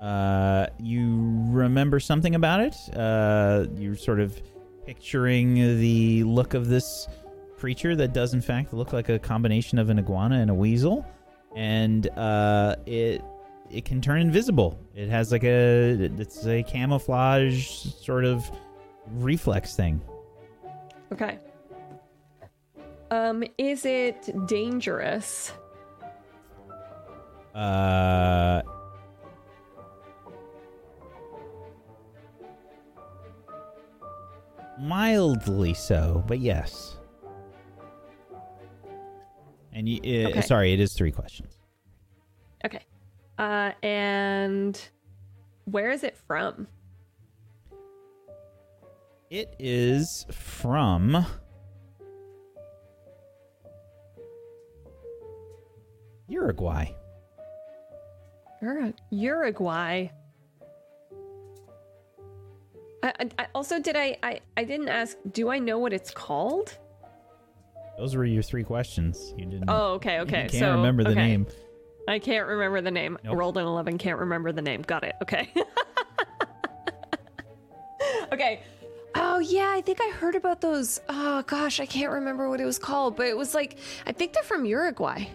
[0.00, 2.76] uh, you remember something about it?
[2.94, 4.40] Uh, you're sort of
[4.84, 7.08] picturing the look of this
[7.56, 11.04] creature that does in fact look like a combination of an iguana and a weasel,
[11.54, 13.22] and uh, it
[13.70, 14.78] it can turn invisible.
[14.94, 18.48] It has like a it's a camouflage sort of
[19.12, 20.00] reflex thing.
[21.12, 21.38] Okay.
[23.10, 25.52] Um, is it dangerous?
[27.54, 28.62] Uh.
[34.78, 36.96] Mildly so, but yes.
[39.72, 40.40] And you, uh, Okay.
[40.42, 41.58] sorry, it is three questions.
[42.64, 42.80] Okay.
[43.38, 44.80] Uh, and
[45.66, 46.66] where is it from?
[49.30, 51.26] It is from
[56.28, 56.86] Uruguay.
[59.10, 60.08] Uruguay.
[63.02, 65.16] I, I, I also did I, I I didn't ask.
[65.32, 66.76] Do I know what it's called?
[67.98, 69.34] Those were your three questions.
[69.36, 69.64] You didn't.
[69.68, 70.44] Oh, okay, okay.
[70.44, 71.26] You can't so, remember the okay.
[71.26, 71.46] name.
[72.08, 73.18] I can't remember the name.
[73.24, 73.36] Nope.
[73.36, 73.98] Rolled an eleven.
[73.98, 74.82] Can't remember the name.
[74.82, 75.14] Got it.
[75.22, 75.52] Okay.
[78.32, 78.62] okay.
[79.14, 81.00] Oh yeah, I think I heard about those.
[81.08, 84.34] Oh gosh, I can't remember what it was called, but it was like I think
[84.34, 85.28] they're from Uruguay.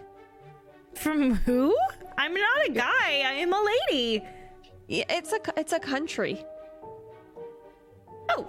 [0.94, 1.76] From who?
[2.18, 3.24] I'm not a guy.
[3.26, 4.24] I am a lady.
[4.88, 6.46] Yeah, it's a it's a country.
[8.38, 8.48] Oh,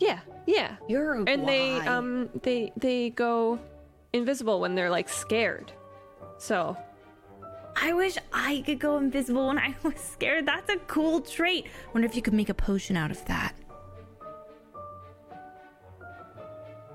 [0.00, 0.76] Yeah, yeah.
[0.88, 1.32] Uruguay.
[1.32, 3.58] And they um they they go
[4.12, 5.72] invisible when they're like scared.
[6.38, 6.76] So
[7.80, 10.46] I wish I could go invisible when I was scared.
[10.46, 11.66] That's a cool trait.
[11.94, 13.54] Wonder if you could make a potion out of that.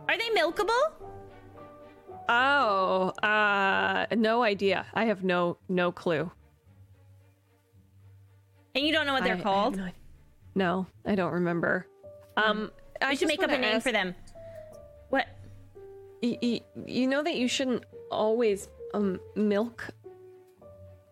[0.09, 0.91] Are they milkable?
[2.29, 4.85] oh, uh no idea.
[4.93, 6.31] I have no no clue.
[8.75, 9.77] And you don't know what they're I- I called?
[9.77, 9.89] no,
[10.55, 11.85] no, I don't remember.
[12.37, 14.15] Um I I should make up a name ask- for them.
[15.09, 15.27] What?
[16.21, 19.89] Y- y- you know that you shouldn't always um milk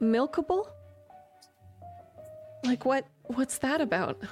[0.02, 0.68] milkable?
[2.64, 4.22] Like what what's that about?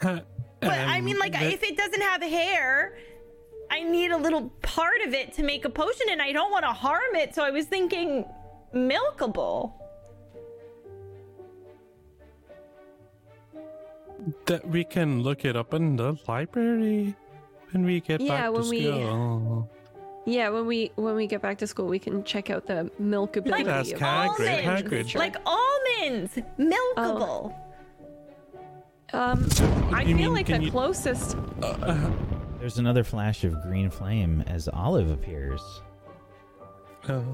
[0.00, 0.24] But
[0.62, 2.98] I Um, mean, like, the- if it doesn't have hair,
[3.70, 6.64] I need a little part of it to make a potion, and I don't want
[6.64, 7.34] to harm it.
[7.34, 8.26] So I was thinking
[8.74, 9.72] milkable.
[14.46, 17.14] That we can look it up in the library
[17.72, 21.58] when we get Yeah, back to when we- Yeah, when we when we get back
[21.58, 24.66] to school, we can check out the milkability Like Ask of Hagrid.
[24.66, 25.14] almonds, Hagrid.
[25.16, 27.54] like almonds, milkable.
[29.12, 29.48] Um,
[29.92, 31.36] I You feel mean, like the you- closest.
[32.60, 35.62] There's another flash of green flame as Olive appears.
[37.08, 37.24] Oh.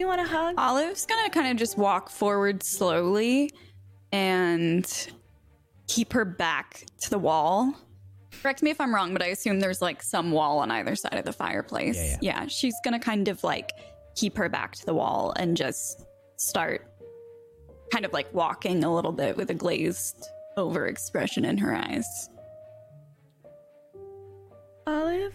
[0.00, 0.54] You want a hug?
[0.56, 3.52] Olive's gonna kind of just walk forward slowly
[4.12, 4.90] and
[5.88, 7.74] keep her back to the wall.
[8.40, 11.18] Correct me if I'm wrong, but I assume there's like some wall on either side
[11.18, 11.98] of the fireplace.
[11.98, 12.40] Yeah, yeah.
[12.40, 13.72] yeah she's gonna kind of like
[14.14, 16.06] keep her back to the wall and just
[16.36, 16.90] start
[17.92, 22.30] kind of like walking a little bit with a glazed over expression in her eyes.
[24.86, 25.34] Olive,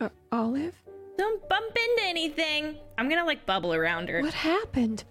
[0.00, 0.74] Uh, Olive,
[1.18, 2.76] don't bump into anything.
[2.96, 4.22] I'm gonna like bubble around her.
[4.22, 5.04] what happened?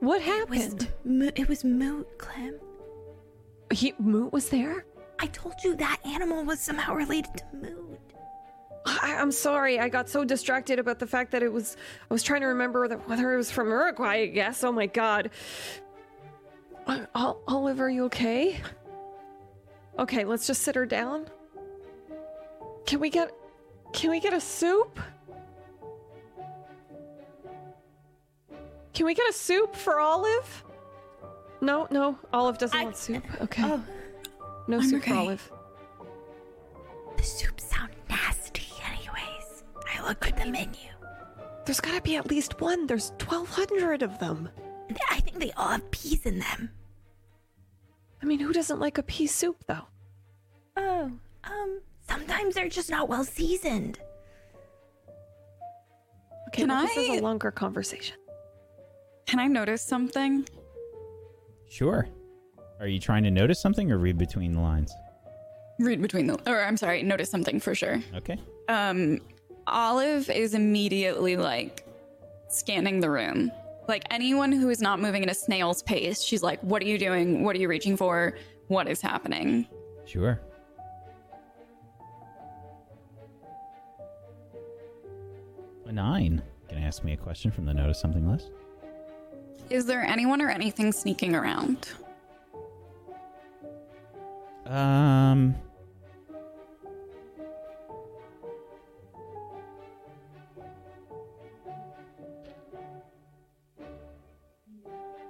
[0.00, 0.88] What It was, happened?
[1.04, 2.58] mo- it was Moot, Clem.
[3.72, 4.84] He, Moot was there.
[5.20, 8.00] I told you that animal was somehow related to Moot.
[8.86, 9.78] I, I'm sorry.
[9.78, 11.76] I got so distracted about the fact that it was.
[12.10, 14.22] I was trying to remember that whether it was from Uruguay.
[14.22, 14.64] I guess.
[14.64, 15.30] Oh my god.
[16.86, 18.58] Uh, Ol- Olive, are you okay?
[19.98, 21.26] Okay, let's just sit her down.
[22.86, 23.30] Can we get?
[23.92, 24.98] Can we get a soup?
[28.94, 30.64] Can we get a soup for Olive?
[31.60, 32.18] No, no.
[32.32, 33.24] Olive doesn't I- want soup.
[33.40, 33.62] Okay.
[33.64, 33.82] Oh,
[34.66, 35.14] no I'm soup for.
[35.14, 35.52] Olive.
[37.16, 39.64] the soups sound nasty, anyways.
[39.94, 40.88] I looked at the menu.
[41.66, 42.86] There's gotta be at least one.
[42.86, 44.48] There's 1,200 of them.
[45.10, 46.70] I think they all have peas in them.
[48.22, 49.86] I mean, who doesn't like a pea soup, though?
[50.76, 51.10] Oh,
[51.44, 53.98] um, sometimes they're just not well seasoned.
[56.48, 58.16] Okay, Can well, this is a longer conversation.
[59.30, 60.44] Can I notice something?
[61.68, 62.08] Sure.
[62.80, 64.92] Are you trying to notice something or read between the lines?
[65.78, 68.00] Read between the or I'm sorry, notice something for sure.
[68.16, 68.40] Okay.
[68.68, 69.20] um
[69.68, 71.86] olive is immediately like
[72.48, 73.52] scanning the room
[73.86, 76.98] Like anyone who is not moving at a snail's pace, she's like, What are you
[76.98, 77.44] doing?
[77.44, 78.36] What are you reaching for?
[78.66, 79.68] What is happening?
[80.06, 80.40] Sure.
[85.86, 86.42] A nine.
[86.68, 88.50] Can I ask me a question from the notice something list?
[89.70, 91.88] Is there anyone or anything sneaking around?
[94.66, 95.54] Um.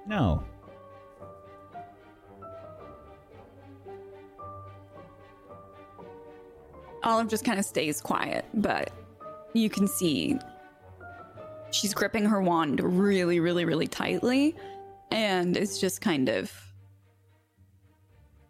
[0.07, 0.43] No.
[7.03, 8.91] Olive just kind of stays quiet, but
[9.53, 10.39] you can see
[11.71, 14.55] she's gripping her wand really, really, really tightly,
[15.11, 16.53] and it's just kind of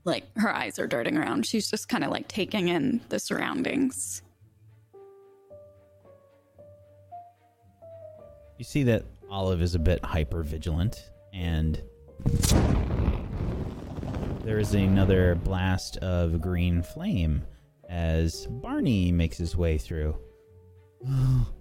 [0.05, 1.47] like her eyes are darting around.
[1.47, 4.22] She's just kind of like taking in the surroundings.
[8.59, 11.82] You see that Olive is a bit hyper vigilant, and
[14.44, 17.42] there is another blast of green flame
[17.88, 20.16] as Barney makes his way through.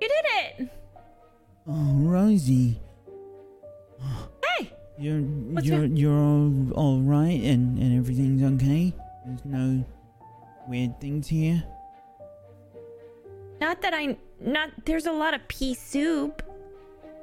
[0.00, 0.24] You did
[0.64, 0.68] it!
[1.68, 2.80] Oh, Rosie,
[4.58, 4.72] Hey!
[4.98, 8.94] you're What's you're your- you're all all right and and everything's okay.
[9.26, 9.84] There's no
[10.66, 11.62] weird things here.
[13.60, 14.16] Not that I.
[14.40, 14.70] Not.
[14.86, 16.42] There's a lot of pea soup.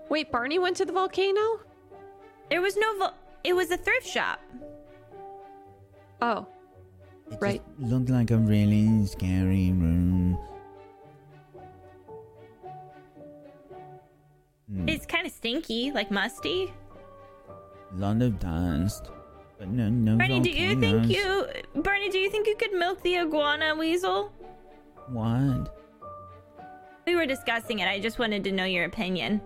[0.10, 1.60] Wait, Barney went to the volcano?
[2.52, 2.98] There was no.
[3.00, 3.14] Vo-
[3.44, 4.40] it was a thrift shop.
[6.22, 6.46] Oh,
[7.32, 7.62] It Right.
[7.80, 10.38] just looked like a really scary room.
[14.70, 16.74] Hmm, It's kind of stinky, like musty.
[17.96, 19.10] lot of dust,
[19.58, 21.48] but no no Barney, do you think you.
[21.76, 24.32] Bernie, do you think you could milk the iguana weasel?
[25.08, 25.74] What?
[27.06, 27.88] We were discussing it.
[27.88, 29.40] I just wanted to know your opinion.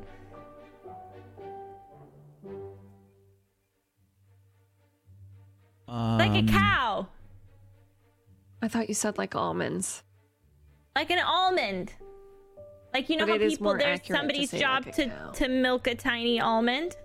[5.87, 7.07] Like a Um, cow.
[8.61, 10.03] I thought you said like almonds.
[10.95, 11.93] Like an almond.
[12.93, 15.31] Like you know But how people there's accurate to somebody's job like to cow.
[15.31, 16.97] to milk a tiny almond.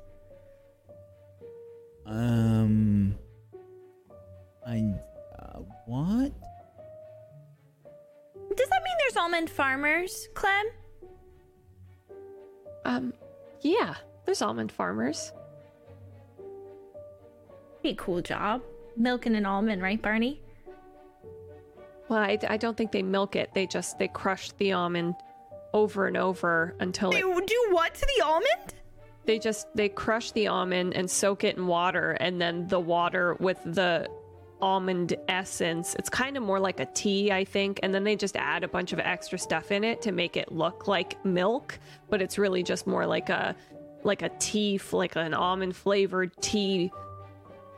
[2.05, 3.17] Um.
[4.67, 4.83] I.
[5.39, 6.33] Uh, what?
[8.57, 10.67] Does that mean there's almond farmers, Clem?
[12.85, 13.13] Um,
[13.61, 13.95] yeah,
[14.25, 15.33] there's almond farmers.
[17.83, 18.63] Be a cool job.
[18.97, 20.41] Milking an almond, right, Barney?
[22.09, 23.51] Well, I, I don't think they milk it.
[23.53, 25.17] They just they crush the almond
[25.77, 28.75] over and over until it, do what to the almond?
[29.27, 33.35] they just they crush the almond and soak it in water, and then the water
[33.35, 34.09] with the
[34.63, 35.95] almond essence.
[35.99, 38.69] It's kind of more like a tea, I think, and then they just add a
[38.69, 41.79] bunch of extra stuff in it to make it look like milk,
[42.09, 43.55] but it's really just more like a
[44.05, 46.91] like a tea, like an almond flavored tea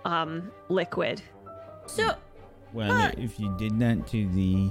[0.05, 1.23] um liquid.
[1.87, 2.15] So
[2.75, 3.12] Well, Huh.
[3.16, 4.70] if you did that to the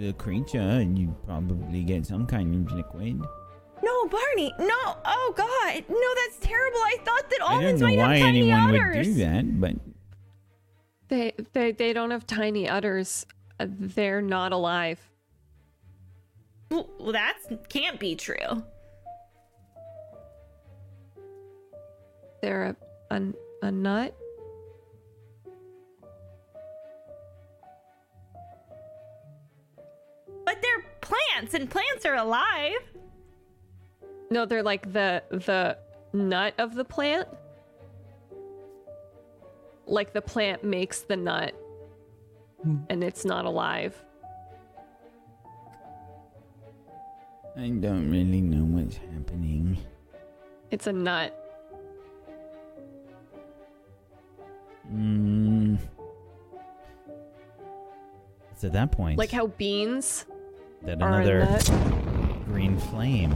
[0.00, 3.20] the creature, and you'd probably get some kind of liquid.
[3.82, 4.96] no, Barney, no.
[5.04, 6.78] Oh God, no, that's terrible.
[6.78, 8.52] I thought that almonds might have tiny otters.
[8.52, 9.72] I don't almonds know why anyone would do that, but
[11.08, 13.26] They they they don't have tiny udders.
[13.58, 14.98] Uh, They're not alive.
[16.70, 17.36] Well, that
[17.68, 18.64] can't be true.
[22.42, 22.76] They're
[23.10, 23.32] a a,
[23.62, 24.14] a nut.
[30.62, 32.78] They're plants, and plants are alive.
[34.30, 35.76] No, they're like the the
[36.12, 37.28] nut of the plant.
[39.86, 41.54] Like the plant makes the nut,
[42.88, 44.00] and it's not alive.
[47.56, 49.76] I don't really know what's happening.
[50.70, 51.36] It's a nut.
[54.92, 55.78] Mm.
[58.52, 60.26] It's at that point Like how beans
[60.82, 61.70] that are another nut.
[62.46, 63.32] green flame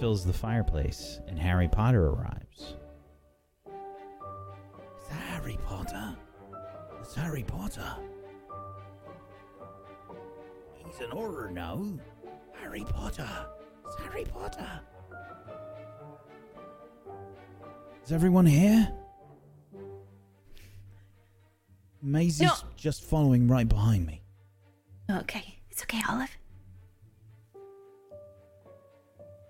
[0.00, 2.74] fills the fireplace, and Harry Potter arrives.
[4.98, 6.16] It's Harry Potter.
[7.00, 7.94] It's Harry Potter.
[10.84, 11.82] He's an Auror now.
[12.60, 13.28] Harry Potter.
[13.86, 14.80] It's Harry Potter.
[18.04, 18.92] Is everyone here?
[22.02, 22.52] Maisie's No.
[22.76, 24.22] just following right behind me.
[25.10, 26.38] Okay, it's okay, Olive.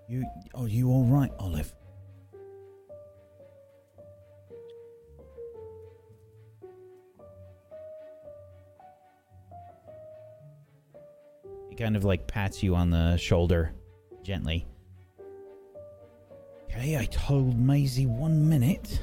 [0.08, 0.24] You
[0.56, 1.72] are you all right, Olive?
[11.70, 13.72] He kind of like pats you on the shoulder
[14.24, 14.66] gently.
[16.64, 19.00] Okay, I told Maisie one minute.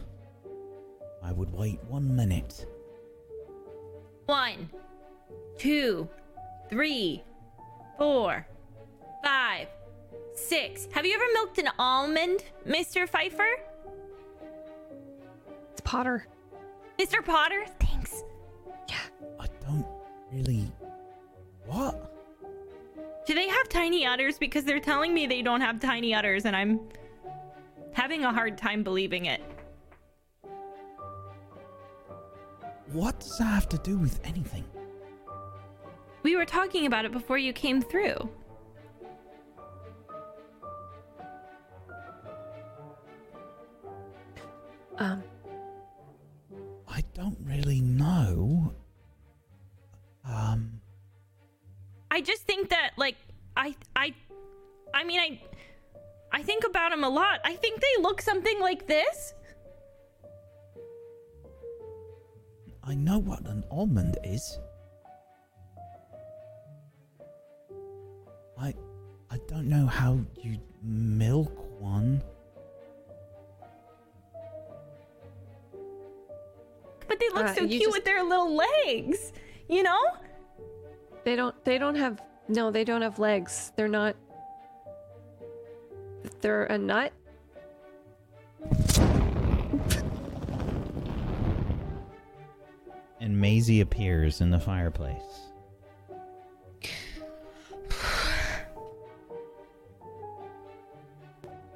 [1.24, 2.66] I would wait one minute.
[4.26, 4.70] One,
[5.58, 6.10] two,
[6.74, 7.24] three,
[8.00, 8.48] four,
[9.24, 9.68] five,
[10.34, 10.88] six.
[10.92, 13.08] Have you ever milked an almond, Mr.
[13.08, 13.60] Pfeiffer?
[15.72, 16.26] It's Potter.
[16.98, 17.24] Mr.
[17.24, 17.66] Potter?
[17.80, 18.24] Thanks.
[18.90, 18.96] Yeah.
[19.40, 19.86] I don't
[20.32, 20.66] really.
[21.68, 22.12] What?
[23.28, 24.40] Do they have tiny udders?
[24.40, 26.80] Because they're telling me they don't have tiny udders, and I'm
[27.92, 29.42] having a hard time believing it.
[32.92, 34.64] What does that have to do with anything?
[36.24, 38.30] We were talking about it before you came through.
[44.98, 45.24] Um,
[46.88, 48.74] I don't really know.
[50.26, 50.80] Um,
[52.10, 53.18] I just think that like
[53.58, 54.14] I I
[54.94, 55.42] I mean I
[56.32, 57.42] I think about them a lot.
[57.44, 59.34] I think they look something like this.
[62.84, 64.60] I know what an almond is.
[68.60, 68.74] I
[69.30, 71.52] I don't know how you milk
[71.82, 72.22] one.
[77.08, 79.34] But they look Uh, so cute just- with their little legs.
[79.70, 80.02] You know?
[81.24, 81.56] they don't.
[81.66, 82.22] They don't have.
[82.48, 83.72] No, they don't have legs.
[83.76, 84.16] They're not.
[86.42, 87.14] They're a nut.
[93.20, 95.53] And Maisie appears in the fireplace.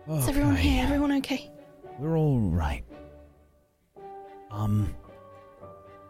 [0.09, 0.83] Is everyone here?
[0.85, 1.51] Everyone okay?
[1.99, 2.81] We're all right.
[4.49, 4.95] Um,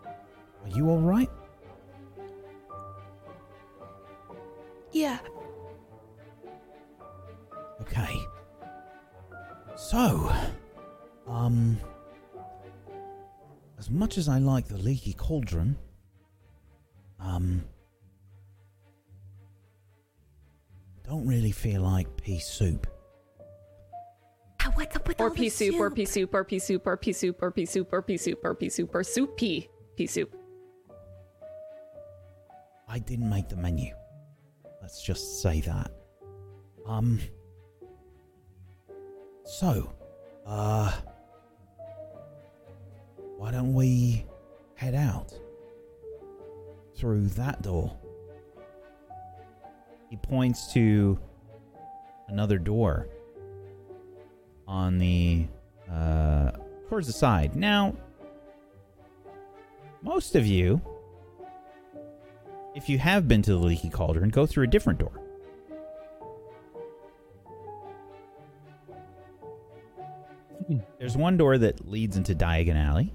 [0.05, 1.29] are you all right?
[4.91, 5.17] Yeah.
[7.81, 8.19] Okay.
[9.75, 10.31] So,
[11.25, 11.77] um,
[13.79, 15.75] as much as I like the leaky cauldron,
[17.19, 17.63] um,
[21.03, 22.85] don't really feel like pea soup.
[24.73, 26.97] What's up with Or all pea the soup, or pea soup, or pea soup, or
[26.97, 29.69] pea soup, or pea soup, or pea soup, or pea soup, or soup pea.
[29.95, 30.35] Pea soup.
[32.87, 33.93] I didn't make the menu.
[34.81, 35.91] Let's just say that.
[36.85, 37.19] Um.
[39.45, 39.93] So,
[40.45, 40.91] uh.
[43.37, 44.25] Why don't we
[44.75, 45.33] head out?
[46.95, 47.95] Through that door.
[50.09, 51.19] He points to
[52.27, 53.07] another door
[54.67, 55.47] on the
[55.91, 56.51] uh,
[56.89, 57.55] towards the side.
[57.55, 57.95] Now,
[60.01, 60.81] most of you,
[62.75, 65.21] if you have been to the Leaky Cauldron, go through a different door.
[70.99, 73.13] There's one door that leads into Diagon Alley,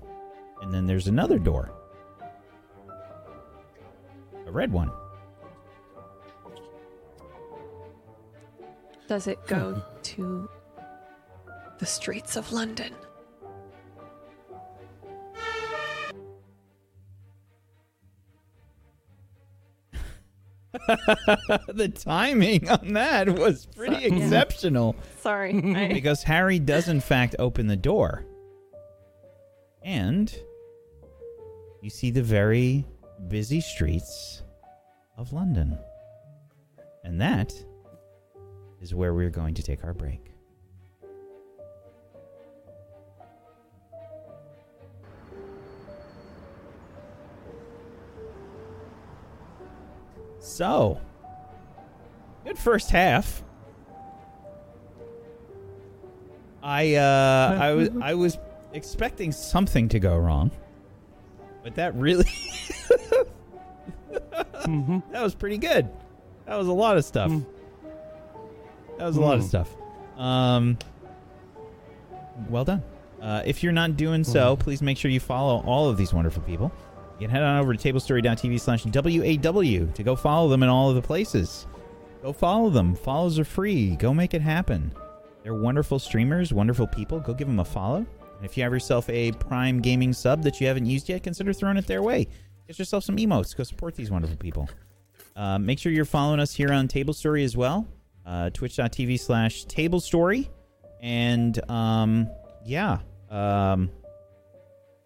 [0.63, 1.71] and then there's another door.
[4.47, 4.91] A red one.
[9.07, 10.49] Does it go to
[11.83, 12.95] the streets of London?
[20.87, 25.53] the timing on that was pretty exceptional Sorry.
[25.77, 28.25] I, because Harry does in fact open the door.
[29.83, 30.33] And
[31.83, 32.87] you see the very
[33.27, 34.45] busy streets
[35.19, 35.77] of London.
[37.03, 37.53] And that
[38.81, 40.32] is where we're going to take our break.
[50.43, 51.01] So,
[52.45, 53.45] good first half.
[56.63, 58.39] I uh I was I was
[58.73, 60.51] expecting something to go wrong.
[61.63, 62.27] But that really
[64.67, 65.89] That was pretty good.
[66.47, 67.31] That was a lot of stuff.
[68.99, 69.49] That was a lot of Mm.
[69.49, 69.69] stuff.
[70.17, 70.77] Um
[72.49, 72.83] well done.
[73.21, 76.43] Uh, if you're not doing so, please make sure you follow all of these wonderful
[76.43, 76.73] people.
[77.23, 80.89] You can head on over to tablestory.tv slash WAW to go follow them in all
[80.89, 81.69] of the places.
[82.21, 82.97] Go follow them.
[82.97, 83.95] Follows are free.
[83.95, 84.93] Go make it happen.
[85.45, 87.21] They're wonderful streamers, wonderful people.
[87.21, 87.99] Go give them a follow.
[87.99, 91.53] And if you have yourself a Prime Gaming sub that you haven't used yet, consider
[91.53, 92.27] throwing it their way.
[92.67, 93.57] Get yourself some emotes.
[93.57, 94.69] Go support these wonderful people.
[95.37, 97.87] Uh, make sure you're following us here on Table Story as well.
[98.27, 100.51] Uh, Twitch.tv slash Table Story.
[101.01, 102.29] And um,
[102.67, 102.99] yeah,
[103.31, 103.93] um,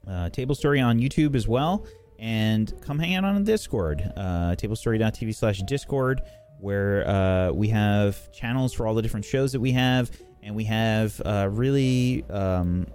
[0.08, 1.86] uh, Table Story on YouTube as well.
[2.18, 6.22] And come hang out on Discord, uh, tablestory.tv slash Discord,
[6.58, 10.10] where uh, we have channels for all the different shows that we have.
[10.42, 12.86] and we have uh, really um,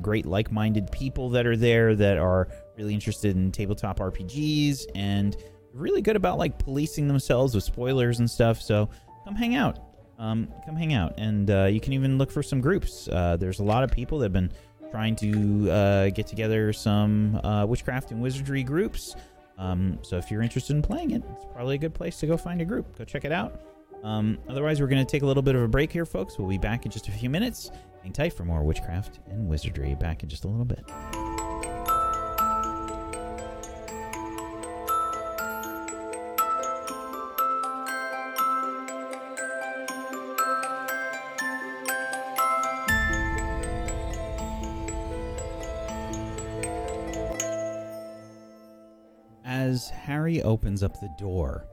[0.00, 5.36] great like-minded people that are there that are really interested in tabletop RPGs and
[5.72, 8.60] really good about like policing themselves with spoilers and stuff.
[8.60, 8.88] So
[9.24, 9.78] come hang out.
[10.16, 13.08] Um, come hang out, and uh, you can even look for some groups.
[13.08, 14.52] Uh, there's a lot of people that have been
[14.94, 19.16] trying to uh, get together some uh, witchcraft and wizardry groups.
[19.58, 22.36] Um, so if you're interested in playing it, it's probably a good place to go
[22.36, 22.96] find a group.
[22.96, 23.60] Go check it out.
[24.04, 26.38] Um, otherwise, we're going to take a little bit of a break here, folks.
[26.38, 27.72] We'll be back in just a few minutes.
[28.04, 29.96] Hang tight for more witchcraft and wizardry.
[29.96, 30.84] Back in just a little bit.
[50.24, 51.66] Harry opens up the door,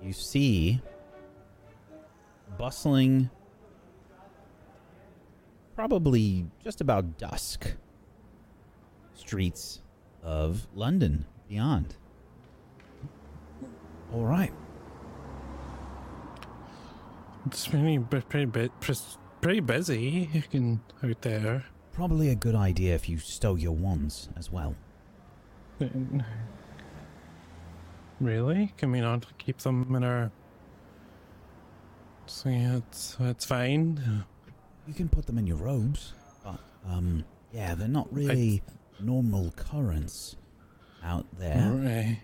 [0.00, 0.80] you see
[2.56, 3.28] bustling,
[5.74, 7.72] probably just about dusk,
[9.12, 9.82] streets
[10.22, 11.96] of London beyond.
[14.12, 14.52] All right.
[17.46, 21.64] It's pretty, pretty, pres- pretty busy in, out there.
[21.92, 24.76] Probably a good idea if you stow your wands as well.
[28.24, 28.72] Really?
[28.78, 30.30] Can we not keep them in our?
[32.26, 34.24] So yeah, it's it's fine.
[34.86, 38.62] You can put them in your robes, but um, yeah, they're not really
[38.98, 40.36] normal currents
[41.02, 41.70] out there.
[41.70, 42.20] Right.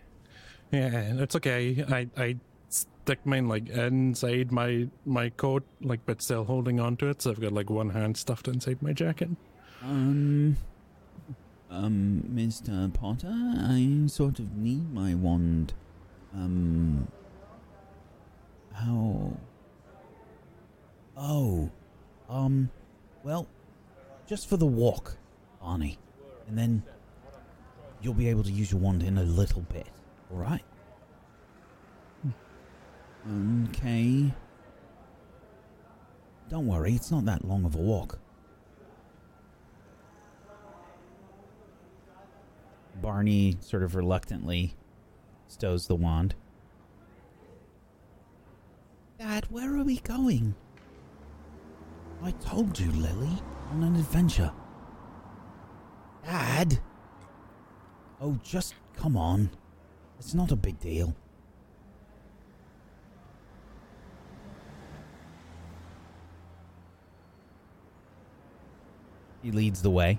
[0.73, 1.85] Yeah, it's okay.
[1.89, 2.37] I I
[2.69, 7.21] stick mine like inside my my coat, like but still holding onto it.
[7.21, 9.31] So I've got like one hand stuffed inside my jacket.
[9.83, 10.57] Um,
[11.71, 12.93] um, Mr.
[12.93, 15.75] Potter, I sort of need my wand.
[16.35, 17.09] Um,
[18.73, 19.33] how?
[21.17, 21.71] Oh,
[22.29, 22.71] um,
[23.25, 23.47] well,
[24.27, 25.17] just for the walk,
[25.63, 25.97] Arnie,
[26.49, 26.83] and then
[28.01, 29.89] you'll be able to use your wand in a little bit.
[30.31, 30.65] All right.
[33.69, 34.33] Okay.
[36.49, 38.19] Don't worry, it's not that long of a walk.
[43.01, 44.75] Barney sort of reluctantly
[45.51, 46.35] stows the wand.
[49.19, 50.55] Dad, where are we going?
[52.23, 54.53] I told you, Lily, on an adventure.
[56.25, 56.81] Dad!
[58.21, 59.51] Oh, just come on.
[60.19, 61.15] It's not a big deal.
[69.43, 70.19] He leads the way.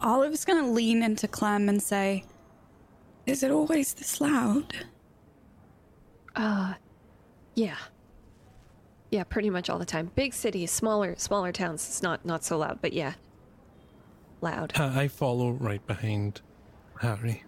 [0.00, 2.24] Olive's gonna lean into Clem and say,
[3.28, 4.74] Is it always this loud?
[6.34, 6.74] Uh,
[7.54, 7.76] yeah.
[9.10, 10.10] Yeah, pretty much all the time.
[10.14, 13.14] Big cities, smaller smaller towns, it's not not so loud, but yeah.
[14.40, 14.72] Loud.
[14.78, 16.40] Uh, I follow right behind
[17.00, 17.44] Harry.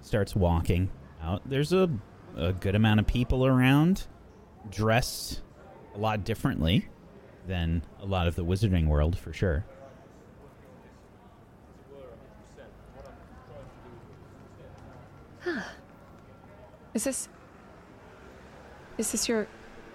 [0.00, 0.90] starts walking
[1.22, 1.42] out.
[1.44, 1.90] There's a,
[2.34, 4.06] a good amount of people around,
[4.70, 5.42] dressed
[5.94, 6.88] a lot differently
[7.46, 9.66] than a lot of the wizarding world, for sure.
[16.94, 17.28] Is this
[18.98, 19.46] Is this your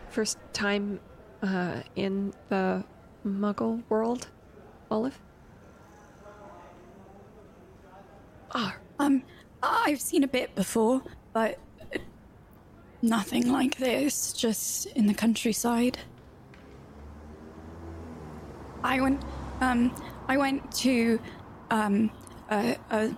[0.10, 1.00] first time
[1.42, 2.84] uh in the
[3.26, 4.28] muggle world,
[4.90, 5.20] Olive?
[8.56, 9.24] Ah, Um,
[9.62, 11.02] I've seen a bit before,
[11.34, 11.58] but
[13.02, 15.98] nothing like this, just in the countryside.
[18.84, 19.22] I went,
[19.62, 19.96] um,
[20.28, 21.20] I went to,
[21.72, 22.12] um,
[22.52, 23.16] a, a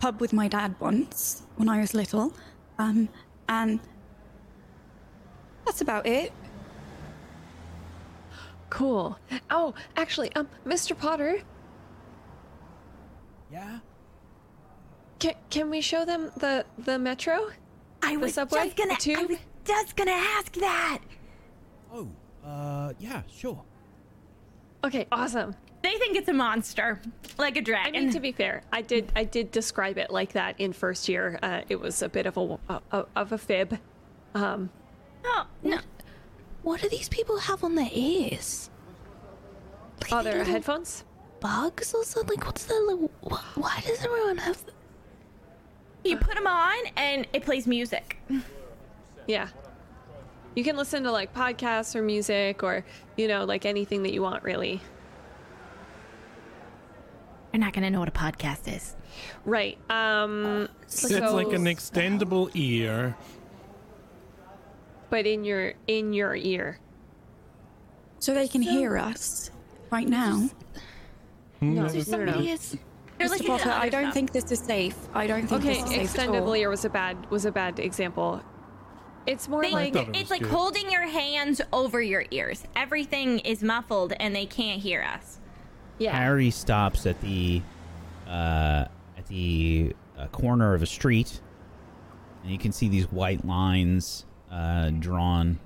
[0.00, 2.32] pub with my dad once when I was little,
[2.78, 3.08] um,
[3.48, 3.80] and
[5.64, 6.32] that's about it.
[8.70, 9.18] cool.
[9.50, 10.96] Oh, actually, um, Mr.
[10.98, 11.40] Potter,
[13.50, 13.78] Yeah?
[15.18, 17.50] can can we show them the the metro?
[18.02, 18.64] I was subway?
[18.64, 18.96] just gonna.
[19.00, 21.00] The I was just gonna ask that.
[21.92, 22.08] Oh,
[22.44, 23.62] uh, yeah, sure.
[24.84, 25.54] Okay, awesome.
[25.86, 27.00] They think it's a monster,
[27.38, 27.94] like a dragon.
[27.94, 31.08] I mean, to be fair, I did I did describe it like that in first
[31.08, 31.38] year.
[31.40, 33.78] Uh, it was a bit of a uh, of a fib.
[34.34, 34.70] Um,
[35.24, 35.78] oh no!
[36.62, 38.68] What do these people have on their ears?
[40.02, 41.04] Like oh, they headphones.
[41.38, 42.36] bugs or something?
[42.36, 43.10] Like, what's the little?
[43.22, 44.66] wh- Why does everyone have?
[44.66, 44.72] The,
[46.02, 48.18] You put them on, and it plays music.
[49.28, 49.48] Yeah.
[50.56, 52.84] You can listen to like podcasts or music or,
[53.16, 54.80] you know, like anything that you want, really.
[57.56, 58.94] You're not gonna know what a podcast is.
[59.46, 59.78] Right.
[59.88, 60.68] Um.
[60.88, 63.16] so It's like an extendable ear.
[65.08, 66.78] but in your in your ear.
[68.18, 69.50] So they can hear us
[69.90, 70.50] right now.
[71.62, 72.52] No, So no, no, somebody no.
[72.52, 72.76] is.
[73.16, 73.30] They're Mr.
[73.30, 74.12] looking Potter, at I don't stuff.
[74.14, 74.94] think this is safe.
[75.14, 76.34] I don't think Okay, this is safe at all.
[76.34, 78.42] extendable ear was a bad was a bad example.
[79.26, 80.50] It's more They, like thought it was it's like good.
[80.50, 82.64] holding your hands over your ears.
[82.76, 85.40] Everything is muffled and they can't hear us.
[85.98, 86.16] Yeah.
[86.16, 87.62] Harry stops at the
[88.26, 88.86] uh,
[89.16, 91.40] at the uh, corner of a street,
[92.42, 95.58] and you can see these white lines uh, drawn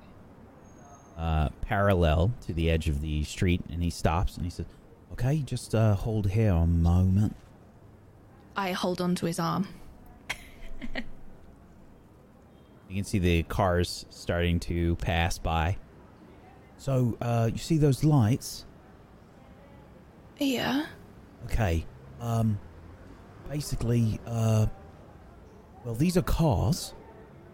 [1.17, 3.63] uh, parallel to the edge of the street.
[3.71, 4.67] And he stops and he says,
[5.13, 7.37] "Okay, just uh, hold here a moment."
[8.57, 9.69] I hold on to his arm.
[12.91, 15.77] You can see the cars starting to pass by.
[16.77, 18.67] So, uh, you see those lights?
[20.41, 20.87] Yeah.
[21.45, 21.85] Okay.
[22.19, 22.59] Um,
[23.49, 24.67] basically, uh,
[25.85, 26.95] well, these are cars,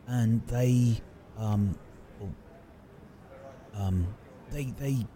[0.07, 1.01] and they,
[1.37, 1.77] um,
[2.21, 2.35] well,
[3.75, 4.07] um,
[4.51, 5.07] they, they,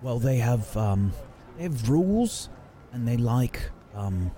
[0.00, 1.12] well, they have, um,
[1.56, 2.50] they have rules,
[2.92, 3.60] and they like,
[3.94, 4.30] um,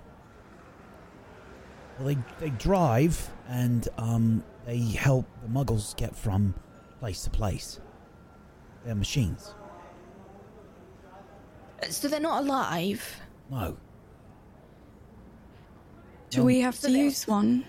[1.98, 6.54] well, they, they drive, and, um, they help the muggles get from
[6.98, 7.80] place to place.
[8.84, 9.54] They're machines.
[11.90, 13.20] So they're not alive.
[13.50, 13.76] No,
[16.30, 16.44] Do No.
[16.44, 17.64] we have to use one?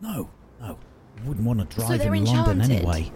[0.00, 0.28] no,
[0.60, 0.78] no.
[1.18, 2.78] I wouldn't want to drive they're in London enchanted.
[2.86, 3.12] anyway.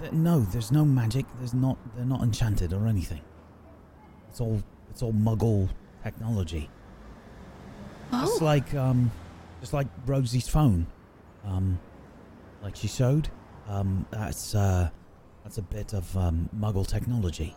[0.00, 1.26] Th- No, there's no magic.
[1.38, 1.76] There's not.
[1.96, 3.20] They're not enchanted or anything.
[4.28, 4.62] It's all.
[4.90, 5.68] It's all Muggle
[6.02, 6.70] technology.
[8.12, 8.20] Oh.
[8.26, 9.10] Just like um,
[9.60, 10.86] just like Rosie's phone,
[11.44, 11.78] um,
[12.62, 13.28] like she showed.
[13.68, 14.90] Um, that's uh,
[15.46, 17.54] that's a bit of um, Muggle technology.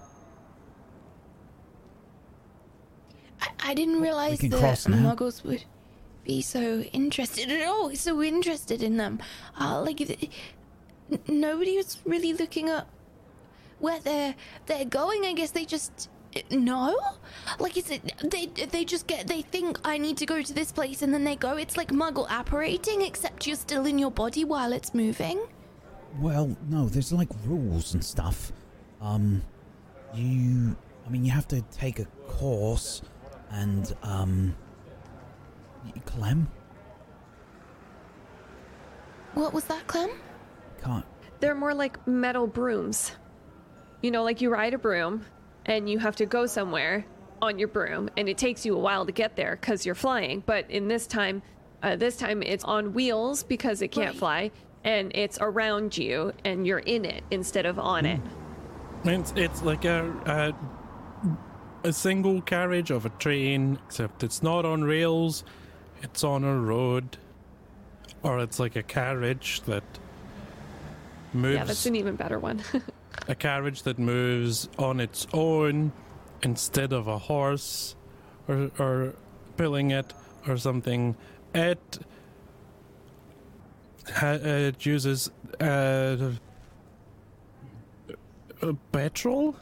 [3.41, 5.63] I, I didn't realize that muggles would
[6.23, 7.89] be so interested at all.
[7.95, 9.17] So interested in them.
[9.59, 10.29] Uh, like th-
[11.27, 12.85] nobody was really looking at
[13.79, 14.35] where they're
[14.67, 15.25] they're going.
[15.25, 16.11] I guess they just
[16.51, 16.95] no.
[17.57, 20.71] Like is it they they just get they think I need to go to this
[20.71, 21.57] place and then they go.
[21.57, 25.39] It's like muggle apparating, except you're still in your body while it's moving.
[26.18, 28.52] Well, no, there's like rules and stuff.
[29.02, 29.41] Um,
[30.14, 30.76] you,
[31.06, 33.02] I mean, you have to take a course,
[33.52, 34.56] and um,
[35.86, 36.49] y- Clem
[39.36, 40.10] What was that, Clem?
[40.84, 41.06] can't.
[41.40, 43.11] They're more like metal brooms.
[44.02, 45.26] You know, like you ride a broom
[45.65, 47.06] and you have to go somewhere
[47.41, 50.41] on your broom and it takes you a while to get there cuz you're flying,
[50.45, 51.41] but in this time
[51.84, 54.18] uh, this time it's on wheels because it can't Right.
[54.19, 54.52] fly
[54.84, 58.22] and it's around you and you're in it instead of on it.
[59.03, 59.19] Mm.
[59.19, 64.84] It's it's like a, a a single carriage of a train, except it's not on
[64.84, 65.43] rails.
[66.01, 67.18] It's on a road,
[68.23, 69.84] or it's like a carriage that
[71.34, 71.57] moves.
[71.57, 72.61] Yeah, that's an even better one.
[73.27, 75.91] a carriage that moves on its own
[76.41, 77.95] instead of a horse
[78.47, 79.14] or, or
[79.57, 80.14] pulling it
[80.47, 81.15] or something.
[81.53, 81.99] It,
[84.10, 85.30] ha- it uses
[85.60, 86.31] uh,
[88.61, 89.56] uh, petrol.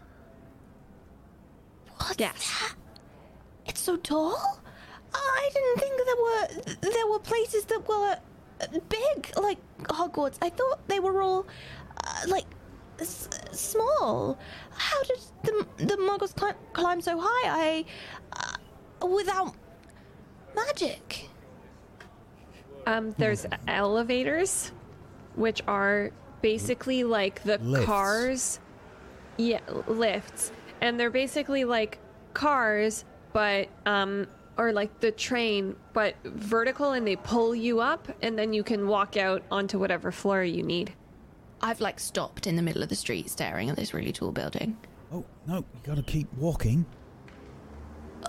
[1.98, 2.20] What?
[2.20, 2.74] yes.
[3.66, 4.60] It's so tall.
[5.14, 8.18] I didn't think there were there were places that were
[8.62, 10.38] uh, big like Hogwarts.
[10.42, 11.46] I thought they were all
[12.06, 12.46] uh, like
[13.00, 14.38] s- small.
[14.72, 17.50] How did the the Muggles climb, climb so high?
[17.50, 17.86] I
[19.02, 19.54] uh, without
[20.56, 21.30] magic.
[22.88, 24.72] Um, there's elevators,
[25.36, 26.12] which are
[26.42, 27.86] basically like the Lifts.
[27.86, 28.60] cars.
[29.38, 30.52] Yeah, lifts,
[30.82, 32.00] and they're basically like
[32.34, 33.04] cars,
[33.34, 34.26] but um,
[34.58, 38.88] or like the train, but vertical, and they pull you up, and then you can
[38.88, 40.94] walk out onto whatever floor you need.
[41.62, 44.78] I've like stopped in the middle of the street staring at this really tall building.
[45.12, 46.86] Oh no, you gotta keep walking.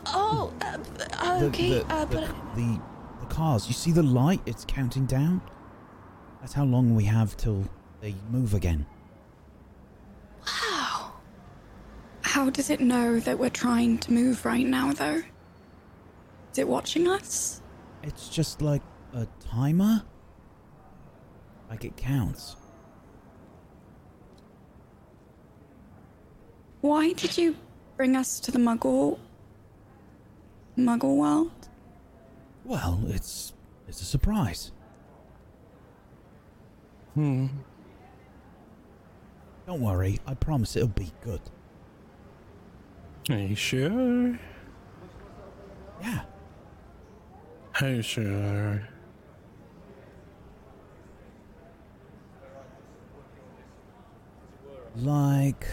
[0.06, 2.26] Oh, uh, The- okay, the, uh, the, but
[2.56, 2.80] the the
[3.28, 3.68] cars.
[3.68, 4.40] You see the light?
[4.46, 5.40] It's counting down.
[6.40, 7.64] That's how long we have till
[8.00, 8.86] they move again.
[10.46, 11.12] wow.
[12.22, 15.22] How does it know that we're trying to move right now, though?
[16.52, 17.62] Is it watching us?
[18.02, 18.82] It's just like
[19.14, 20.02] a timer.
[21.68, 22.56] Like it counts.
[26.80, 27.56] Why did you
[27.96, 29.18] bring us to the Muggle
[30.76, 31.57] Muggle world?
[32.68, 33.54] Well, it's
[33.88, 34.72] it's a surprise.
[37.14, 37.46] Hmm.
[39.66, 41.40] Don't worry, I promise it'll be good.
[43.30, 44.38] Are you sure?
[46.02, 46.20] Yeah.
[47.80, 48.86] Are you sure?
[54.96, 55.66] Like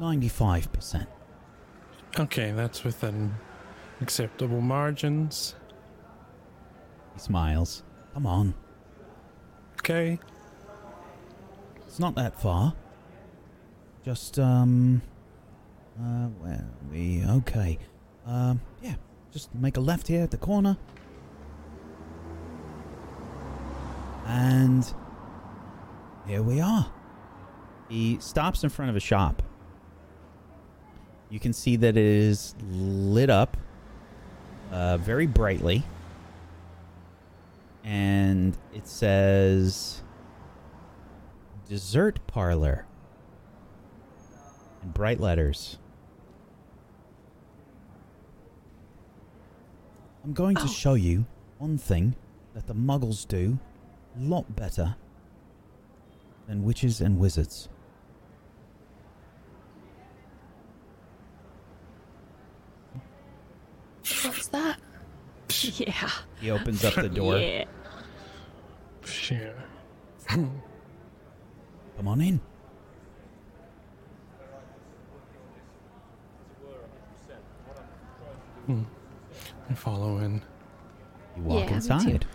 [0.00, 1.06] 95%.
[2.18, 3.34] Okay, that's within
[4.02, 5.54] acceptable margins.
[7.14, 7.82] He smiles.
[8.14, 8.54] Come on.
[9.80, 10.18] Okay.
[11.86, 12.74] It's not that far.
[14.04, 15.02] Just, um.
[15.98, 17.24] Uh, where are we?
[17.26, 17.78] Okay.
[18.26, 18.94] Um, yeah.
[19.30, 20.76] Just make a left here at the corner.
[24.26, 24.92] And.
[26.26, 26.90] Here we are.
[27.88, 29.42] He stops in front of a shop.
[31.28, 33.56] You can see that it is lit up
[34.72, 35.84] uh, very brightly.
[37.84, 40.02] And it says
[41.68, 42.86] dessert parlor
[44.82, 45.78] in bright letters.
[50.24, 50.66] I'm going to Oh.
[50.66, 51.26] show you
[51.58, 52.14] one thing
[52.54, 53.58] that the muggles do
[54.16, 54.94] a lot better
[56.46, 57.68] than witches and wizards.
[64.22, 64.78] What's that?
[65.62, 66.10] Yeah.
[66.40, 67.38] He opens up the door.
[67.38, 67.64] Yeah.
[69.04, 69.54] Sure.
[70.26, 70.62] Come
[72.06, 72.40] on in.
[78.66, 78.82] Hmm.
[79.68, 80.42] I follow in.
[81.36, 82.26] You walk yeah, inside.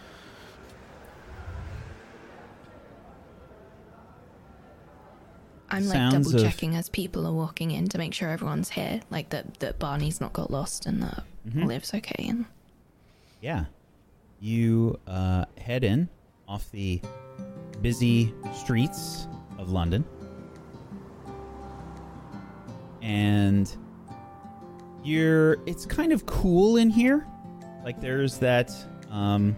[5.70, 8.70] I'm like Sounds double of- checking as people are walking in to make sure everyone's
[8.70, 11.64] here, like that that Barney's not got lost and that Mhm.
[11.64, 12.26] Olive's okay.
[12.26, 12.46] in.
[13.42, 13.66] Yeah.
[14.40, 16.10] You uh, head in
[16.48, 17.02] off the
[17.82, 20.06] busy streets of London.
[23.02, 23.74] And
[25.04, 27.26] you're it's kind of cool in here.
[27.84, 28.72] Like there's that
[29.10, 29.56] um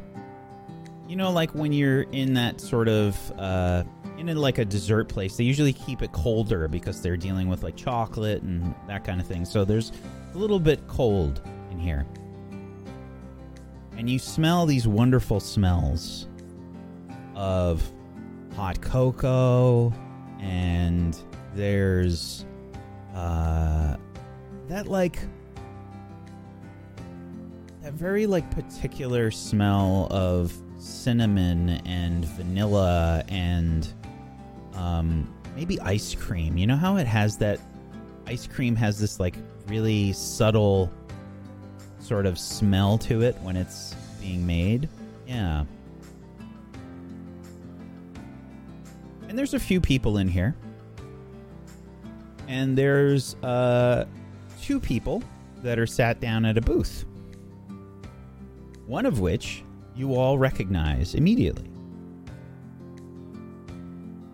[1.07, 3.83] you know like when you're in that sort of uh
[4.19, 7.63] in a, like a dessert place, they usually keep it colder because they're dealing with
[7.63, 9.45] like chocolate and that kind of thing.
[9.45, 9.91] So there's
[10.35, 11.41] a little bit cold
[11.79, 12.05] here.
[13.97, 16.27] And you smell these wonderful smells
[17.35, 17.83] of
[18.55, 19.93] hot cocoa
[20.39, 21.17] and
[21.53, 22.45] there's
[23.15, 23.95] uh
[24.67, 25.19] that like
[27.81, 33.93] that very like particular smell of cinnamon and vanilla and
[34.73, 36.57] um maybe ice cream.
[36.57, 37.59] You know how it has that
[38.27, 39.35] ice cream has this like
[39.67, 40.91] really subtle
[42.09, 44.89] sort of smell to it when it's being made.
[45.27, 45.63] Yeah.
[49.27, 50.55] And there's a few people in here.
[52.47, 54.05] And there's uh
[54.59, 55.21] two people
[55.61, 57.05] that are sat down at a booth.
[58.87, 59.63] One of which
[59.95, 61.69] you all recognize immediately.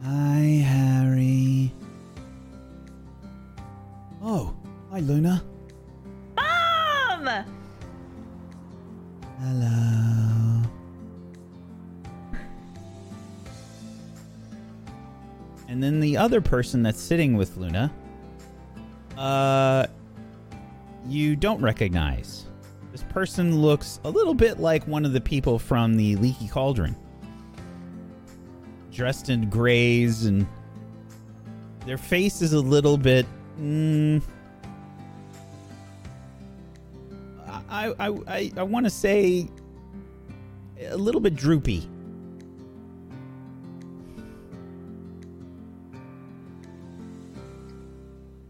[0.01, 1.73] Hi, Harry.
[4.23, 4.55] Oh,
[4.91, 5.43] hi, Luna.
[6.37, 7.54] Mom!
[9.41, 10.61] Hello.
[15.67, 17.91] And then the other person that's sitting with Luna,
[19.17, 19.87] uh,
[21.07, 22.45] you don't recognize.
[22.91, 26.95] This person looks a little bit like one of the people from the Leaky Cauldron.
[28.91, 30.47] Dressed in grays, and
[31.85, 33.25] their face is a little bit.
[33.59, 34.21] Mm,
[37.75, 39.49] I I I, I want to say
[40.79, 41.89] a little bit droopy.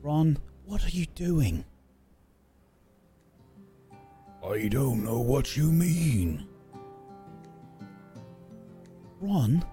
[0.04, 1.66] Ron, what are you doing?
[4.48, 6.48] I don't know what you mean.
[9.20, 9.66] Ron,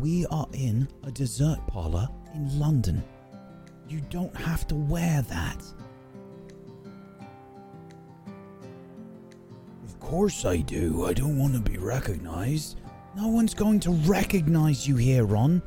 [0.00, 3.04] we are in a dessert parlor in London.
[3.88, 5.62] You don't have to wear that.
[10.02, 11.06] Course I do.
[11.06, 12.80] I don't want to be recognized.
[13.16, 15.62] No one's going to recognize you here, Ron.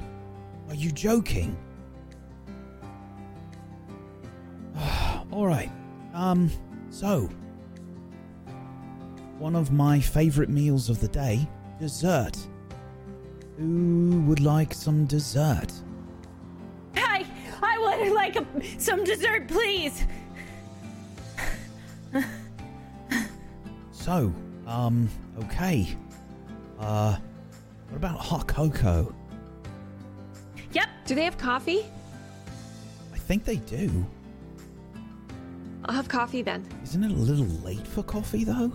[0.69, 1.57] Are you joking?
[5.31, 5.71] All right.
[6.13, 6.51] Um,
[6.89, 7.29] so
[9.39, 11.47] one of my favorite meals of the day,
[11.79, 12.37] dessert.
[13.57, 15.71] Who would like some dessert?
[16.95, 17.25] I
[17.61, 18.45] I would like a,
[18.79, 20.03] some dessert, please.
[24.05, 24.31] So,
[24.67, 25.09] um,
[25.45, 25.87] okay.
[26.79, 27.17] Uh,
[27.89, 29.11] what about hot cocoa?
[30.73, 30.87] Yep.
[31.07, 31.83] Do they have coffee?
[33.11, 34.05] I think they do.
[35.85, 36.67] I'll have coffee then.
[36.83, 38.71] Isn't it a little late for coffee though?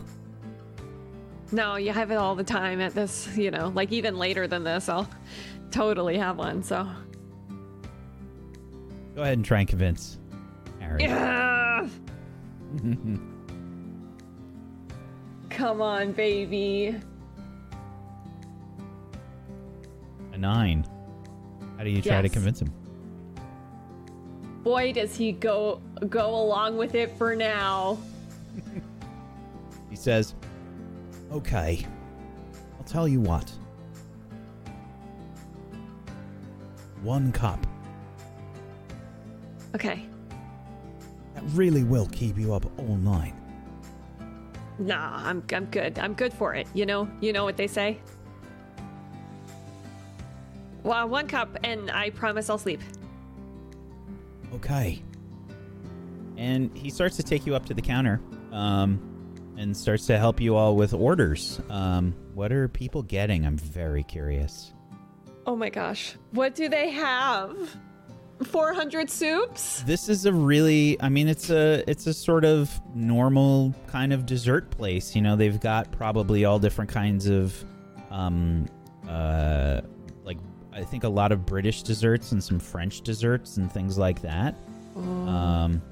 [1.52, 4.64] No, you have it all the time at this, you know, like even later than
[4.64, 5.08] this, I'll
[5.70, 6.64] totally have one.
[6.64, 6.88] So,
[9.14, 10.18] Go ahead and try and convince
[10.80, 11.04] Harry.
[11.04, 11.88] yeah.
[15.50, 16.96] Come on, baby.
[20.32, 20.86] A nine.
[21.76, 22.72] How do you try to convince him?
[24.62, 27.98] Boy, does he go go along with it for now.
[29.90, 30.34] He says,
[31.32, 31.86] Okay.
[32.78, 33.50] I'll tell you what.
[37.02, 37.64] One cup.
[39.74, 40.06] Okay.
[41.34, 43.34] That really will keep you up all night.
[44.80, 45.98] Nah, I'm I'm good.
[46.00, 46.66] I'm good for it.
[46.74, 48.00] You know, you know what they say.
[50.82, 52.80] Well, one cup, and I promise I'll sleep.
[54.54, 55.02] Okay.
[56.36, 58.20] and he starts to take you up to the counter,
[58.52, 58.98] um,
[59.58, 61.60] and starts to help you all with orders.
[61.68, 63.44] Um, what are people getting?
[63.46, 64.72] I'm very curious.
[65.46, 67.76] Oh my gosh, what do they have?
[68.44, 69.82] Four hundred soups?
[69.82, 74.24] This is a really, I mean, it's a, it's a sort of normal kind of
[74.24, 75.14] dessert place.
[75.14, 77.54] You know, they've got probably all different kinds of,
[78.10, 78.66] um,
[79.08, 79.82] uh,
[80.24, 80.38] like
[80.72, 84.54] I think a lot of British desserts and some French desserts and things like that.
[84.96, 85.82] Um,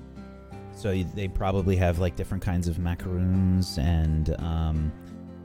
[0.74, 4.92] so they probably have like different kinds of macaroons and, um,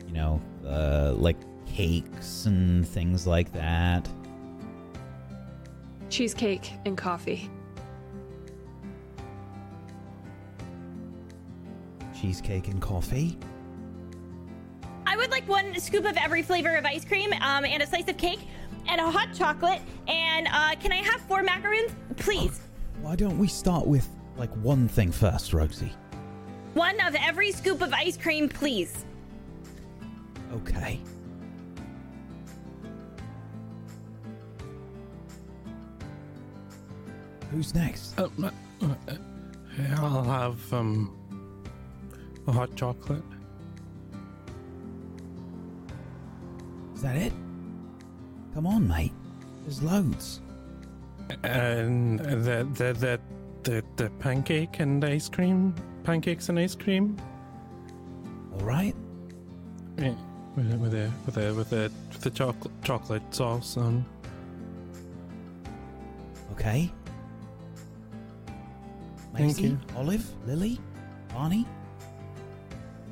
[0.08, 4.08] you know, uh, like cakes and things like that.
[6.14, 7.50] Cheesecake and coffee.
[12.16, 13.36] Cheesecake and coffee.
[15.08, 18.08] I would like one scoop of every flavor of ice cream, um, and a slice
[18.10, 18.42] of cake,
[18.88, 19.82] and a hot chocolate.
[20.08, 22.62] And uh, can I have four macaroons, please?
[23.02, 24.08] Why don't we start with
[24.38, 25.94] like one thing first, Rosie?
[26.76, 29.04] One of every scoop of ice cream, please.
[30.54, 31.00] Okay.
[37.54, 38.20] Who's next?
[38.20, 38.50] Uh, uh,
[38.82, 39.16] uh,
[39.98, 41.16] I'll have um
[42.48, 43.22] a hot chocolate.
[46.96, 47.32] Is that it?
[48.56, 49.12] Come on, mate.
[49.62, 50.42] There's loads.
[51.44, 53.20] And the the the
[53.62, 57.18] the, the pancake and ice cream, pancakes and ice cream.
[58.54, 58.96] All right.
[60.00, 60.16] Yeah,
[60.56, 64.04] with the with the with the with the, with the chocolate chocolate sauce on.
[66.54, 66.92] Okay.
[69.34, 69.80] Thank Maisie, you.
[69.96, 70.80] Olive, Lily,
[71.34, 71.66] Barney.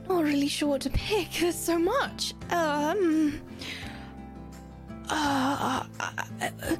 [0.07, 1.31] Not really sure what to pick.
[1.39, 2.34] There's so much.
[2.52, 3.41] Um.
[5.10, 6.11] Uh, uh,
[6.41, 6.76] uh,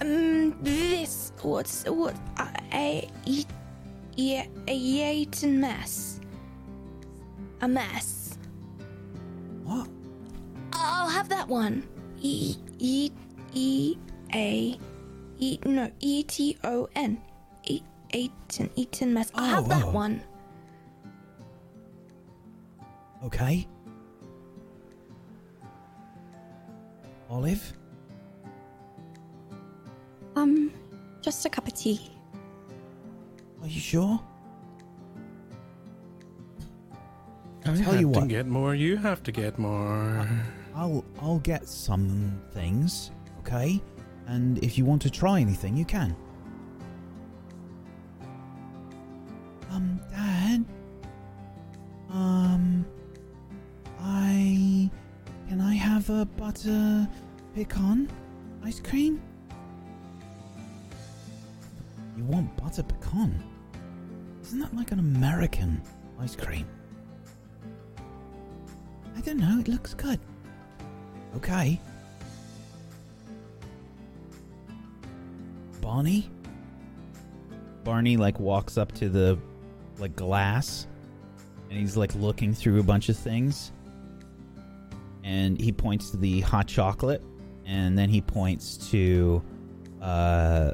[0.00, 0.56] um.
[0.62, 1.32] This.
[1.42, 2.16] What's what?
[2.36, 3.08] Uh, a.
[4.16, 6.20] Yeah, a ate and mess.
[7.60, 8.36] A mess.
[9.64, 9.88] What?
[10.72, 11.88] I'll have that one.
[12.20, 13.10] E e
[13.54, 13.96] e
[14.34, 14.78] a
[15.38, 17.20] e no e t o n.
[18.14, 19.30] E eaten eaten mess.
[19.34, 19.90] I'll have Oh, that oh.
[19.90, 20.22] one.
[23.24, 23.66] Okay.
[27.30, 27.72] Olive.
[30.36, 30.70] Um,
[31.20, 32.10] just a cup of tea.
[33.62, 34.20] Are you sure?
[37.64, 38.28] I tell have you to what.
[38.28, 38.74] get more.
[38.74, 40.28] You have to get more.
[40.74, 43.80] I'll I'll get some things, okay?
[44.26, 46.16] And if you want to try anything, you can.
[49.72, 50.64] Um, Dad.
[52.10, 52.84] Um,
[54.00, 54.90] I
[55.48, 57.08] can I have a butter
[57.54, 58.10] pecan
[58.62, 59.20] ice cream?
[62.16, 63.42] You want butter pecan?
[64.42, 65.80] Isn't that like an American
[66.20, 66.66] ice cream?
[69.16, 69.58] I don't know.
[69.58, 70.20] It looks good.
[71.36, 71.80] Okay.
[75.80, 76.30] Barney?
[77.84, 79.38] Barney like walks up to the
[80.02, 80.86] like glass
[81.70, 83.72] and he's like looking through a bunch of things
[85.24, 87.22] and he points to the hot chocolate
[87.64, 89.42] and then he points to
[90.02, 90.72] uh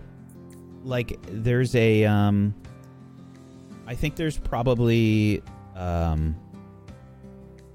[0.83, 2.55] like there's a um
[3.87, 5.43] I think there's probably
[5.77, 6.35] um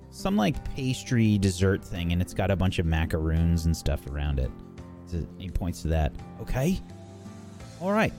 [0.10, 4.40] some like pastry dessert thing and it's got a bunch of macaroons and stuff around
[4.40, 4.52] it.
[5.08, 6.14] So he points to that.
[6.42, 6.80] Okay.
[7.82, 8.14] All right.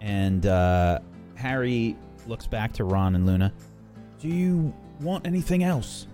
[0.00, 1.00] And uh,
[1.38, 1.96] Harry
[2.26, 3.52] looks back to Ron and Luna.
[4.18, 6.08] Do you want anything else?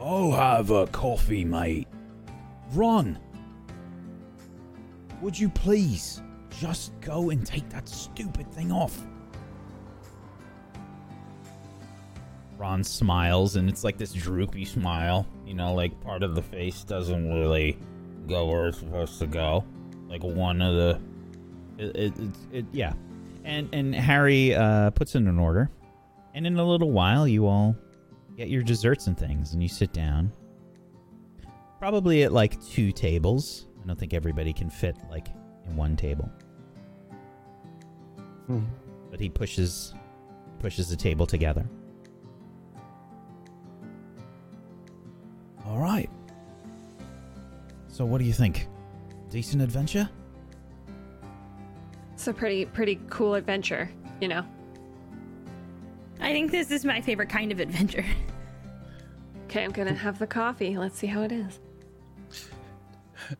[0.00, 1.86] I'll have a coffee, mate.
[2.72, 3.16] Ron.
[5.20, 6.20] would you please
[6.58, 9.06] just go and take that stupid thing off?
[12.58, 15.28] Ron smiles, and it's like this droopy smile.
[15.46, 17.78] You know, like part of the face doesn't really
[18.26, 19.64] go where it's supposed to go.
[20.08, 21.00] Like one of the,
[21.78, 22.94] it, it, it, it yeah.
[23.44, 25.70] And and Harry uh, puts in an order,
[26.34, 27.76] and in a little while, you all
[28.36, 30.32] get your desserts and things, and you sit down.
[31.78, 33.66] Probably at like two tables.
[33.82, 35.28] I don't think everybody can fit like
[35.66, 36.30] in one table.
[38.46, 38.64] Hmm.
[39.10, 39.94] But he pushes
[40.58, 41.66] pushes the table together.
[45.66, 46.10] All right.
[47.88, 48.66] So, what do you think?
[49.30, 50.08] Decent adventure?
[52.20, 53.90] It's a pretty pretty cool adventure,
[54.20, 54.44] you know.
[56.20, 58.04] I think this is my favorite kind of adventure.
[59.46, 60.76] Okay, I'm gonna have the coffee.
[60.76, 61.58] Let's see how it is.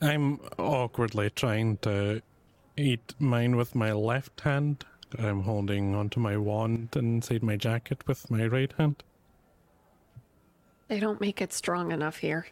[0.00, 2.22] I'm awkwardly trying to
[2.76, 4.84] eat mine with my left hand.
[5.18, 9.04] I'm holding onto my wand inside my jacket with my right hand.
[10.88, 12.46] They don't make it strong enough here.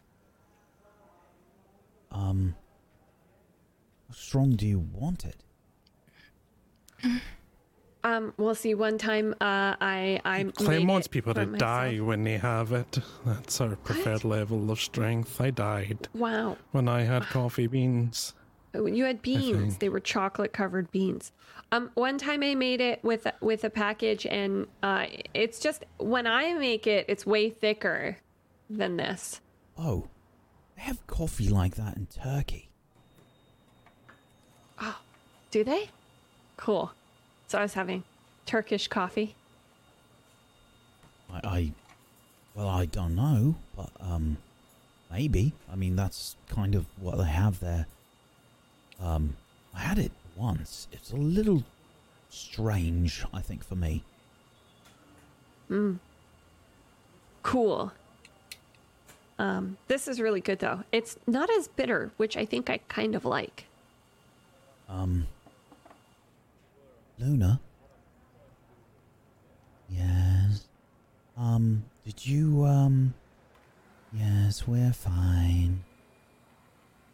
[2.13, 2.55] Um,
[4.09, 5.43] how strong do you want it?
[8.05, 8.75] Um, we'll see.
[8.75, 11.59] One time, uh, I I Clem made wants it people for to myself.
[11.59, 12.99] die when they have it.
[13.27, 15.41] That's our preferred level of strength.
[15.41, 18.35] I died Wow, when I had coffee beans.
[18.75, 19.79] Oh, you had beans.
[19.79, 21.33] They were chocolate covered beans.
[21.73, 26.27] Um, one time I made it with with a package, and uh, it's just when
[26.27, 28.17] I make it, it's way thicker
[28.71, 29.41] than this.
[29.77, 30.07] Oh,
[30.77, 32.69] they have coffee like that in Turkey.
[35.51, 35.89] Do they?
[36.59, 36.93] Cool.
[37.47, 38.05] So I was having
[38.45, 39.35] Turkish coffee.
[41.33, 41.73] I, I
[42.55, 44.37] well, I don't know, but um,
[45.11, 45.55] maybe.
[45.73, 47.87] I mean, that's kind of what they have there.
[49.01, 49.37] Um,
[49.75, 50.89] I had it once.
[50.93, 51.63] It's a little
[52.29, 54.03] strange, I think, for me.
[55.69, 55.95] Hmm.
[57.43, 57.93] Cool.
[59.39, 60.83] Um, this is really good though.
[60.91, 63.67] It's not as bitter, which I think I kind of like.
[64.89, 65.29] Um,
[67.19, 67.61] Luna.
[69.89, 70.67] Yes.
[71.37, 73.15] Um, did you, um,
[74.13, 75.85] yes, we're fine.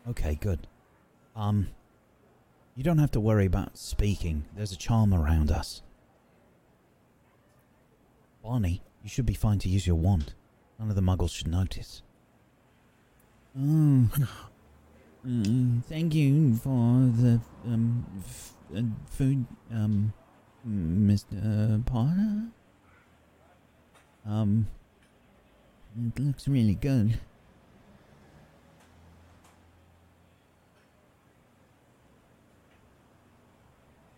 [0.08, 0.66] Okay, good.
[1.36, 1.68] Um,
[2.74, 4.44] you don't have to worry about speaking.
[4.54, 5.82] There's a charm around us.
[8.42, 10.34] Barney, you should be fine to use your wand.
[10.78, 12.02] None of the muggles should notice.
[13.58, 14.08] Oh.
[15.26, 16.70] Mm, thank you for
[17.16, 18.52] the um f-
[19.10, 20.12] food, um,
[20.66, 21.84] Mr.
[21.86, 22.48] Potter.
[24.26, 24.66] Um,
[25.96, 27.18] it looks really good.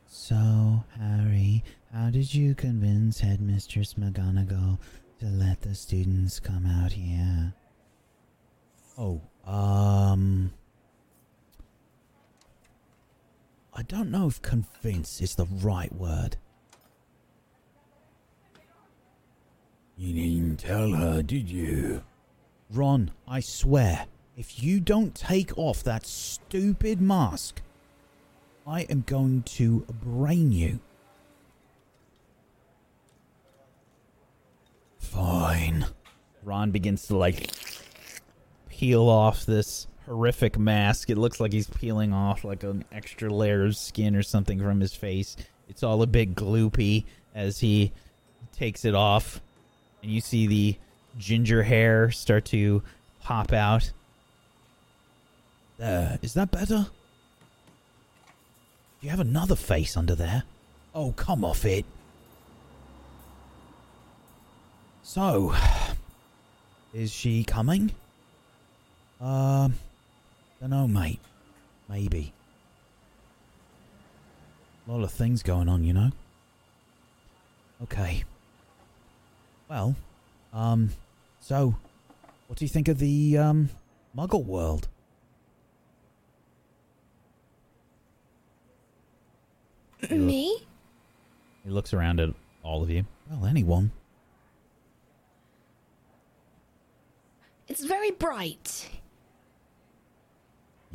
[0.06, 1.62] So, Harry,
[1.92, 4.78] how did you convince Headmistress McGonagall
[5.20, 7.54] to let the students come out here?
[8.98, 10.52] Oh, um.
[13.78, 16.38] I don't know if convince is the right word.
[19.98, 22.02] You didn't tell her, did you?
[22.70, 27.60] Ron, I swear, if you don't take off that stupid mask,
[28.66, 30.80] I am going to brain you.
[34.98, 35.84] Fine.
[36.42, 37.50] Ron begins to like
[38.70, 41.10] peel off this horrific mask.
[41.10, 44.80] It looks like he's peeling off like an extra layer of skin or something from
[44.80, 45.36] his face.
[45.68, 47.04] It's all a bit gloopy
[47.34, 47.92] as he
[48.56, 49.40] takes it off.
[50.02, 50.76] And you see the
[51.18, 52.82] ginger hair start to
[53.20, 53.92] pop out.
[55.78, 56.86] There, is that better?
[59.00, 60.44] Do you have another face under there?
[60.94, 61.84] Oh, come off it.
[65.02, 65.54] So,
[66.94, 67.92] is she coming?
[69.20, 69.74] Um,
[70.60, 71.20] dunno, mate.
[71.88, 72.32] Maybe.
[74.86, 76.10] A lot of things going on, you know.
[77.82, 78.24] Okay.
[79.68, 79.96] Well,
[80.52, 80.90] um,
[81.40, 81.74] so,
[82.46, 83.70] what do you think of the, um,
[84.16, 84.88] Muggle world?
[90.10, 90.58] Me?
[91.64, 92.30] He looks around at
[92.62, 93.04] all of you.
[93.28, 93.90] Well, anyone.
[97.66, 98.88] It's very bright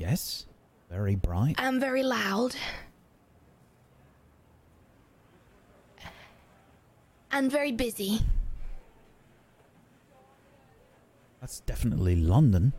[0.02, 0.48] Yes,
[0.90, 1.58] very bright.
[1.60, 2.56] and very loud.
[7.32, 8.22] And very busy.
[11.40, 12.74] That's definitely London.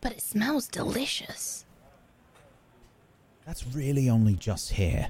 [0.00, 1.66] But it smells delicious.
[3.44, 5.08] That's really only just here.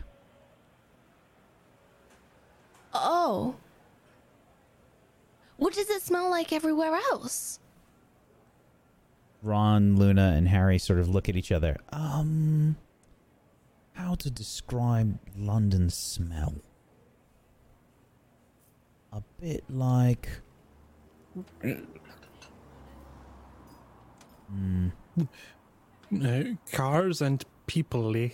[2.92, 3.54] Oh.
[5.56, 7.60] What does it smell like everywhere else?
[9.44, 11.76] Ron, Luna, and Harry sort of look at each other.
[11.92, 12.76] Um,
[13.92, 16.54] how to describe London's smell?
[19.12, 20.28] A bit like.
[24.50, 24.88] Hmm.
[26.24, 26.42] Uh,
[26.72, 28.32] cars and people-y.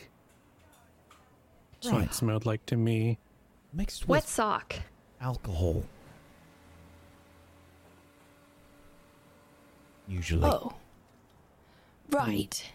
[1.72, 2.06] That's what Right.
[2.08, 3.18] it smelled like to me.
[3.72, 4.76] Mixed with Wet sock.
[5.20, 5.82] alcohol.
[10.08, 10.44] Usually.
[10.44, 10.74] Oh.
[12.10, 12.70] Right.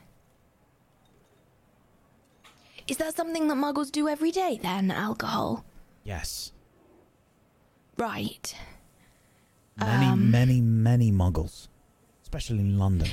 [2.88, 5.66] Is that something that muggles do every day then, alcohol?
[6.04, 6.52] Yes.
[7.98, 8.56] Right.
[9.78, 10.32] Many, Um.
[10.32, 11.68] many, many muggles.
[12.24, 13.10] Especially in London.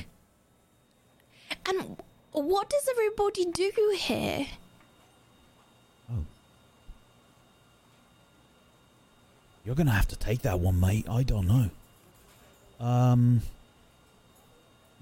[1.66, 1.96] And
[2.32, 4.46] what does everybody do here?
[6.10, 6.24] Oh.
[9.64, 11.08] You're gonna have to take that one, mate.
[11.08, 11.70] I don't know.
[12.84, 13.42] Um.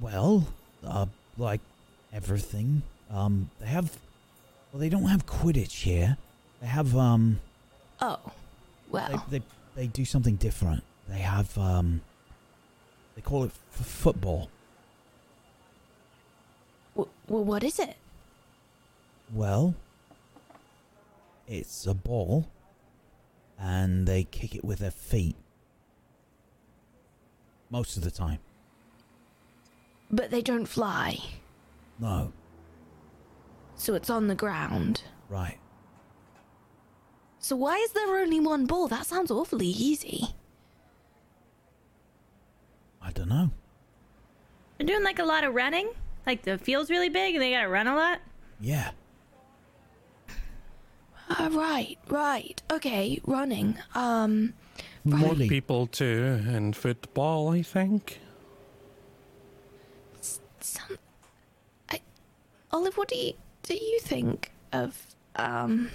[0.01, 0.47] Well,
[0.87, 1.07] uh,
[1.39, 1.61] like
[2.13, 2.83] everything.
[3.11, 3.99] Um, they have.
[4.73, 6.17] Well, they don't have Quidditch here.
[6.61, 7.41] They have um.
[8.01, 8.19] Oh.
[8.25, 8.33] They
[8.93, 9.27] Well.
[9.31, 9.43] they,
[9.77, 10.83] they do something different.
[11.09, 12.01] They have um.
[13.17, 14.49] They call it f- football.
[16.95, 17.97] W- well, what is it?
[19.33, 19.75] Well,
[21.47, 22.49] it's a ball,
[23.59, 25.37] and they kick it with their feet.
[27.71, 28.39] Most of the time.
[30.11, 31.19] But they don't fly.
[31.99, 32.33] No.
[33.77, 35.03] So it's on the ground.
[35.29, 35.59] Right.
[37.39, 38.89] So why is there only one ball?
[38.89, 40.35] That sounds awfully easy.
[43.01, 43.51] I don't know.
[44.77, 45.91] They're doing like a lot of running.
[46.27, 48.21] Like the field's really big and they gotta run a lot.
[48.61, 48.91] Yeah.
[51.31, 52.61] Uh, right, right.
[52.73, 53.79] Okay, running.
[53.95, 54.53] Um,
[55.05, 58.21] More people too in football, I think.
[60.71, 60.99] Some.
[61.91, 62.01] I,
[62.73, 63.33] Olive, what do you
[63.63, 63.75] do?
[63.75, 64.97] You think of
[65.37, 65.91] um?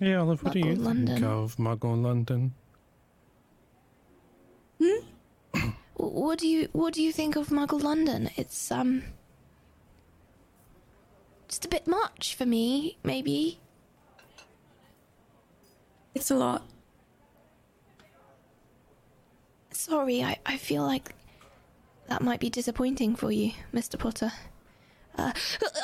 [0.00, 1.24] Yeah, Olive, what do you Muggle think London.
[1.24, 2.54] of Muggle London?
[4.82, 5.70] Hmm.
[5.96, 8.30] What do you what do you think of Muggle London?
[8.36, 9.02] It's um.
[11.48, 13.58] Just a bit much for me, maybe.
[16.14, 16.62] It's a lot.
[19.72, 21.14] Sorry, I, I feel like
[22.08, 23.98] that might be disappointing for you, Mr.
[23.98, 24.32] Potter.
[25.16, 25.32] Uh,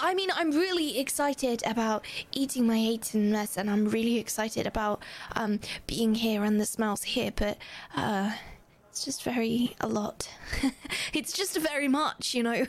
[0.00, 5.02] I mean, I'm really excited about eating my Hayton mess, and I'm really excited about
[5.34, 7.58] um, being here and the smells here, but
[7.96, 8.32] uh,
[8.88, 10.30] it's just very a lot.
[11.12, 12.66] it's just very much, you know.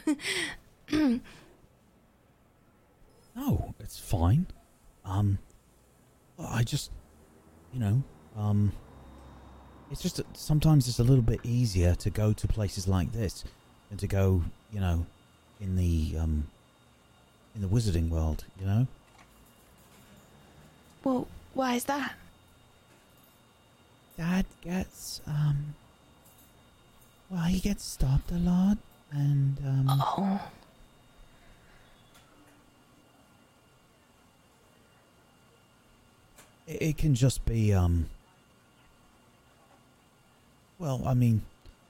[3.35, 4.47] No, it's fine.
[5.05, 5.37] Um,
[6.39, 6.91] I just,
[7.71, 8.03] you know,
[8.35, 8.71] um,
[9.95, 13.45] it's just sometimes it's a little bit easier to go to places like this
[13.87, 14.43] than to go,
[14.73, 15.05] you know,
[15.61, 16.47] in the um,
[17.55, 18.43] in the wizarding world.
[18.59, 18.87] You know,
[21.03, 22.13] well, why is that?
[24.17, 25.75] Dad gets um,
[27.29, 28.77] well, he gets stopped a lot,
[29.11, 30.41] and um, Oh,
[36.67, 38.09] it, it can just be um
[40.79, 41.41] well i mean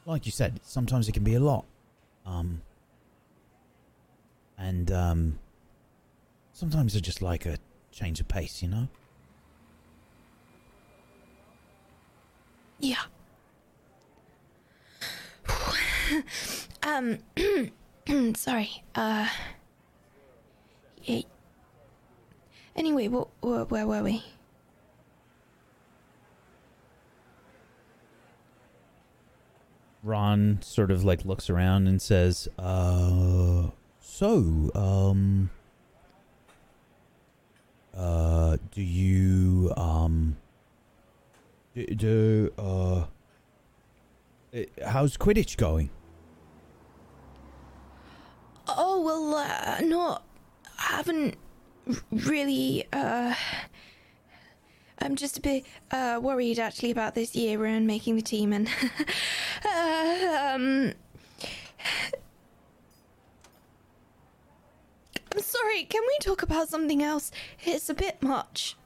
[0.05, 1.65] like you said sometimes it can be a lot
[2.25, 2.61] um
[4.57, 5.39] and um
[6.53, 7.57] sometimes i just like a
[7.91, 8.87] change of pace you know
[12.79, 13.01] yeah.
[16.83, 17.19] um,
[18.35, 18.83] sorry.
[18.93, 19.27] Uh,
[21.03, 21.21] yeah.
[22.75, 24.23] Anyway, what, what, where were we?
[30.05, 33.69] Ron sort of like looks around and says, uh
[33.99, 35.49] so um
[37.97, 40.37] uh do you um
[41.73, 43.05] do, do uh
[44.53, 45.89] eh, how's quidditch going
[48.67, 50.23] Oh well, uh, not.
[50.79, 51.35] I haven't
[52.11, 52.85] really.
[52.91, 53.33] Uh,
[54.99, 58.67] I'm just a bit uh, worried actually about this year and making the team and.
[59.65, 60.93] uh, um.
[65.31, 65.83] I'm sorry.
[65.83, 67.31] Can we talk about something else?
[67.63, 68.77] It's a bit much.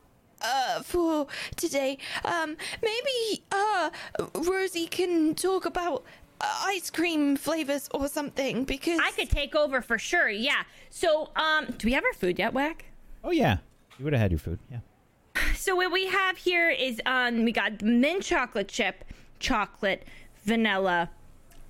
[0.42, 1.28] Uh, for
[1.58, 3.90] today, um, maybe uh,
[4.34, 6.06] Rosie can talk about
[6.40, 10.64] uh, ice cream flavors or something because I could take over for sure, yeah.
[10.90, 12.86] So, um, do we have our food yet, Whack?
[13.22, 13.58] Oh yeah,
[13.98, 14.60] you would have had your food.
[14.72, 14.80] Yeah.
[15.56, 19.04] So what we have here is um we got mint chocolate chip,
[19.40, 20.06] chocolate,
[20.44, 21.10] vanilla.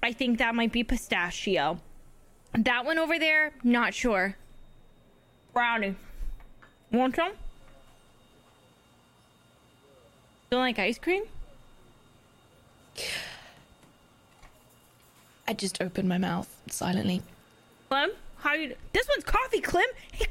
[0.01, 1.79] I think that might be pistachio.
[2.53, 4.35] That one over there, not sure.
[5.53, 5.95] Brownie.
[6.91, 7.33] Want some?
[10.49, 11.23] Don't like ice cream?
[15.47, 17.21] I just opened my mouth silently.
[17.89, 18.75] Clem, how you?
[18.93, 19.85] This one's coffee, Clem.
[20.11, 20.25] Hey,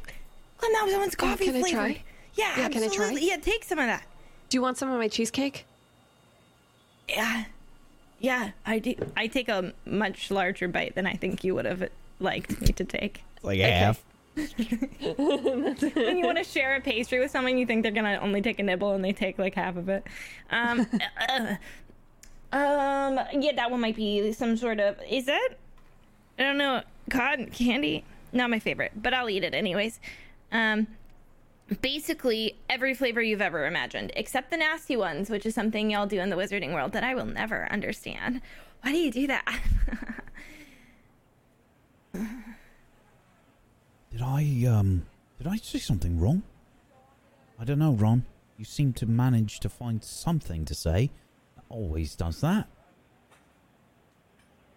[0.56, 2.02] Clem, that was one's coffee can I try?
[2.38, 3.10] Yeah, Yeah, can I try?
[3.10, 4.04] Yeah, take some of that.
[4.48, 5.66] Do you want some of my cheesecake?
[7.08, 7.44] Yeah,
[8.20, 8.50] yeah.
[8.64, 8.94] I do.
[9.16, 11.88] I take a much larger bite than I think you would have
[12.20, 13.22] liked me to take.
[13.36, 14.04] It's like half.
[14.36, 18.60] when you want to share a pastry with someone, you think they're gonna only take
[18.60, 20.06] a nibble and they take like half of it.
[20.50, 20.86] Um,
[21.28, 21.56] uh,
[22.52, 24.96] um, yeah, that one might be some sort of.
[25.10, 25.50] Is that?
[26.38, 26.82] I don't know.
[27.10, 29.98] Cotton candy, not my favorite, but I'll eat it anyways.
[30.52, 30.86] Um,
[31.80, 36.20] basically every flavor you've ever imagined, except the nasty ones, which is something y'all do
[36.20, 38.40] in the wizarding world that I will never understand.
[38.82, 39.60] Why do you do that?
[44.10, 46.42] Did I, um, did I say something wrong?
[47.58, 48.24] I don't know, Ron.
[48.56, 51.10] You seem to manage to find something to say.
[51.68, 52.66] Always does that.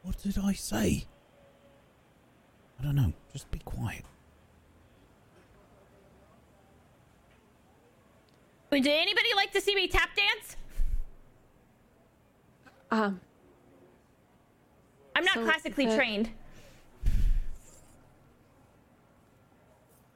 [0.04, 1.06] What did I say?
[2.80, 3.14] I don't know.
[3.32, 4.04] Just be quiet.
[8.72, 10.56] Would anybody like to see me tap dance?
[12.90, 13.20] Um,
[15.16, 16.30] I'm not So classically the- trained.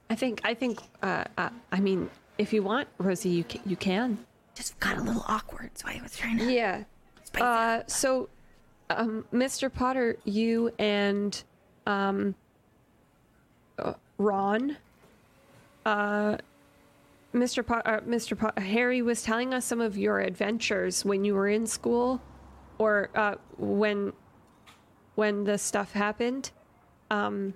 [0.10, 3.76] I think I think uh, uh, I mean if you want, Rosie, you ca- you
[3.76, 4.19] can.
[4.53, 6.52] Just got a little awkward, so I was trying to.
[6.52, 6.84] Yeah.
[7.40, 8.30] Uh, so,
[8.90, 9.72] um, Mr.
[9.73, 11.44] Potter, you and
[11.88, 12.36] um,
[13.80, 14.77] uh, Ron,
[15.86, 16.38] uh,
[17.35, 17.65] Mr.
[17.65, 18.37] Po- uh, Mr.
[18.37, 22.21] Po- Harry was telling us some of your adventures when you were in school,
[22.77, 24.13] or uh, when
[25.15, 26.51] when the stuff happened.
[27.11, 27.53] Um,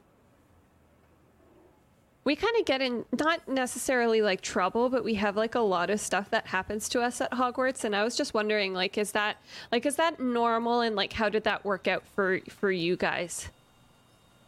[2.25, 5.89] we kind of get in not necessarily like trouble but we have like a lot
[5.89, 9.13] of stuff that happens to us at hogwarts and i was just wondering like is
[9.13, 9.37] that
[9.71, 13.49] like is that normal and like how did that work out for for you guys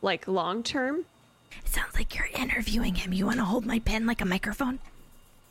[0.04, 1.06] like long term
[1.66, 3.14] It sounds like you're interviewing him.
[3.14, 4.78] You want to hold my pen like a microphone?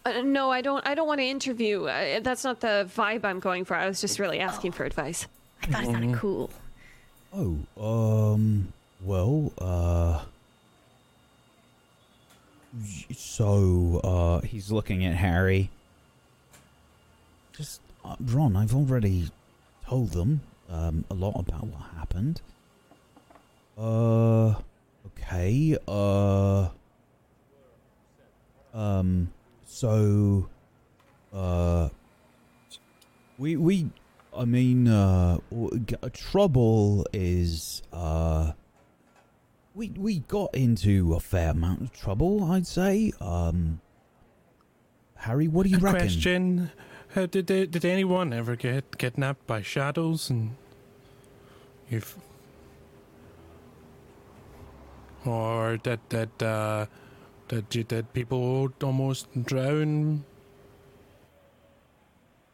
[0.04, 3.40] Uh, no i don't i don't want to interview uh, that's not the vibe i'm
[3.40, 5.26] going for i was just really asking for advice
[5.62, 6.50] I thought it sounded cool.
[7.34, 8.72] Oh, um,
[9.02, 10.22] well, uh.
[13.14, 15.70] So, uh, He's looking at Harry.
[17.52, 19.30] just, uh, Ron, I've already
[19.86, 20.40] told them,
[20.70, 22.40] um, a lot about what happened.
[23.76, 24.54] Uh,
[25.08, 26.68] okay, uh.
[28.72, 29.30] Um,
[29.70, 30.48] so,
[31.32, 31.88] uh.
[33.38, 33.88] We, we,
[34.36, 35.38] I mean, uh,
[36.12, 38.52] trouble is, uh.
[39.74, 43.12] We, we got into a fair amount of trouble, I'd say.
[43.20, 43.80] Um,
[45.14, 46.00] Harry, what do you reckon?
[46.00, 46.70] Question:
[47.14, 50.56] uh, Did they, did anyone ever get kidnapped by shadows and
[51.88, 52.16] you've
[55.24, 56.86] or did did uh,
[57.50, 60.24] did you did people almost drown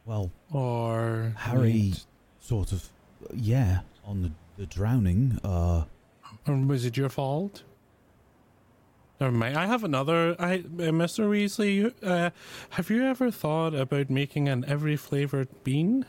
[0.06, 1.92] Well, or Harry,
[2.40, 2.88] sort of,
[3.34, 5.38] yeah, on the, the drowning.
[5.44, 5.84] Uh,
[6.46, 7.62] was it your fault?
[9.20, 9.56] Never mind.
[9.56, 10.34] I have another.
[10.38, 11.28] I, uh, Mr.
[11.28, 12.30] Weasley, uh,
[12.70, 16.06] have you ever thought about making an every flavored bean?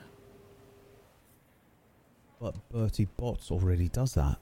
[2.40, 4.38] but Bertie Bott's already does that.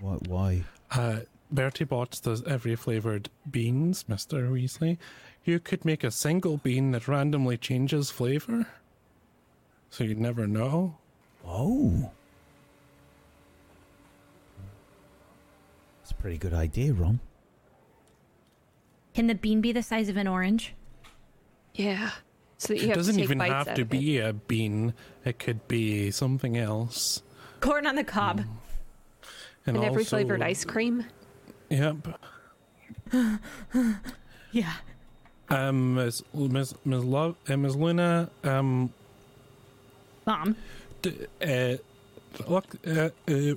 [0.00, 0.14] Why?
[0.26, 0.64] Why?
[0.90, 1.20] Uh,
[1.52, 4.50] Bertie Bott's does every flavored beans, Mr.
[4.50, 4.96] Weasley.
[5.44, 8.66] You could make a single bean that randomly changes flavor.
[9.90, 10.96] So you'd never know.
[11.46, 12.10] Oh,
[16.02, 17.20] it's a pretty good idea, Ron.
[19.14, 20.74] Can the bean be the size of an orange?
[21.74, 22.10] yeah
[22.58, 23.88] so that you It doesn't even have to of it.
[23.88, 24.92] be a bean,
[25.24, 27.22] it could be something else.
[27.60, 28.40] Corn on the cob.
[28.40, 28.50] Hmm.
[29.66, 31.06] And, and every also- flavored ice cream
[31.72, 32.20] Yep.
[34.52, 34.74] Yeah.
[35.48, 36.22] Um, Ms.
[36.34, 37.04] Miss Ms.
[37.04, 38.92] Love, uh, Miss Luna, um,
[40.26, 40.56] Mom.
[41.00, 41.76] d- uh,
[42.46, 43.54] look, uh, uh,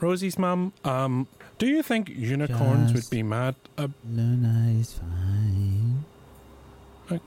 [0.00, 0.72] Rosie's mom.
[0.84, 1.26] um,
[1.58, 3.54] do you think unicorns Just- would be mad?
[3.76, 6.04] Uh, Luna is fine.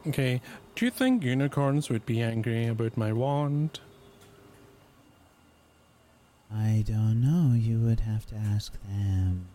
[0.08, 0.41] okay,
[0.76, 3.80] do you think unicorns would be angry about my wand?
[6.52, 7.56] I don't know.
[7.56, 9.46] You would have to ask them.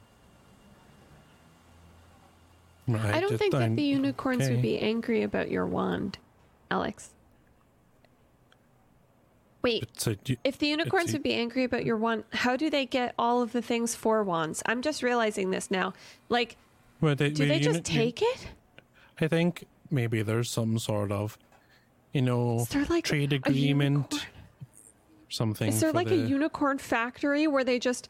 [2.86, 4.52] Right, I don't think that the unicorns okay.
[4.52, 6.18] would be angry about your wand,
[6.70, 7.10] Alex.
[9.62, 12.68] Wait, a, you- if the unicorns a- would be angry about your wand, how do
[12.68, 14.62] they get all of the things for wands?
[14.66, 15.94] I'm just realizing this now.
[16.28, 16.58] Like,
[17.00, 18.48] well, they, do they uni- just take it?
[19.18, 21.38] I think maybe there's some sort of,
[22.12, 24.26] you know, like trade agreement,
[25.30, 25.68] something.
[25.68, 28.08] Is there like the, a unicorn factory where they just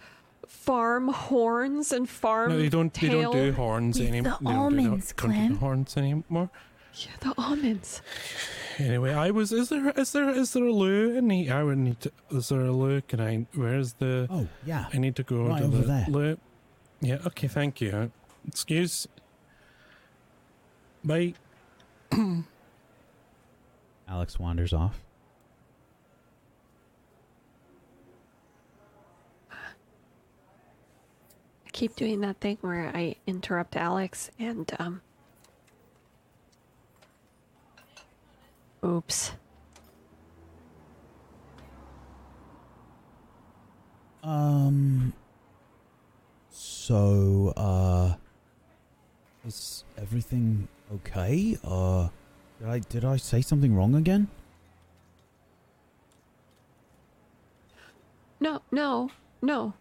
[0.48, 2.50] farm horns and farm?
[2.50, 2.92] No, they don't.
[2.94, 4.38] They don't do horns With anymore.
[4.40, 6.50] the almonds, don't do horns anymore.
[6.94, 8.02] Yeah, the almonds.
[8.78, 9.52] Anyway, I was.
[9.52, 9.90] Is there?
[9.90, 10.28] Is there?
[10.30, 11.16] Is there a loo?
[11.16, 12.12] in the- I would need to.
[12.30, 13.00] Is there a loo?
[13.02, 13.46] Can I?
[13.54, 14.26] Where's the?
[14.30, 14.86] Oh, yeah.
[14.92, 16.06] I need to go Right to over the there.
[16.08, 16.38] loo.
[17.00, 17.18] Yeah.
[17.26, 17.48] Okay.
[17.48, 18.10] Thank you.
[18.46, 19.08] Excuse.
[21.04, 21.34] Bye.
[24.08, 25.02] Alex wanders off.
[31.74, 35.02] Keep doing that thing where I interrupt Alex and um.
[38.82, 39.32] Oops.
[44.22, 45.12] Um.
[46.50, 48.14] So, uh,
[49.46, 51.58] is everything okay?
[51.64, 52.08] Uh,
[52.60, 54.28] did I did I say something wrong again?
[58.38, 59.10] No, no,
[59.42, 59.74] no.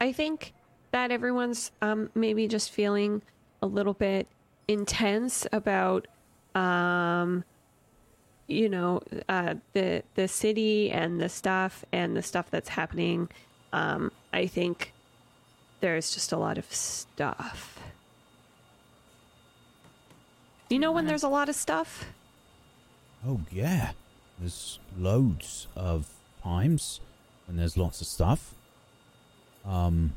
[0.00, 0.54] I think
[0.94, 3.20] that everyone's um, maybe just feeling
[3.60, 4.28] a little bit
[4.68, 6.06] intense about,
[6.54, 7.42] um,
[8.46, 13.28] you know, uh, the the city and the stuff and the stuff that's happening.
[13.72, 14.92] Um, I think
[15.80, 17.80] there's just a lot of stuff.
[20.70, 22.04] You know when there's a lot of stuff?
[23.26, 23.90] Oh yeah,
[24.38, 26.08] there's loads of
[26.40, 27.00] times
[27.48, 28.54] when there's lots of stuff.
[29.64, 30.14] Um,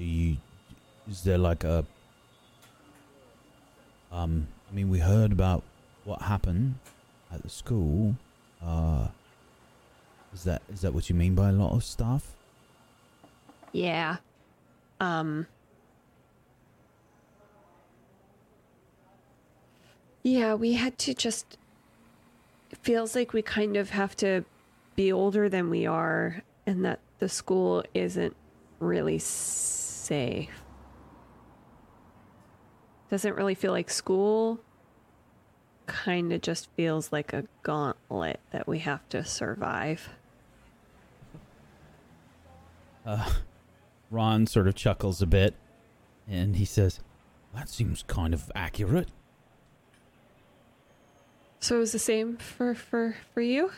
[0.00, 0.38] do you?
[1.10, 1.84] Is there like a?
[4.10, 5.62] Um, I mean, we heard about
[6.04, 6.76] what happened
[7.30, 8.16] at the school.
[8.64, 9.08] Uh,
[10.32, 12.34] is that is that what you mean by a lot of stuff?
[13.72, 14.16] Yeah.
[15.00, 15.46] Um
[20.22, 21.58] Yeah, we had to just
[22.70, 24.44] it feels like we kind of have to
[24.96, 28.36] be older than we are and that the school isn't
[28.78, 29.18] really
[30.10, 30.64] safe.
[33.10, 34.58] Doesn't really feel like school.
[35.86, 40.08] Kind of just feels like a gauntlet that we have to survive.
[43.06, 43.30] Uh,
[44.10, 45.54] Ron sort of chuckles a bit,
[46.28, 46.98] and he says,
[47.54, 49.08] That seems kind of accurate.
[51.60, 53.70] So it was the same for for for you?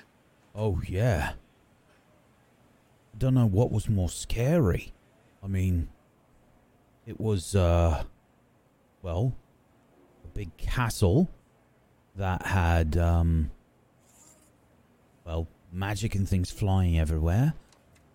[0.55, 1.33] Oh yeah.
[3.15, 4.95] I don't know what was more scary.
[5.43, 5.89] I mean,
[7.07, 8.05] it was uh,
[9.03, 9.35] well,
[10.24, 11.31] a big castle
[12.16, 13.51] that had um,
[15.24, 17.55] well, magic and things flying everywhere.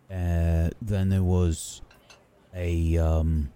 [0.10, 1.82] Uh, then there was
[2.56, 3.52] a um,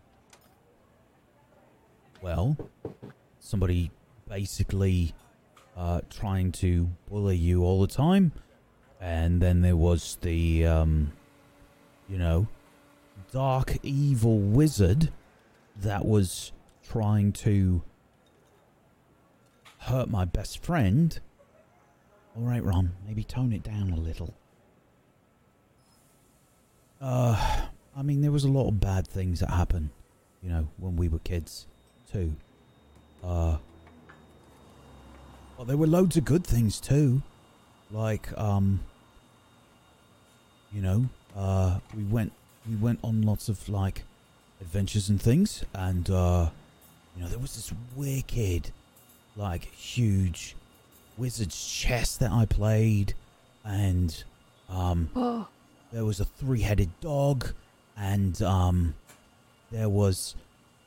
[2.22, 2.56] well,
[3.40, 3.92] somebody
[4.28, 5.14] basically
[5.76, 8.32] uh, trying to bully you all the time.
[9.00, 11.12] And then there was the, um,
[12.08, 12.48] you know,
[13.32, 15.12] dark evil wizard
[15.82, 16.52] that was
[16.88, 17.82] trying to
[19.80, 21.20] hurt my best friend.
[22.36, 24.34] All right, Ron, maybe tone it down a little.
[27.02, 29.90] Uh, I mean, there was a lot of bad things that happened,
[30.42, 31.66] you know, when we were kids,
[32.12, 32.36] too.
[33.24, 33.58] Uh,
[35.58, 37.22] well, there were loads of good things too,
[37.92, 38.80] like um,
[40.72, 42.32] you know, uh, we went
[42.68, 44.04] we went on lots of like
[44.62, 46.50] adventures and things, and uh,
[47.16, 48.72] you know, there was this wicked,
[49.36, 50.56] like huge
[51.18, 53.14] wizard's chess that I played,
[53.66, 54.24] and
[54.70, 55.48] um, Oh,
[55.92, 57.54] there was a three-headed dog
[57.98, 58.96] and um
[59.72, 60.36] there was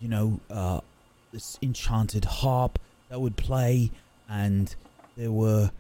[0.01, 0.81] you know uh
[1.33, 2.79] this enchanted harp
[3.09, 3.91] that would play
[4.29, 4.75] and
[5.17, 5.71] there were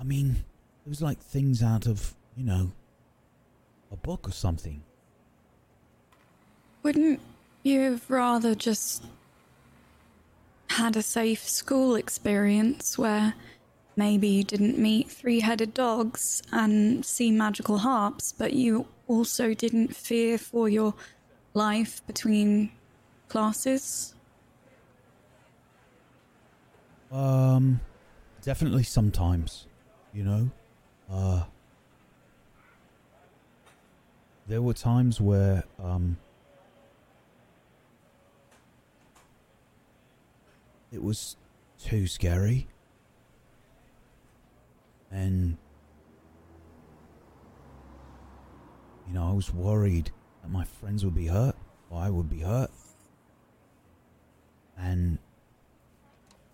[0.00, 0.44] i mean
[0.84, 2.70] it was like things out of you know
[3.92, 4.82] a book or something
[6.82, 7.20] Wouldn't
[7.62, 9.04] you have rather just
[10.70, 13.34] had a safe school experience where
[13.96, 19.94] maybe you didn't meet three headed dogs and see magical harps, but you also didn't
[19.96, 20.94] fear for your
[21.54, 22.70] life between
[23.28, 24.14] classes?
[27.10, 27.80] um
[28.42, 29.66] definitely sometimes
[30.12, 30.50] you know
[31.10, 31.42] uh
[34.46, 36.18] there were times where um
[40.92, 41.36] it was
[41.82, 42.66] too scary.
[45.10, 45.56] And
[49.06, 50.10] you know, I was worried
[50.42, 51.56] that my friends would be hurt
[51.90, 52.70] or I would be hurt.
[54.76, 55.18] And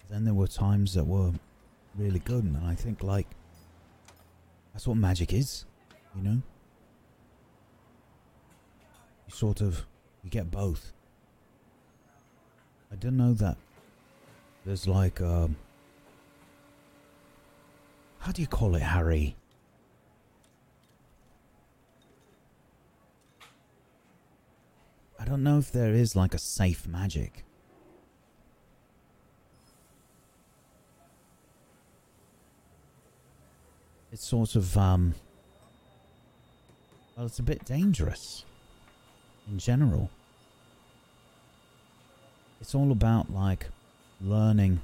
[0.08, 1.32] then there were times that were
[1.96, 3.28] really good and I think like
[4.72, 5.64] that's what magic is,
[6.16, 6.42] you know?
[9.26, 9.86] You sort of
[10.22, 10.92] you get both.
[12.90, 13.56] I didn't know that
[14.64, 15.56] there's like um
[18.24, 19.36] how do you call it, Harry?
[25.20, 27.44] I don't know if there is like a safe magic.
[34.10, 35.14] It's sort of um
[37.14, 38.46] well it's a bit dangerous
[39.50, 40.08] in general.
[42.62, 43.66] It's all about like
[44.24, 44.80] learning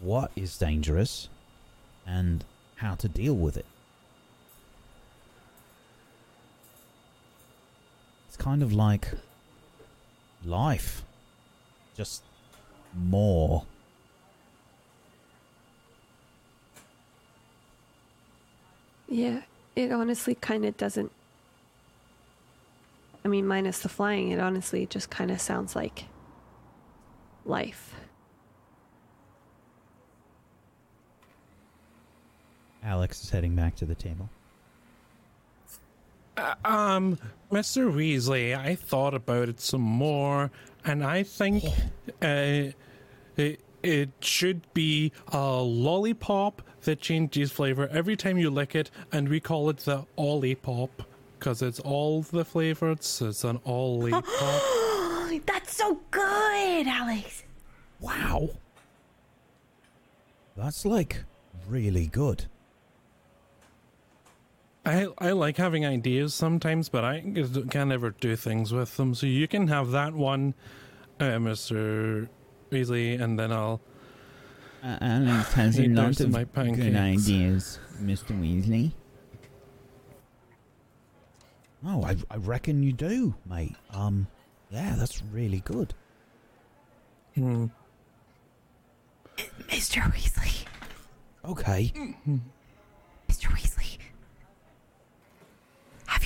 [0.00, 1.28] what is dangerous
[2.06, 2.44] and
[2.76, 3.66] how to deal with it.
[8.26, 9.08] It's kind of like
[10.44, 11.04] life,
[11.96, 12.22] just
[12.94, 13.64] more.
[19.08, 19.42] Yeah,
[19.74, 21.10] it honestly kind of doesn't.
[23.24, 26.04] I mean, minus the flying, it honestly just kind of sounds like
[27.44, 27.94] life.
[32.88, 34.30] Alex is heading back to the table.
[36.38, 37.18] Uh, um,
[37.52, 37.92] Mr.
[37.92, 40.50] Weasley, I thought about it some more,
[40.86, 41.64] and I think
[42.22, 42.72] uh,
[43.36, 49.28] it, it should be a lollipop that changes flavor every time you lick it, and
[49.28, 50.88] we call it the Olipop
[51.38, 53.20] because it's all the flavors.
[53.20, 54.24] It's an Olipop.
[55.46, 57.44] That's so good, Alex.
[58.00, 58.48] Wow.
[60.56, 61.24] That's like
[61.68, 62.46] really good.
[64.88, 67.20] I I like having ideas sometimes, but I
[67.70, 69.14] can't ever do things with them.
[69.14, 70.54] So you can have that one,
[71.20, 72.28] uh, Mr.
[72.70, 73.80] Weasley, and then I'll.
[74.82, 78.38] Uh, Alex has a Eat lot most of of my good ideas, Mr.
[78.40, 78.92] Weasley.
[81.84, 83.76] Oh, I, I reckon you do, mate.
[83.92, 84.26] Um,
[84.70, 85.94] yeah, that's really good.
[87.34, 87.66] Hmm.
[89.68, 90.02] Mr.
[90.12, 90.66] Weasley.
[91.44, 91.92] Okay.
[93.28, 93.46] Mr.
[93.50, 93.67] Weasley.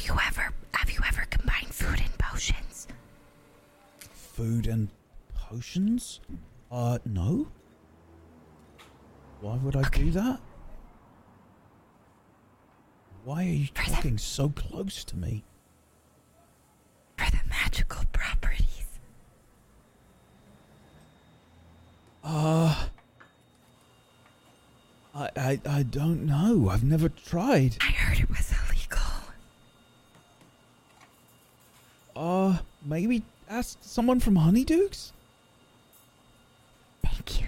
[0.02, 2.88] Have you ever have you ever combined food and potions?
[4.10, 4.88] Food and
[5.32, 6.18] potions?
[6.72, 7.46] Uh, no.
[9.40, 10.40] Why would I do that?
[13.24, 15.44] Why are you For the- talking so close to me?
[17.16, 18.86] For the magical properties.
[22.24, 22.86] Uh,
[25.14, 26.68] I, I, I don't know.
[26.70, 27.76] I've never tried.
[27.80, 28.71] I heard it was illegal.
[32.14, 35.12] Uh, maybe ask someone from Honeydukes?
[37.02, 37.46] Thank you.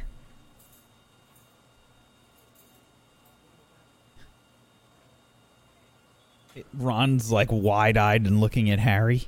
[6.75, 9.25] Ron's like wide eyed and looking at Harry.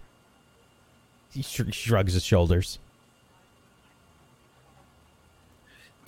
[1.33, 2.79] He shr- shrugs his shoulders.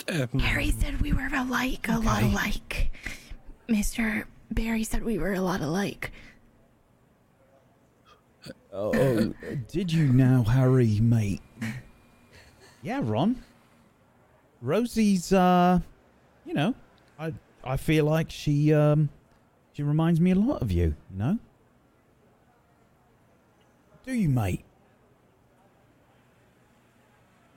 [0.07, 2.89] Um, Harry said we were alike, a lot alike.
[3.67, 4.23] Mr.
[4.49, 6.11] Barry said we were a lot alike.
[8.81, 9.33] Oh,
[9.67, 11.41] did you now, Harry, mate?
[12.81, 13.43] Yeah, Ron.
[14.61, 15.79] Rosie's, uh,
[16.45, 16.73] you know,
[17.19, 19.09] I, I feel like she, um,
[19.73, 21.37] she reminds me a lot of you, you know?
[24.05, 24.63] do you, mate?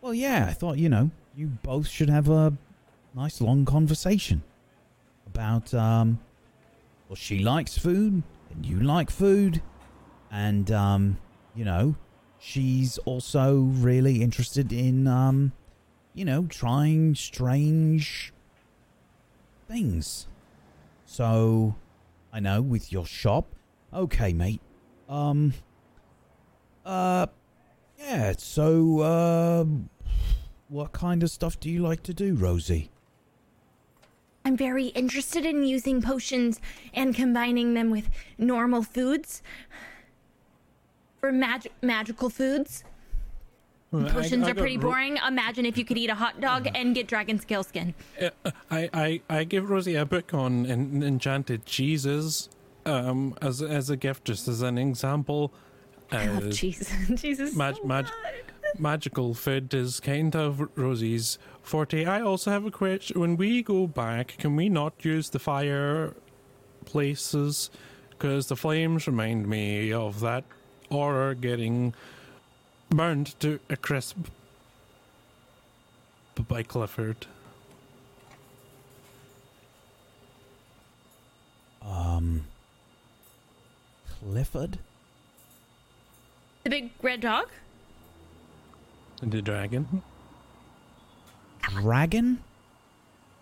[0.00, 2.52] Well, yeah, I thought, you know, you both should have a
[3.14, 4.42] nice long conversation
[5.28, 6.18] about, um,
[7.08, 9.62] well, she likes food and you like food.
[10.32, 11.18] And, um,
[11.54, 11.94] you know,
[12.38, 15.52] she's also really interested in, um,
[16.14, 18.32] you know, trying strange
[19.68, 20.26] things.
[21.04, 21.76] So,
[22.32, 23.46] I know with your shop.
[23.92, 24.62] Okay, mate.
[25.08, 25.52] Um,
[26.86, 27.26] uh,
[27.98, 29.90] yeah, so, um,
[30.68, 32.90] what kind of stuff do you like to do, Rosie?
[34.44, 36.60] I'm very interested in using potions
[36.94, 39.42] and combining them with normal foods.
[41.22, 42.82] For mag- magical foods.
[43.92, 45.18] Potions are pretty ro- boring.
[45.24, 47.94] Imagine if you could eat a hot dog and get dragon scale skin.
[48.20, 48.30] Uh,
[48.72, 52.48] I, I, I give Rosie a book on en- enchanted cheeses
[52.86, 55.52] um, as as a gift, just as an example.
[56.10, 56.92] I love Uh, cheese.
[57.16, 58.08] cheese is mag- so mag-
[58.76, 63.20] magical food is kind of Rosie's Forte, I also have a question.
[63.20, 66.14] When we go back, can we not use the fire
[66.84, 67.70] places?
[68.10, 70.42] Because the flames remind me of that
[70.92, 71.94] horror getting
[72.90, 74.18] burned to a crisp
[76.46, 77.26] by Clifford.
[81.80, 82.44] Um.
[84.06, 84.78] Clifford?
[86.64, 87.48] The big red dog?
[89.22, 90.02] The dragon?
[91.62, 92.38] Dragon?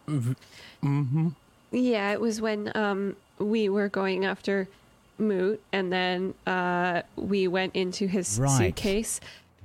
[0.07, 1.29] Mm-hmm.
[1.73, 4.69] Yeah, it was when um we were going after
[5.21, 8.51] Moot, and then uh we went into his Right.
[8.59, 9.21] suitcase.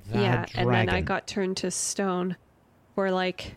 [0.09, 2.35] That yeah, and then I got turned to stone
[2.93, 3.55] for like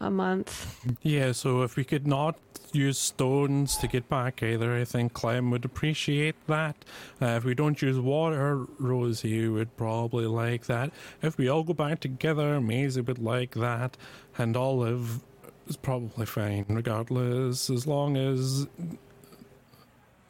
[0.00, 0.84] a month.
[1.02, 2.36] Yeah, so if we could not
[2.72, 6.76] use stones to get back either, I think Clem would appreciate that.
[7.20, 10.92] Uh, if we don't use water, Rosie would probably like that.
[11.22, 13.96] If we all go back together, Maisie would like that.
[14.36, 15.20] And Olive
[15.66, 18.66] is probably fine, regardless, as long as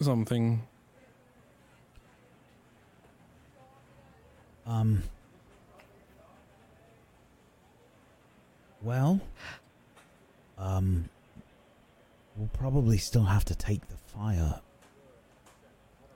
[0.01, 0.63] something.
[4.69, 5.03] Um.
[8.83, 9.21] Well,
[10.57, 11.09] um,
[12.37, 14.61] we'll probably still have to take the fire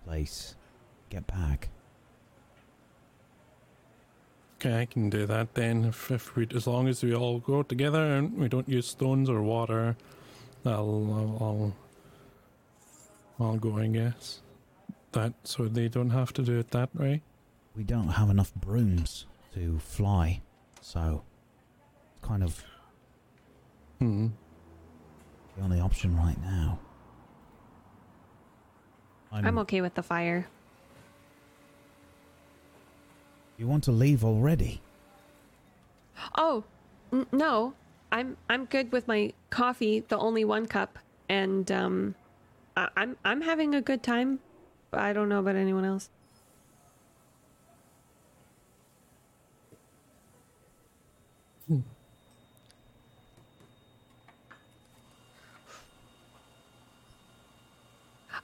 [0.05, 0.55] place.
[1.11, 1.69] Get back.
[4.57, 5.87] Okay, I can do that then.
[5.87, 9.29] If, if we, as long as we all go together and we don't use stones
[9.29, 9.97] or water,
[10.65, 11.75] I'll, I'll,
[13.41, 13.77] I'll, go.
[13.77, 14.41] I guess
[15.11, 17.23] that so they don't have to do it that way.
[17.75, 20.43] We don't have enough brooms to fly,
[20.81, 21.23] so
[22.17, 22.65] it's kind of
[23.99, 24.29] Hmm.
[25.57, 26.79] the only option right now.
[29.31, 30.47] I'm okay with the fire.
[33.57, 34.83] You want to leave already?
[36.37, 36.65] Oh,
[37.13, 37.75] n- no.
[38.11, 40.99] I'm I'm good with my coffee, the only one cup,
[41.31, 42.15] and um
[42.77, 44.41] I- I'm I'm having a good time.
[44.93, 46.11] I don't know about anyone else.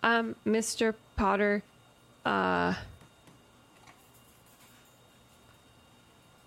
[0.02, 0.94] Um, Mr.
[1.17, 1.62] Potter,
[2.25, 2.75] uh,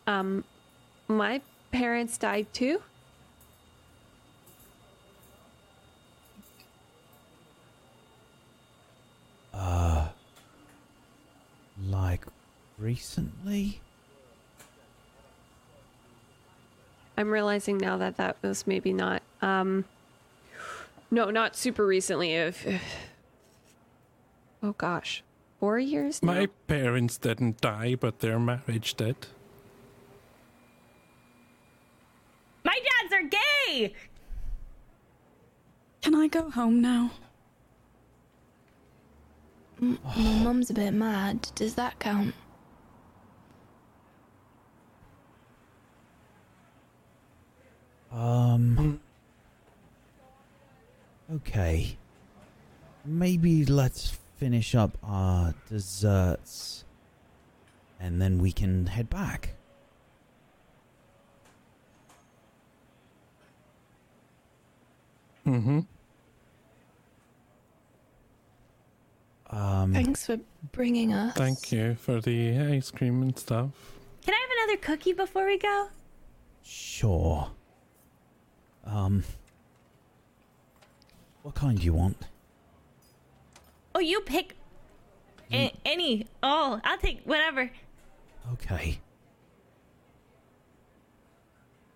[0.07, 0.43] um,
[1.07, 2.81] my parents died too.
[9.53, 10.07] Uh,
[11.87, 12.25] like
[12.77, 13.81] recently?
[17.17, 19.85] I'm realizing now that that was maybe not, um,
[21.11, 22.33] no, not super recently.
[22.33, 22.65] If,
[24.63, 25.23] oh gosh,
[25.59, 26.21] four years.
[26.21, 26.33] now?
[26.33, 29.15] My parents didn't die, but their marriage did.
[32.63, 33.93] My dads are gay!
[36.01, 37.11] Can I go home now?
[39.79, 39.97] My
[40.43, 41.49] mum's a bit mad.
[41.55, 42.35] Does that count?
[48.11, 48.99] Um.
[51.33, 51.97] Okay.
[53.05, 56.83] Maybe let's finish up our desserts
[57.99, 59.53] and then we can head back.
[65.45, 65.81] Mm-hmm.
[69.51, 70.39] Um, Thanks for
[70.71, 71.35] bringing us.
[71.35, 73.69] Thank you for the ice cream and stuff.
[74.25, 75.89] Can I have another cookie before we go?
[76.63, 77.51] sure.
[78.85, 79.23] Um.
[81.43, 82.17] What kind do you want?
[83.93, 84.55] Oh, you pick
[85.51, 86.27] a- any.
[86.41, 87.69] Oh, I'll take whatever.
[88.53, 88.99] Okay.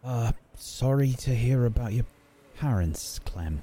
[0.03, 2.06] Uh, sorry to hear about your
[2.59, 3.61] parents, Clem.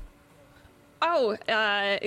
[1.00, 1.98] Oh, uh,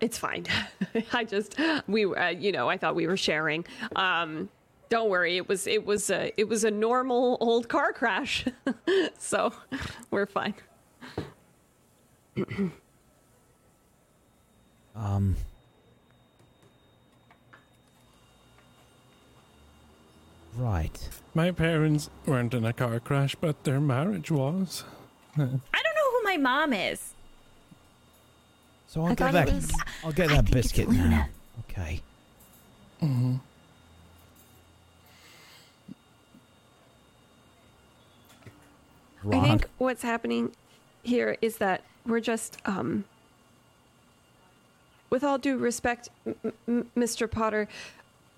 [0.00, 0.44] it's fine.
[1.12, 1.56] I just
[1.88, 3.64] we uh, you know, I thought we were sharing.
[3.96, 4.48] Um,
[4.88, 8.44] don't worry, it was it was a it was a normal old car crash,
[9.18, 9.52] so
[10.10, 10.54] we're fine.
[14.94, 15.36] Um.
[20.54, 21.08] Right.
[21.34, 24.84] My parents weren't in a car crash, but their marriage was.
[25.36, 27.14] I don't know who my mom is.
[28.86, 29.48] So I'll I get that.
[29.48, 29.72] it was-
[30.04, 31.08] I'll get that think it's biscuit Luna.
[31.08, 31.28] now.
[31.70, 32.02] Okay.
[33.02, 33.36] Mm-hmm.
[39.24, 39.40] Ron.
[39.40, 40.52] I think what's happening
[41.02, 43.04] here is that we're just, um,
[45.12, 47.30] with all due respect, m- m- Mr.
[47.30, 47.68] Potter,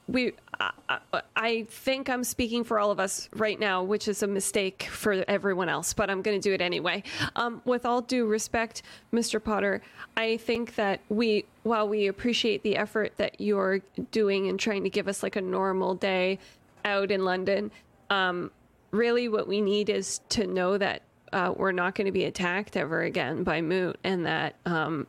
[0.08, 0.98] we I,
[1.36, 5.24] I- think I'm speaking for all of us right now, which is a mistake for
[5.28, 7.04] everyone else, but I'm going to do it anyway.
[7.36, 9.42] Um, with all due respect, Mr.
[9.42, 9.82] Potter,
[10.16, 13.78] I think that we, while we appreciate the effort that you're
[14.10, 16.40] doing and trying to give us like a normal day
[16.84, 17.70] out in London,
[18.10, 18.50] um,
[18.90, 22.76] really what we need is to know that uh, we're not going to be attacked
[22.76, 25.06] ever again by Moot, and that um,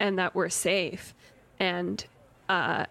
[0.00, 1.14] and that we're safe,
[1.60, 2.04] and
[2.48, 2.86] uh,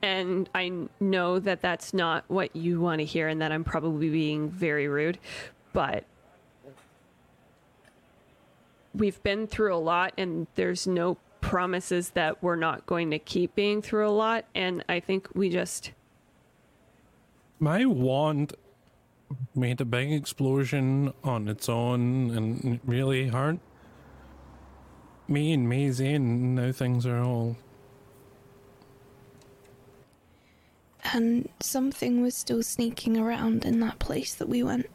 [0.00, 4.08] and I know that that's not what you want to hear, and that I'm probably
[4.08, 5.18] being very rude,
[5.72, 6.04] but
[8.94, 13.54] we've been through a lot, and there's no promises that we're not going to keep
[13.54, 15.90] being through a lot, and I think we just
[17.58, 18.54] My wand
[19.54, 23.58] made a big explosion on its own and really hurt
[25.28, 27.56] me and Maisie, and now things are all.
[31.12, 34.90] And something was still sneaking around in that place that we went.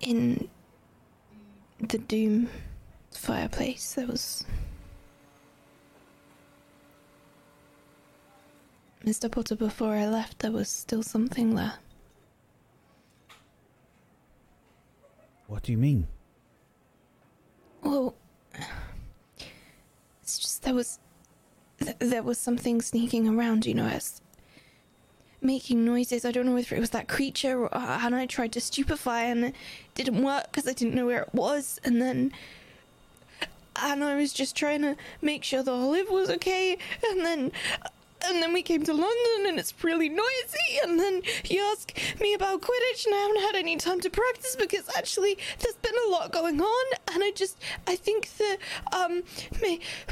[0.00, 0.48] In
[1.78, 2.48] the Doom
[3.12, 4.44] fireplace, there was.
[9.04, 9.30] Mr.
[9.30, 11.74] Potter, before I left, there was still something there.
[15.50, 16.06] What do you mean?
[17.82, 18.14] Well,
[20.22, 21.00] it's just there was
[21.80, 24.20] th- there was something sneaking around, you know, as
[25.40, 26.24] making noises.
[26.24, 29.22] I don't know if it was that creature, or, uh, and I tried to stupefy,
[29.24, 29.54] and it
[29.96, 31.80] didn't work because I didn't know where it was.
[31.82, 32.30] And then,
[33.74, 37.50] and I was just trying to make sure the olive was okay, and then.
[38.26, 40.78] And then we came to London and it's really noisy.
[40.82, 44.56] And then you ask me about Quidditch, and I haven't had any time to practice
[44.56, 46.98] because actually there's been a lot going on.
[47.12, 48.58] And I just, I think that,
[48.92, 49.22] um,
[49.60, 49.80] may,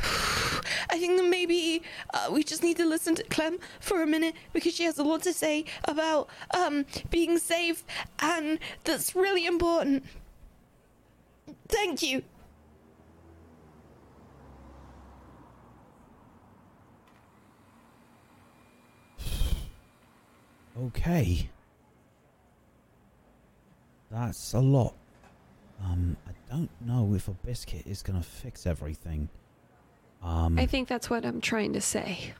[0.90, 1.82] I think that maybe
[2.14, 5.04] uh, we just need to listen to Clem for a minute because she has a
[5.04, 7.84] lot to say about, um, being safe.
[8.20, 10.04] And that's really important.
[11.68, 12.22] Thank you.
[20.86, 21.48] Okay.
[24.10, 24.94] That's a lot.
[25.84, 29.28] Um, I don't know if a biscuit is gonna fix everything.
[30.22, 32.34] Um, I think that's what I'm trying to say.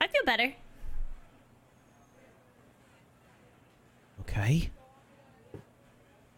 [0.00, 0.54] I feel better.
[4.20, 4.70] okay.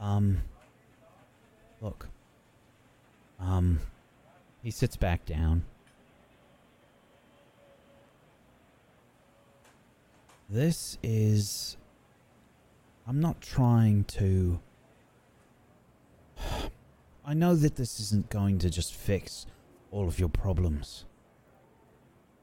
[0.00, 0.38] Um,
[1.80, 2.08] look.
[3.40, 3.80] Um,
[4.62, 5.64] He sits back down.
[10.48, 11.76] This is.
[13.06, 14.60] I'm not trying to.
[17.24, 19.46] I know that this isn't going to just fix
[19.90, 21.04] all of your problems.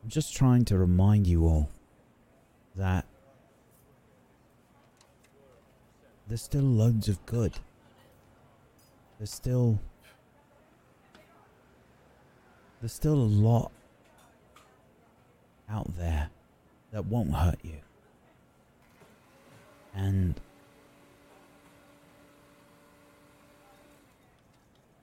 [0.04, 1.70] I'm just trying to remind you all
[2.76, 3.06] that
[6.28, 7.54] there's still loads of good.
[9.18, 9.80] There's still.
[12.82, 13.72] There's still a lot
[15.70, 16.30] out there
[16.92, 17.78] that won't hurt you.
[19.96, 20.40] And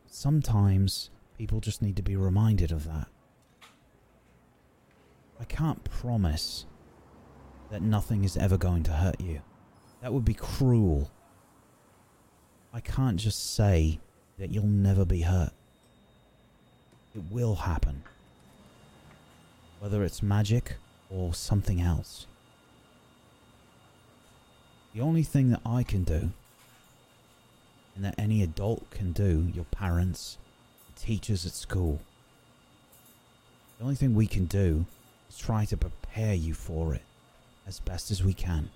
[0.06, 3.06] sometimes people just need to be reminded of that.
[5.40, 6.66] I can't promise
[7.70, 9.40] that nothing is ever going to hurt you.
[10.02, 11.10] That would be cruel.
[12.74, 14.00] I can't just say
[14.38, 15.52] that you'll never be hurt.
[17.14, 18.02] It will happen.
[19.78, 20.76] Whether it's magic
[21.08, 22.26] or something else.
[24.94, 26.30] The only thing that I can do,
[27.94, 30.36] and that any adult can do, your parents,
[30.96, 32.00] teachers at school,
[33.78, 34.84] the only thing we can do
[35.28, 37.02] is try to prepare you for it
[37.66, 38.70] as best as we can.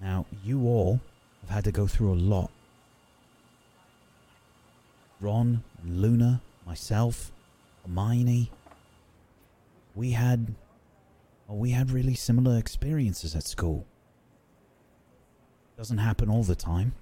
[0.00, 1.00] Now, you all
[1.40, 2.50] have had to go through a lot.
[5.20, 7.32] Ron, and Luna, myself,
[7.84, 8.50] Hermione,
[9.94, 10.54] we had
[11.48, 13.86] Oh, we had really similar experiences at school.
[15.76, 16.94] Doesn't happen all the time.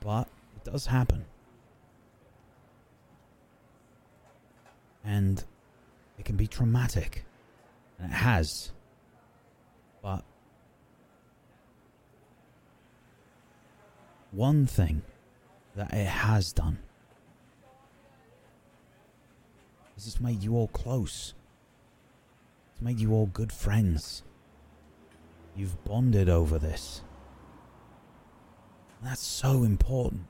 [0.00, 1.24] But it does happen.
[5.04, 5.42] And
[6.18, 7.24] it can be traumatic.
[7.98, 8.70] And it has.
[10.02, 10.22] But
[14.30, 15.02] one thing
[15.74, 16.78] that it has done
[19.96, 21.34] is it's made you all close.
[22.78, 24.22] It's made you all good friends.
[25.56, 27.02] You've bonded over this.
[29.02, 30.26] That's so important.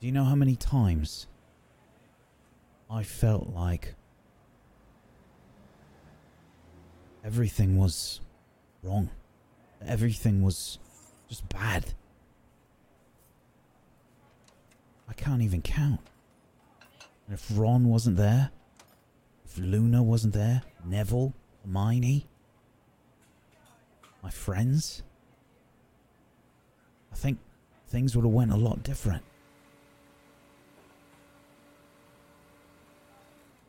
[0.00, 1.28] Do you know how many times
[2.90, 3.94] I felt like
[7.24, 8.20] everything was
[8.82, 9.10] wrong?
[9.86, 10.80] Everything was
[11.28, 11.94] just bad.
[15.08, 16.00] I can't even count.
[17.28, 18.50] And if Ron wasn't there,
[19.58, 22.26] Luna wasn't there, Neville, Hermione,
[24.22, 25.02] my friends,
[27.12, 27.38] I think
[27.88, 29.22] things would have went a lot different.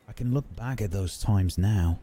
[0.08, 2.00] I can look back at those times now.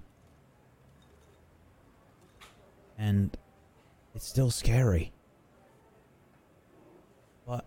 [2.97, 3.35] And
[4.15, 5.11] it's still scary.
[7.45, 7.65] But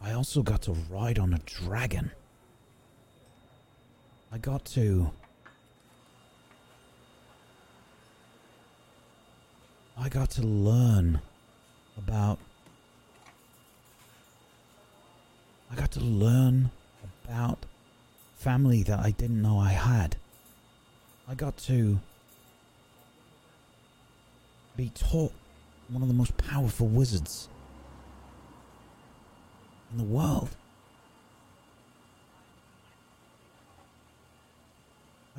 [0.00, 2.12] I also got to ride on a dragon.
[4.32, 5.10] I got to.
[9.98, 11.20] I got to learn
[11.98, 12.38] about.
[15.70, 16.70] I got to learn
[17.24, 17.66] about
[18.36, 20.16] family that I didn't know I had.
[21.28, 21.98] I got to
[24.76, 25.32] be taught
[25.88, 27.48] one of the most powerful wizards
[29.90, 30.50] in the world.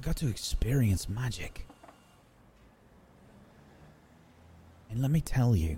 [0.02, 1.68] I got to experience magic.
[4.90, 5.78] And let me tell you,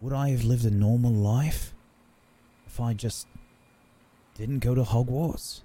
[0.00, 1.72] would I have lived a normal life
[2.66, 3.28] if I just
[4.34, 5.60] didn't go to Hogwarts?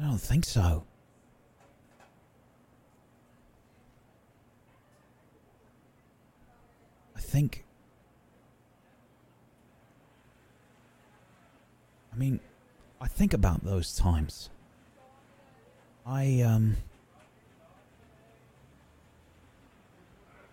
[0.00, 0.84] I don't think so.
[7.14, 7.66] I think.
[12.10, 12.40] I mean,
[13.02, 14.48] I think about those times.
[16.06, 16.76] I, um.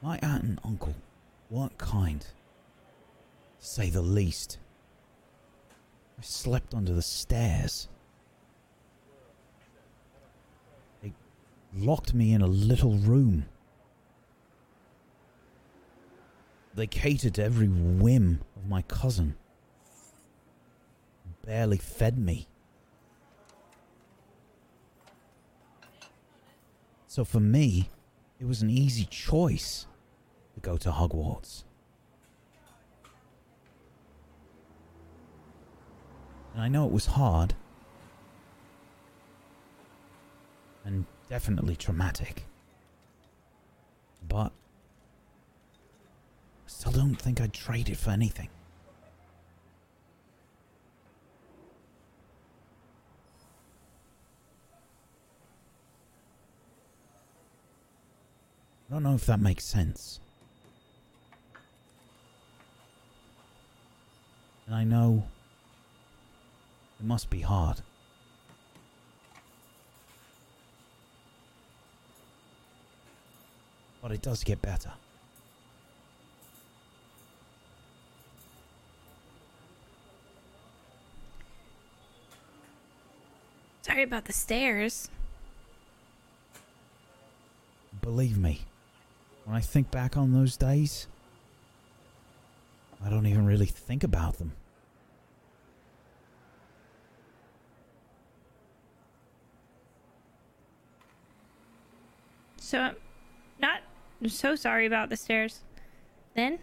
[0.02, 0.95] My aunt and uncle
[1.52, 2.28] weren't kind, to
[3.60, 4.58] say the least.
[6.18, 7.88] I slept under the stairs.
[11.03, 11.14] They
[11.76, 13.45] locked me in a little room.
[16.74, 19.36] They catered to every whim of my cousin.
[21.50, 22.48] Barely fed me.
[27.08, 27.90] So for me,
[28.40, 29.88] it was an easy choice
[30.53, 31.64] to go to Hogwarts.
[36.53, 37.56] And I know it was hard.
[40.86, 42.45] And definitely traumatic.
[44.28, 48.50] But I still don't think I'd trade it for anything.
[58.90, 60.19] I don't know if that makes sense.
[64.66, 65.26] And I know
[67.00, 67.82] it must be hard.
[74.01, 74.92] But it does get better.
[83.84, 85.09] Sorry about the stairs.
[88.01, 88.61] Believe me,
[89.50, 91.08] when I think back on those days,
[93.03, 94.52] I don't even really think about them.
[102.58, 102.95] So I'm
[103.60, 103.80] not
[104.22, 105.61] I'm so sorry about the stairs.
[106.36, 106.60] Then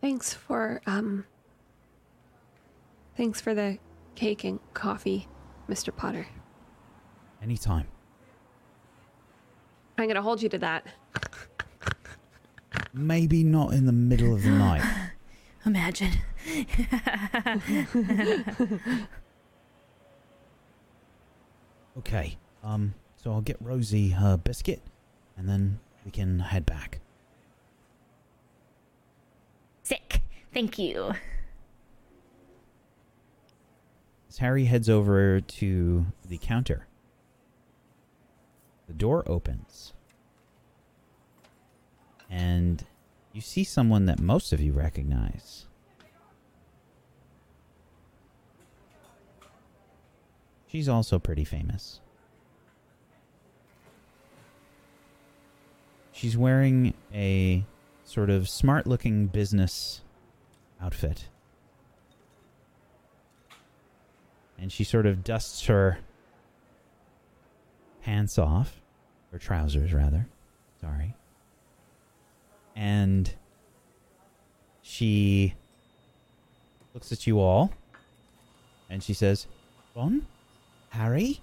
[0.00, 1.26] Thanks for um
[3.14, 3.76] Thanks for the
[4.14, 5.28] cake and coffee,
[5.68, 5.94] Mr.
[5.94, 6.26] Potter.
[7.42, 7.88] Anytime.
[9.98, 10.86] I'm gonna hold you to that.
[12.92, 14.82] Maybe not in the middle of the night.
[15.66, 16.12] imagine.
[21.98, 22.36] Okay.
[22.62, 22.94] Um.
[23.16, 24.80] So I'll get Rosie her biscuit,
[25.36, 27.00] and then we can head back.
[29.82, 30.22] Sick.
[30.52, 31.12] Thank you.
[34.28, 36.86] As Harry heads over to the counter,
[38.86, 39.92] the door opens.
[42.30, 42.84] And
[43.32, 45.66] you see someone that most of you recognize.
[50.66, 52.00] She's also pretty famous.
[56.12, 57.64] She's wearing a
[58.04, 60.00] sort of smart looking business
[60.80, 61.28] outfit.
[64.58, 65.98] And she sort of dusts her
[68.06, 68.80] pants off
[69.32, 70.28] or trousers rather.
[70.80, 71.12] Sorry.
[72.76, 73.28] And
[74.80, 75.54] she
[76.94, 77.72] looks at you all
[78.88, 79.48] and she says,
[79.96, 80.24] Ron?
[80.90, 81.40] Harry?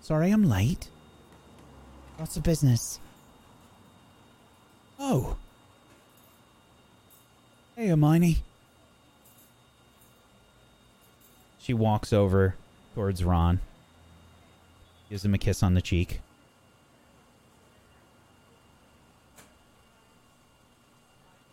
[0.00, 0.88] Sorry I'm late.
[2.16, 2.98] What's the business?
[4.98, 5.36] Oh.
[7.76, 8.42] Hey, Hermione.
[11.60, 12.56] She walks over
[12.96, 13.60] towards Ron,
[15.10, 16.20] gives him a kiss on the cheek.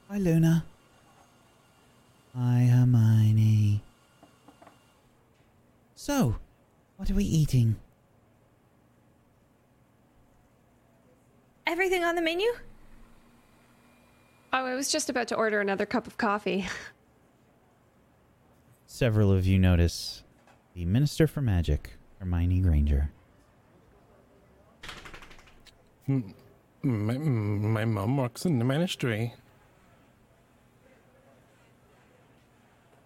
[0.10, 0.64] Hi, Luna.
[2.38, 3.82] Hi, Hermione.
[5.96, 6.36] So,
[6.98, 7.76] what are we eating?
[11.66, 12.48] Everything on the menu?
[14.54, 16.68] Oh, I was just about to order another cup of coffee.
[18.86, 20.24] Several of you notice
[20.76, 23.12] the Minister for Magic, Hermione Granger.
[26.08, 29.34] My, my mom works in the ministry.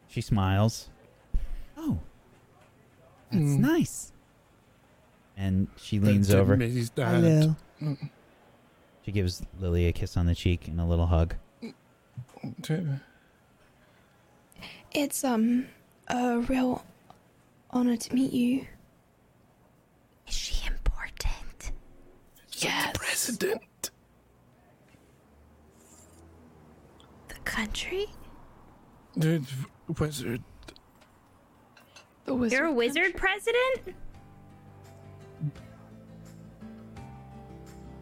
[0.07, 0.89] She smiles.
[1.77, 1.99] Oh,
[3.31, 4.11] that's nice.
[5.37, 6.55] And she leans That's over.
[6.57, 7.55] Hello.
[9.03, 11.33] She gives Lily a kiss on the cheek and a little hug.
[14.91, 15.67] It's um
[16.07, 16.83] a real
[17.71, 18.67] honor to meet you.
[20.27, 20.60] Is she important?
[22.61, 22.95] Yes.
[22.95, 23.91] President.
[27.27, 28.07] The country?
[29.15, 29.41] The
[29.99, 30.43] wizard.
[32.25, 32.57] The wizard.
[32.57, 33.95] You're a wizard president?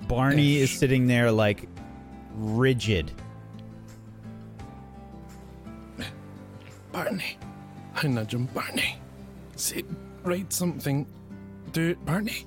[0.07, 1.67] Barney is sitting there like
[2.35, 3.11] rigid.
[6.91, 7.37] Barney.
[7.95, 8.97] I nudge him, Barney.
[9.55, 9.83] Say,
[10.23, 11.05] write something.
[11.71, 12.45] Do it, Barney.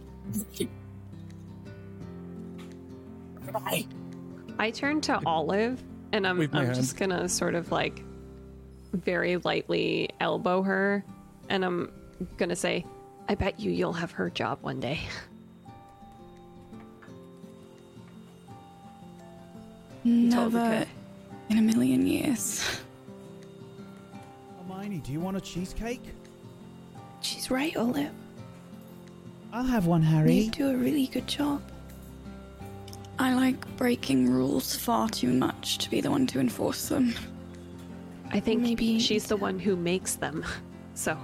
[3.52, 3.88] Barney.
[4.58, 5.82] I turn to Olive
[6.12, 6.76] and I'm, Wave my I'm hand.
[6.76, 8.02] just gonna sort of like
[8.92, 11.04] very lightly elbow her
[11.48, 11.90] and I'm
[12.36, 12.84] gonna say,
[13.28, 15.00] I bet you you'll have her job one day.
[20.04, 20.88] Never could.
[21.50, 22.80] in a million years.
[24.58, 26.02] Hermione, do you want a cheesecake?
[27.20, 28.10] She's right, Olive.
[29.52, 30.34] I'll have one, Harry.
[30.34, 31.62] You do a really good job.
[33.18, 37.14] I like breaking rules far too much to be the one to enforce them.
[38.30, 40.44] I think Maybe- she's the one who makes them.
[40.94, 41.16] So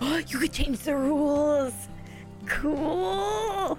[0.00, 1.74] Oh, you could change the rules.
[2.46, 3.76] Cool.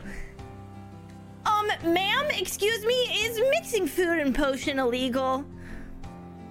[1.45, 5.45] Um, ma'am, excuse me, is mixing food and potion illegal?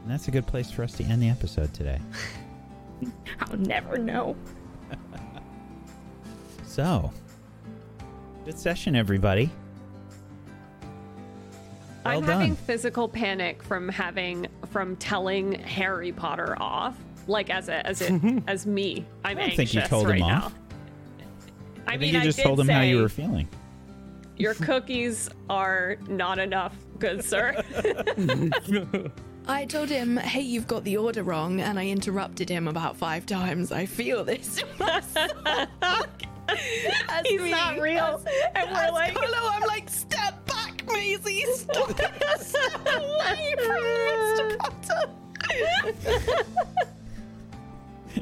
[0.03, 2.01] And that's a good place for us to end the episode today.
[3.41, 4.37] I'll never know.
[6.65, 7.13] So,
[8.45, 9.51] good session, everybody.
[12.09, 12.41] Well I'm done.
[12.41, 16.97] having physical panic from having from telling Harry Potter off.
[17.27, 19.05] Like as a as it as me.
[19.25, 20.45] I'm I don't anxious think you told right him now.
[20.47, 20.55] off.
[21.87, 23.49] I, I, mean, you just I did told him how you were feeling.
[24.37, 27.62] Your cookies are not enough, good sir.
[29.49, 33.25] I told him, hey, you've got the order wrong, and I interrupted him about five
[33.25, 33.73] times.
[33.73, 34.62] I feel this.
[37.25, 38.23] He's not real.
[38.55, 40.35] And we're like, Hello, I'm like, step back,
[40.92, 41.44] Maisie.
[41.55, 42.41] Stop it.
[42.41, 44.58] Step away from Mr.
[44.58, 45.12] Potter.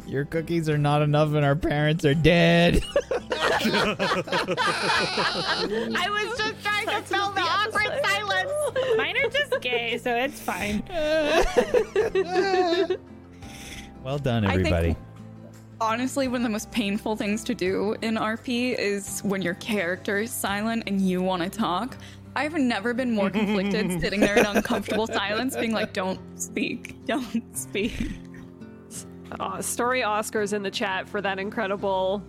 [0.06, 2.80] Your cookies are not enough, and our parents are dead.
[3.10, 3.16] I
[6.10, 8.52] was just trying to fill the awkward silence.
[8.96, 10.82] Mine are just gay, so it's fine.
[14.04, 14.96] well done, I think- everybody.
[15.78, 20.20] Honestly, one of the most painful things to do in RP is when your character
[20.20, 21.98] is silent and you want to talk.
[22.36, 27.56] I've never been more conflicted sitting there in uncomfortable silence, being like, don't speak, don't
[27.56, 28.10] speak.
[29.40, 32.22] uh, story Oscars in the chat for that incredible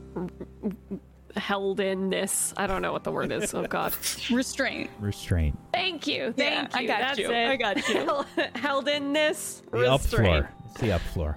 [1.36, 2.54] held inness.
[2.58, 3.54] I don't know what the word is.
[3.54, 3.94] Oh God.
[4.32, 4.90] Restraint.
[5.00, 5.58] Restraint.
[5.74, 6.34] Thank you.
[6.36, 6.86] Thank I you.
[6.86, 7.32] I got That's you.
[7.32, 7.48] it.
[7.50, 8.26] I got you.
[8.56, 9.62] held inness.
[9.72, 10.50] The up floor.
[10.72, 11.36] It's the up floor.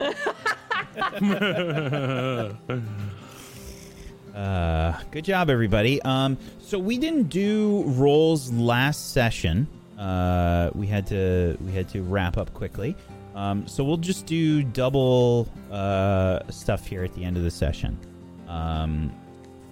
[4.41, 6.01] Uh, good job, everybody.
[6.03, 9.69] Um, so we didn't do rolls last session.
[9.99, 12.97] Uh, we had to we had to wrap up quickly.
[13.35, 17.99] Um, so we'll just do double uh, stuff here at the end of the session.
[18.49, 19.13] Um,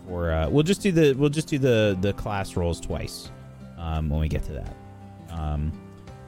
[0.08, 3.30] or uh, we'll just do the we'll just do the the class rolls twice
[3.78, 4.76] um, when we get to that.
[5.30, 5.72] Um,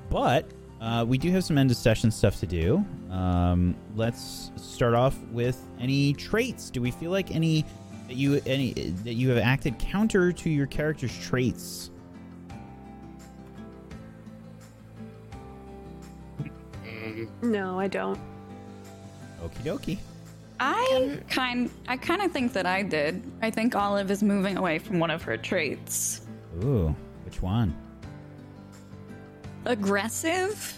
[0.08, 0.46] but
[0.80, 2.82] uh, we do have some end of session stuff to do.
[3.10, 6.70] Um, let's start off with any traits.
[6.70, 7.66] Do we feel like any
[8.10, 8.72] that you any
[9.04, 11.90] that you have acted counter to your character's traits.
[16.84, 17.28] Mm.
[17.42, 18.18] No, I don't.
[19.44, 19.98] Okie dokie.
[20.58, 23.22] I kind I kind of think that I did.
[23.42, 26.22] I think Olive is moving away from one of her traits.
[26.64, 26.92] Ooh,
[27.24, 27.72] which one?
[29.66, 30.76] Aggressive.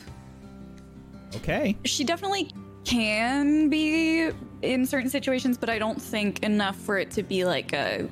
[1.37, 1.79] Okay.
[1.87, 2.53] She definitely
[2.85, 4.31] can be
[4.63, 8.09] in certain situations, but I don't think enough for it to be like a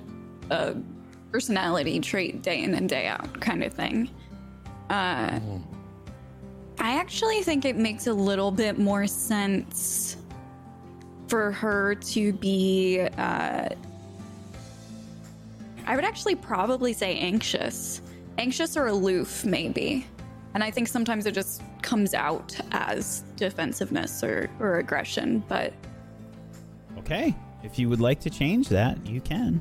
[0.50, 0.74] a
[1.31, 4.10] personality trait day in and day out kind of thing.
[4.89, 5.39] Uh,
[6.78, 10.16] I actually think it makes a little bit more sense
[11.28, 13.00] for her to be.
[13.00, 13.68] Uh,
[15.86, 18.02] I would actually probably say anxious,
[18.39, 20.07] anxious or aloof, maybe.
[20.55, 25.73] And I think sometimes it just comes out as defensiveness or, or aggression, but
[26.99, 27.35] Okay.
[27.62, 29.61] If you would like to change that, you can.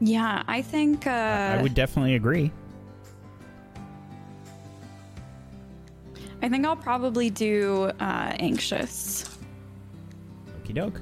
[0.00, 2.50] yeah, I think uh, I would definitely agree.
[6.42, 9.38] I think I'll probably do uh, anxious.
[10.62, 11.00] Okie doke.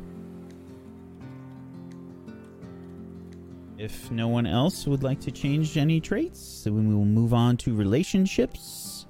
[3.83, 7.57] If no one else would like to change any traits, then we will move on
[7.57, 9.07] to relationships.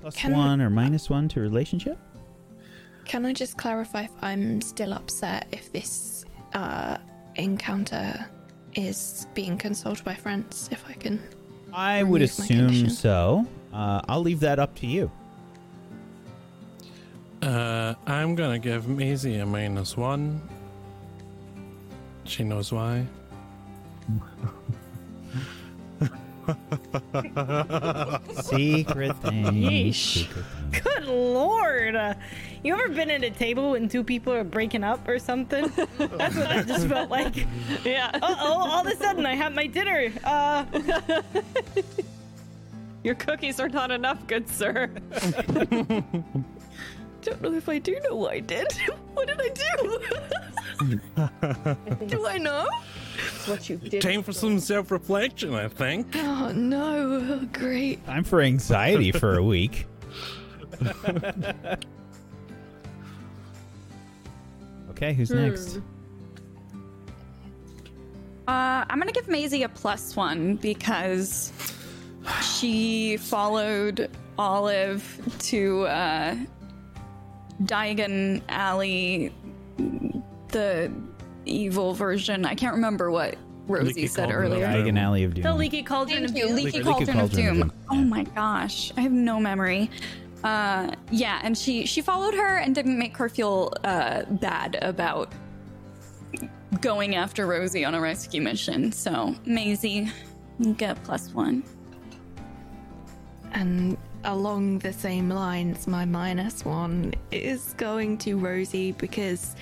[0.00, 1.96] Plus Can- one or minus one to relationship.
[3.04, 6.24] Can I just clarify if I'm still upset if this
[6.54, 6.96] uh,
[7.36, 8.26] encounter
[8.74, 10.68] is being consulted by friends?
[10.72, 11.22] If I can.
[11.72, 13.46] I would assume so.
[13.72, 15.08] Uh, I'll leave that up to you.
[17.42, 20.42] Uh, I'm gonna give Maisie a minus one.
[22.24, 23.06] She knows why.
[28.42, 29.44] Secret thing.
[29.46, 29.94] Yeesh.
[29.94, 30.82] Secret thing.
[30.82, 31.96] Good lord!
[31.96, 32.14] Uh,
[32.62, 35.64] you ever been at a table when two people are breaking up or something?
[35.98, 37.46] That's what that just felt like.
[37.84, 38.10] Yeah.
[38.14, 38.68] Uh oh!
[38.70, 40.12] All of a sudden, I have my dinner.
[40.24, 40.64] Uh,
[43.04, 44.86] Your cookies are not enough, good sir.
[47.22, 48.66] Don't know if I do know what I did.
[49.14, 50.00] What did I do?
[52.06, 52.66] do I know?
[53.46, 54.00] What you did.
[54.02, 56.14] Time for some self reflection, I think.
[56.16, 57.20] Oh no!
[57.30, 58.04] Oh, great.
[58.06, 59.86] Time for anxiety for a week.
[64.90, 65.80] okay, who's next?
[68.46, 71.52] Uh, I'm gonna give Maisie a plus one because
[72.42, 76.36] she followed Olive to uh,
[77.62, 79.32] Diagon Alley,
[80.48, 80.92] the
[81.46, 82.44] evil version.
[82.44, 84.66] I can't remember what Rosie Leaky said earlier.
[84.66, 84.94] Doom.
[84.94, 85.42] Diagon Alley of Doom.
[85.42, 86.56] the leaky cauldron of Thank you, doom.
[86.56, 87.68] Leaky, Leaky Cauldron, of Cauldron of Doom.
[87.68, 87.72] Doom.
[87.90, 89.90] Oh my gosh, I have no memory.
[90.42, 95.32] Uh, yeah, and she she followed her and didn't make her feel uh, bad about
[96.80, 98.92] going after Rosie on a rescue mission.
[98.92, 100.10] So Maisie,
[100.58, 101.62] you get plus one.
[103.52, 109.54] And along the same lines, my minus one is going to Rosie because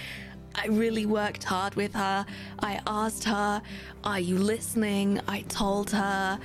[0.55, 2.27] I really worked hard with her.
[2.59, 3.63] I asked her,
[4.05, 5.21] Are you listening?
[5.29, 6.39] I told her,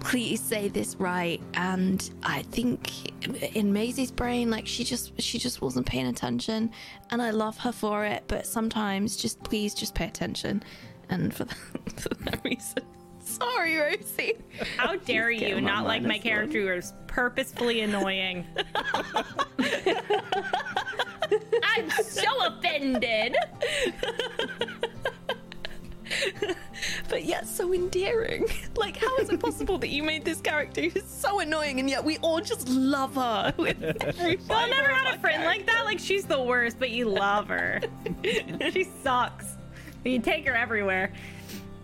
[0.00, 1.40] Please say this right.
[1.54, 6.70] And I think in Maisie's brain, like she just she just wasn't paying attention.
[7.10, 10.62] And I love her for it, but sometimes just please just pay attention.
[11.08, 12.82] And for that, for that reason.
[13.20, 14.34] Sorry, Rosie.
[14.76, 18.46] How dare you not like my character who is purposefully annoying?
[21.62, 23.36] I'm so offended.
[27.08, 28.46] but yet so endearing.
[28.76, 32.04] Like, how is it possible that you made this character who's so annoying and yet
[32.04, 35.84] we all just love her with every I've fiber never had a friend like that.
[35.84, 37.80] Like she's the worst, but you love her.
[38.72, 39.56] she sucks.
[40.04, 41.12] You take her everywhere.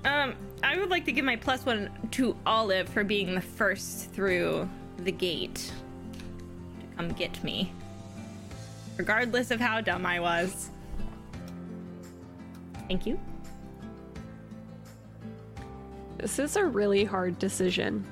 [0.05, 4.11] Um, I would like to give my plus one to Olive for being the first
[4.13, 5.73] through the gate
[6.81, 7.73] to come get me,
[9.01, 10.69] regardless of how dumb I was.
[12.87, 13.19] Thank you.
[16.19, 18.05] This is a really hard decision.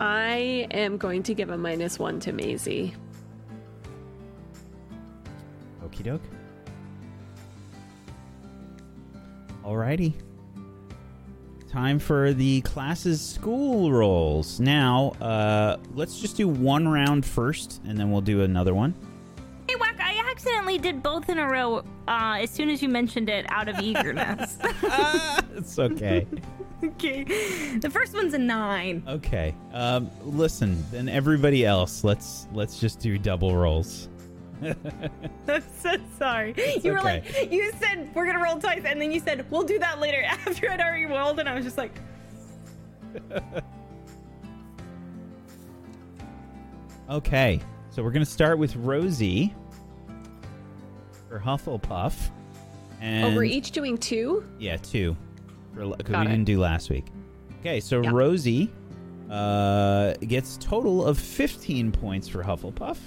[0.00, 2.94] I am going to give a minus one to Maisie.
[5.82, 6.22] Okie doke.
[9.64, 10.14] Alrighty.
[11.70, 14.58] Time for the classes school rolls.
[14.58, 18.94] Now, uh, let's just do one round first, and then we'll do another one.
[19.68, 23.28] Hey, Wack, I accidentally did both in a row uh, as soon as you mentioned
[23.28, 24.56] it out of eagerness.
[25.54, 26.26] it's okay.
[26.84, 27.24] Okay.
[27.24, 29.02] The first one's a nine.
[29.08, 29.52] okay.
[29.72, 34.08] Um, listen, then everybody else, let's let's just do double rolls.
[34.62, 36.54] I'm so sorry.
[36.82, 37.22] you were okay.
[37.38, 40.22] like, you said we're gonna roll twice, and then you said we'll do that later
[40.26, 41.92] after I'd already rolled, and I was just like,
[47.10, 49.54] Okay, so we're gonna start with Rosie
[51.28, 52.14] for Hufflepuff.
[53.00, 54.44] And Oh, we're each doing two?
[54.58, 55.16] Yeah, two.
[55.74, 56.24] Because we it.
[56.24, 57.06] didn't do last week.
[57.60, 58.10] Okay, so Yeah.
[58.12, 58.70] Rosie
[59.30, 62.98] uh, gets total of 15 points for Hufflepuff.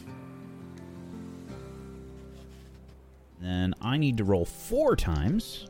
[3.42, 5.68] Then I need to roll four times.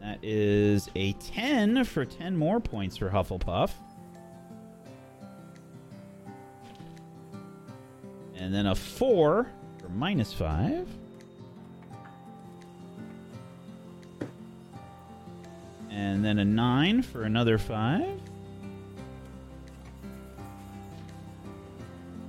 [0.00, 3.70] That is a 10 for 10 more points for Hufflepuff.
[8.36, 9.46] And then a 4
[9.80, 10.86] for minus 5.
[15.90, 18.20] And then a 9 for another 5.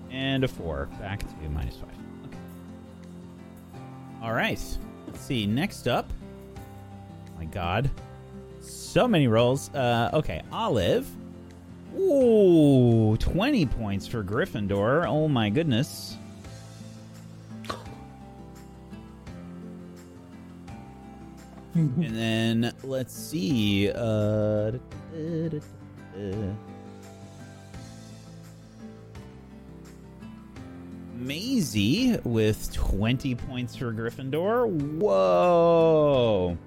[0.09, 0.89] And a 4.
[0.99, 1.94] Back to minus 5.
[4.25, 4.59] All right.
[5.05, 5.45] Let's see.
[5.45, 6.11] Next up.
[7.37, 7.91] My god.
[8.59, 9.69] So many rolls.
[9.69, 10.41] Uh, okay.
[10.51, 11.07] Olive.
[11.95, 15.05] Ooh, 20 points for Gryffindor.
[15.07, 16.17] Oh my goodness.
[21.75, 23.91] and then let's see.
[23.91, 24.71] Uh,
[31.15, 34.69] Maisie with 20 points for Gryffindor.
[34.99, 36.57] Whoa.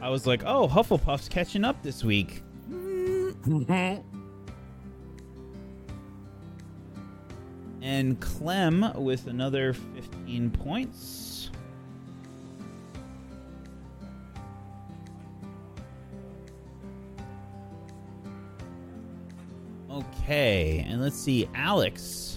[0.00, 2.42] I was like, oh, Hufflepuff's catching up this week.
[7.82, 11.50] And Clem with another 15 points.
[19.90, 22.33] Okay, and let's see, Alex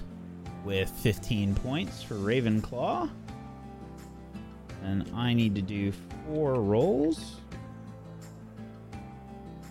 [0.68, 3.10] with 15 points for Ravenclaw.
[4.84, 5.94] And I need to do
[6.26, 7.38] four rolls.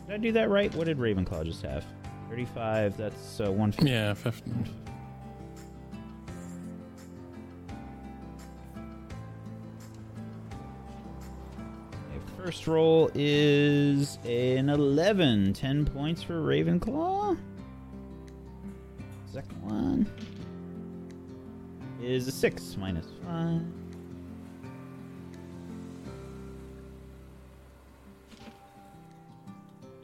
[0.07, 0.75] Did I do that right?
[0.75, 1.85] What did Ravenclaw just have?
[2.31, 3.91] 35, that's uh, 150.
[3.91, 4.69] Yeah, 15.
[12.11, 15.53] Okay, First roll is an 11.
[15.53, 17.39] 10 points for Ravenclaw.
[19.31, 20.36] Second one
[22.03, 23.63] is a 6 minus 5.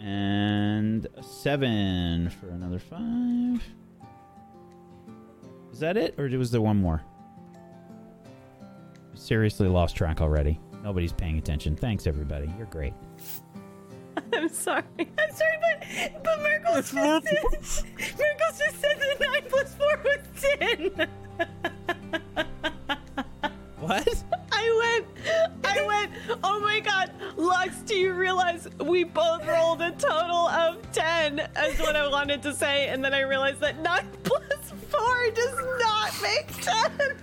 [0.00, 3.62] And a 7 for another 5.
[5.72, 6.14] Is that it?
[6.18, 7.02] Or was there one more?
[9.14, 10.58] Seriously lost track already.
[10.82, 11.76] Nobody's paying attention.
[11.76, 12.52] Thanks, everybody.
[12.58, 12.92] You're great.
[14.34, 14.82] I'm sorry.
[14.98, 17.86] I'm sorry, but but Mergles just said,
[18.18, 21.08] Mergles just said that nine plus four was ten.
[23.82, 24.24] What?
[24.52, 25.06] I went,
[25.64, 26.12] I went.
[26.44, 27.78] Oh my God, Lux!
[27.82, 31.40] Do you realize we both rolled a total of ten?
[31.40, 35.58] Is what I wanted to say, and then I realized that nine plus four does
[35.80, 37.16] not make ten.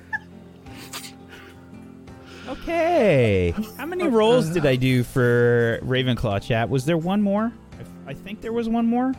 [2.50, 3.54] Okay.
[3.78, 6.70] How many rolls did I do for Ravenclaw chat?
[6.70, 7.54] Was there one more?
[8.06, 9.14] I, I think there was one more.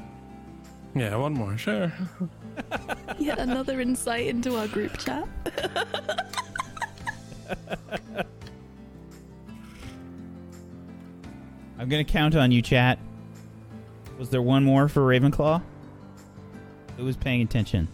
[0.95, 1.91] Yeah, one more, sure.
[3.21, 5.29] Yet another insight into our group chat.
[11.79, 12.99] I'm gonna count on you, chat.
[14.19, 15.63] Was there one more for Ravenclaw?
[16.99, 17.89] Who was paying attention?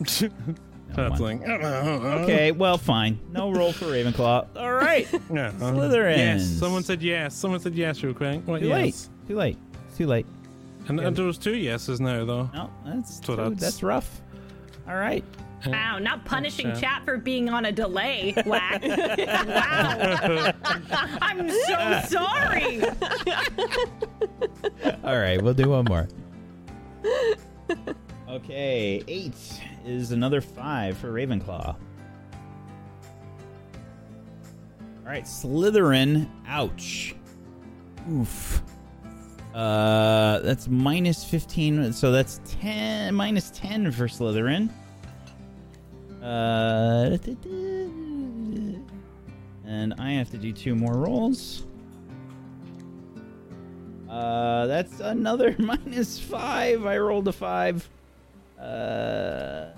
[0.96, 1.20] No That's
[2.22, 3.18] Okay, well, fine.
[3.32, 4.46] No roll for Ravenclaw.
[4.56, 5.06] All right.
[5.30, 5.50] Yeah.
[5.50, 6.16] Slytherins.
[6.16, 7.34] Yes, someone said yes.
[7.34, 8.40] Someone said yes real quick.
[8.46, 8.76] What, Too yes?
[8.78, 9.08] late.
[9.28, 9.58] Too late.
[9.88, 10.26] It's too late.
[10.86, 12.48] And, and there was two yeses now, though.
[12.54, 14.22] No, that's So too- that's- that's rough.
[14.88, 15.24] All right.
[15.66, 16.80] Wow, not punishing Chat.
[16.80, 18.34] chat for being on a delay.
[18.46, 18.82] Whack.
[18.84, 20.52] wow.
[21.20, 22.82] I'm so sorry.
[25.02, 26.06] All right, we'll do one more.
[28.28, 31.66] Okay, eight is another five for Ravenclaw.
[31.68, 31.76] All
[35.04, 36.28] right, Slytherin.
[36.46, 37.16] Ouch.
[38.10, 38.62] Oof.
[39.56, 41.90] Uh, that's minus fifteen.
[41.94, 44.68] So that's ten minus ten for Slytherin.
[46.22, 47.16] Uh,
[49.64, 51.64] and I have to do two more rolls.
[54.10, 56.84] Uh, that's another minus five.
[56.84, 57.88] I rolled a five.
[58.60, 59.68] Uh,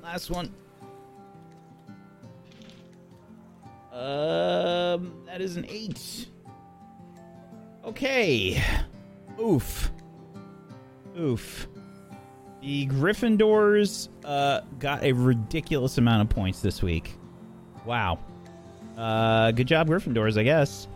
[0.00, 0.54] last one.
[3.92, 6.28] Um, that is an eight.
[7.86, 8.62] Okay.
[9.40, 9.92] Oof.
[11.18, 11.68] Oof.
[12.60, 17.14] The Gryffindors uh, got a ridiculous amount of points this week.
[17.84, 18.18] Wow.
[18.96, 20.88] Uh, good job, Gryffindors, I guess.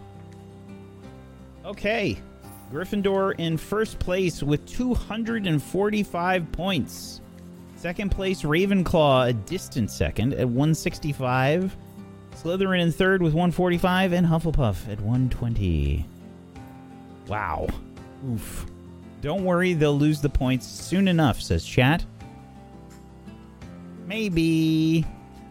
[1.65, 2.19] Okay.
[2.73, 7.21] Gryffindor in first place with 245 points.
[7.77, 11.77] Second place, Ravenclaw, a distant second at 165.
[12.35, 16.07] Slytherin in third with 145, and Hufflepuff at 120.
[17.31, 17.69] Wow.
[18.29, 18.67] Oof.
[19.21, 22.05] Don't worry, they'll lose the points soon enough, says chat.
[24.05, 25.07] Maybe.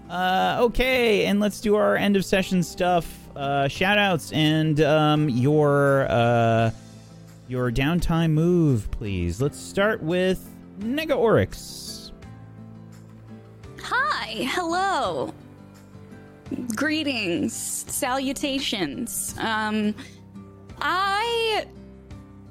[0.09, 3.07] Uh, okay, and let's do our end of session stuff.
[3.33, 6.71] Uh, shout outs and um, your uh,
[7.47, 9.41] your downtime move, please.
[9.41, 10.45] Let's start with
[10.79, 12.11] Nega Oryx.
[13.83, 15.33] Hi, hello.
[16.75, 19.33] Greetings, salutations.
[19.39, 19.95] Um,
[20.81, 21.65] I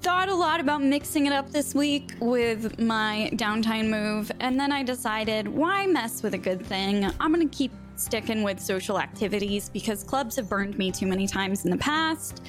[0.01, 4.73] thought a lot about mixing it up this week with my downtime move, and then
[4.73, 7.05] I decided why mess with a good thing?
[7.21, 11.65] I'm gonna keep sticking with social activities because clubs have burned me too many times
[11.65, 12.43] in the past.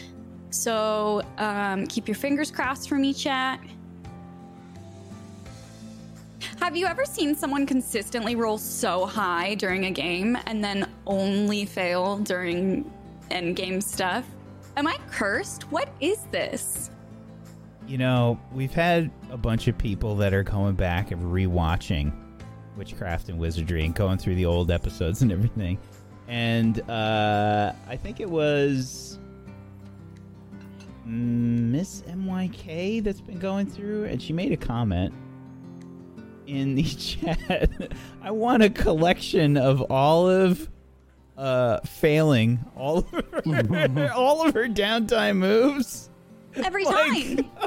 [0.52, 3.60] So um, keep your fingers crossed for me, chat.
[6.60, 11.66] Have you ever seen someone consistently roll so high during a game and then only
[11.66, 12.92] fail during
[13.32, 14.26] end game stuff?
[14.80, 15.64] Am I cursed?
[15.74, 16.90] What is this?
[17.86, 22.14] You know, we've had a bunch of people that are coming back and rewatching
[22.78, 25.78] Witchcraft and Wizardry and going through the old episodes and everything.
[26.30, 29.20] And uh, I think it was
[31.04, 35.14] Miss MYK that's been going through, and she made a comment
[36.48, 37.70] in the chat.
[38.22, 40.70] I want a collection of Olive
[41.40, 46.10] uh, failing all of her, all of her downtime moves.
[46.56, 47.52] Every Like- time.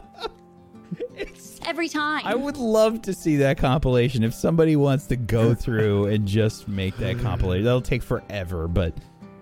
[1.65, 2.23] Every time.
[2.25, 4.25] I would love to see that compilation.
[4.25, 8.92] If somebody wants to go through and just make that compilation, that'll take forever, but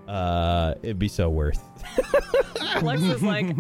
[0.06, 1.62] uh, it'd be so worth.
[2.82, 3.56] Lex is like,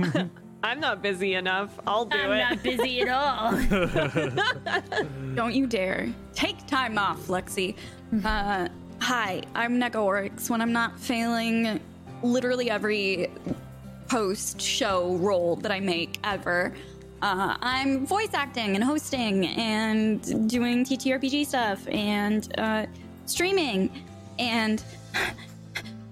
[0.62, 1.80] I'm not busy enough.
[1.86, 2.22] I'll do it.
[2.26, 3.52] I'm not busy at all.
[5.34, 6.12] Don't you dare.
[6.34, 7.76] Take time off, Lexi.
[8.24, 8.68] Uh,
[9.00, 10.50] hi, I'm Negorix.
[10.50, 11.80] When I'm not failing
[12.22, 13.30] literally every
[14.08, 16.74] post show role that I make ever,
[17.22, 22.86] uh, I'm voice acting and hosting and doing TTRPG stuff and uh,
[23.26, 24.04] streaming
[24.38, 24.84] and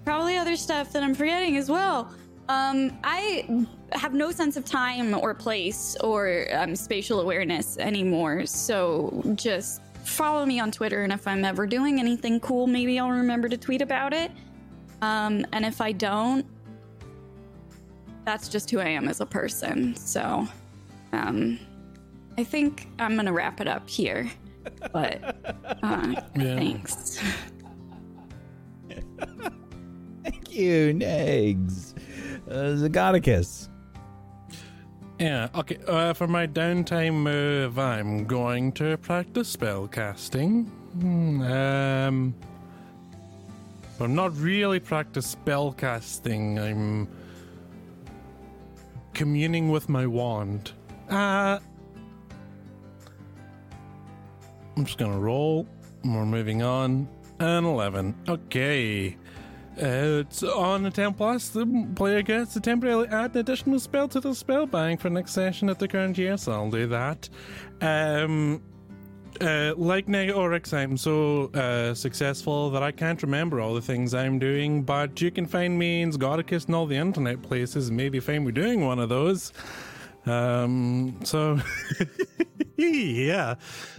[0.05, 2.13] probably other stuff that I'm forgetting as well.
[2.49, 8.47] Um, I have no sense of time or place or um, spatial awareness anymore.
[8.47, 13.11] So just follow me on Twitter, and if I'm ever doing anything cool, maybe I'll
[13.11, 14.31] remember to tweet about it.
[15.03, 16.45] Um, and if I don't,
[18.25, 19.95] that's just who I am as a person.
[19.97, 20.47] So,
[21.13, 21.59] um,
[22.37, 24.31] I think I'm gonna wrap it up here.
[24.93, 25.23] But
[25.83, 26.57] uh, Yeah.
[26.57, 27.21] thanks.
[30.25, 31.95] Thank you, Negs.
[32.51, 33.68] Uh, Zagonicus.
[35.19, 35.79] Yeah, okay.
[35.87, 40.65] Uh, for my downtime move, I'm going to practice spell casting.
[41.01, 42.35] Hmm, Um,
[43.99, 46.59] but I'm not really practice spell casting.
[46.59, 47.09] I'm
[49.13, 50.71] communing with my wand.
[51.11, 51.59] Uh,
[54.77, 55.67] I'm just gonna roll.
[56.05, 57.09] We're moving on.
[57.41, 58.15] An 11.
[58.29, 59.17] Okay.
[59.81, 61.51] Uh, it's on the 10 plus.
[61.51, 65.33] The player gets to temporarily add an additional spell to the spell bank for next
[65.33, 67.29] session at the current year, so I'll do that.
[67.81, 68.61] Um,
[69.41, 74.15] uh, like Neg Oryx, I'm so uh, successful that I can't remember all the things
[74.15, 77.97] I'm doing, but you can find me in Scoticus and all the internet places and
[77.97, 79.53] maybe find me doing one of those.
[80.27, 81.59] Um, so,
[82.79, 83.55] yeah.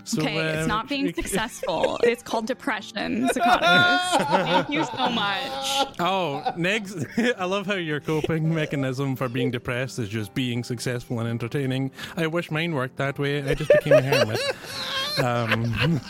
[0.06, 2.00] So, Okay, it's not being successful.
[2.04, 3.28] it's called depression.
[3.34, 5.88] Thank you so much.
[6.00, 7.06] Oh, next,
[7.38, 11.92] I love how your coping mechanism for being depressed is just being successful and entertaining.
[12.18, 13.44] I wish mine worked that way.
[13.44, 14.40] I just became a hermit.
[15.24, 16.02] Um,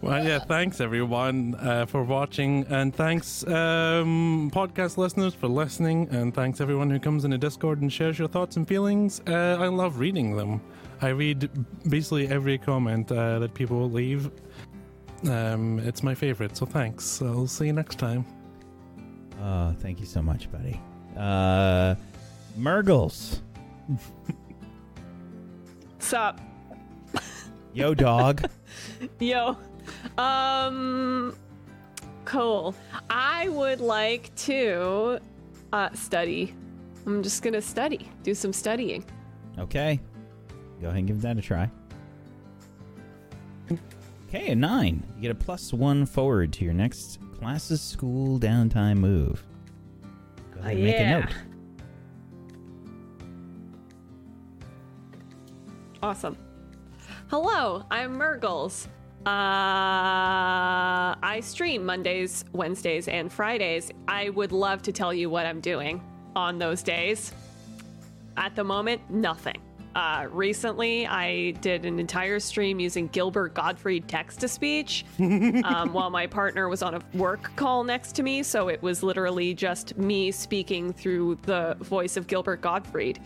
[0.00, 6.32] well, yeah, thanks everyone uh, for watching, and thanks um, podcast listeners for listening, and
[6.34, 9.20] thanks everyone who comes in the Discord and shares your thoughts and feelings.
[9.26, 10.60] Uh, I love reading them.
[11.00, 11.48] I read
[11.88, 14.30] basically every comment uh, that people leave.
[15.28, 17.20] Um, it's my favorite, so thanks.
[17.22, 18.24] I'll see you next time.
[19.40, 20.80] Oh, thank you so much, buddy.
[21.16, 21.94] Uh,
[22.56, 23.40] Mergles.
[25.98, 26.40] Sup?
[27.74, 28.48] Yo, dog.
[29.20, 29.56] Yo.
[30.16, 31.34] Um
[32.24, 32.74] cool.
[33.08, 35.18] I would like to
[35.72, 36.54] uh study.
[37.06, 38.08] I'm just gonna study.
[38.22, 39.04] Do some studying.
[39.58, 40.00] okay.
[40.80, 41.70] Go ahead and give that a try.
[44.28, 45.02] Okay, a nine.
[45.16, 49.42] You get a plus one forward to your next classes, school, downtime move.
[50.54, 51.18] Go ahead and make a yeah.
[51.20, 51.34] note.
[56.02, 56.36] Awesome.
[57.28, 58.86] Hello, I'm Mergles.
[59.26, 59.30] Uh,
[61.20, 63.90] I stream Mondays, Wednesdays, and Fridays.
[64.06, 66.02] I would love to tell you what I'm doing
[66.36, 67.32] on those days.
[68.36, 69.60] At the moment, nothing.
[69.94, 76.10] Uh, recently, I did an entire stream using Gilbert Gottfried text to speech um, while
[76.10, 78.42] my partner was on a work call next to me.
[78.42, 83.20] So it was literally just me speaking through the voice of Gilbert Gottfried.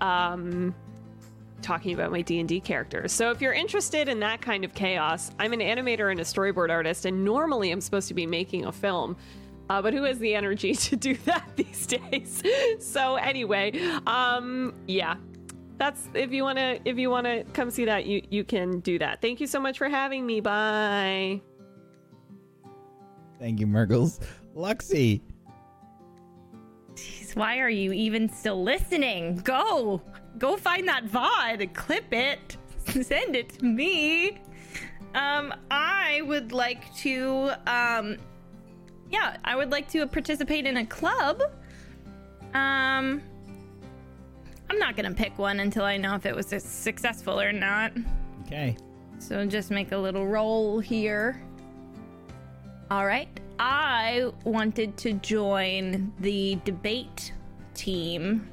[0.00, 0.74] Um,
[1.64, 3.10] talking about my D&D characters.
[3.10, 6.70] So if you're interested in that kind of chaos, I'm an animator and a storyboard
[6.70, 9.16] artist and normally I'm supposed to be making a film.
[9.70, 12.42] Uh, but who has the energy to do that these days?
[12.78, 13.72] so anyway,
[14.06, 15.16] um yeah.
[15.76, 18.80] That's if you want to if you want to come see that you you can
[18.80, 19.20] do that.
[19.20, 20.40] Thank you so much for having me.
[20.40, 21.40] Bye.
[23.38, 24.20] Thank you, mergles
[24.56, 25.20] Luxie.
[26.94, 29.36] Jeez, why are you even still listening?
[29.38, 30.00] Go!
[30.38, 34.38] Go find that VOD, clip it, send it to me.
[35.14, 38.16] Um, I would like to, um,
[39.10, 41.42] yeah, I would like to participate in a club.
[42.52, 43.22] Um,
[44.70, 47.92] I'm not gonna pick one until I know if it was successful or not.
[48.46, 48.76] Okay.
[49.18, 51.40] So just make a little roll here.
[52.90, 53.28] All right.
[53.58, 57.32] I wanted to join the debate
[57.74, 58.48] team.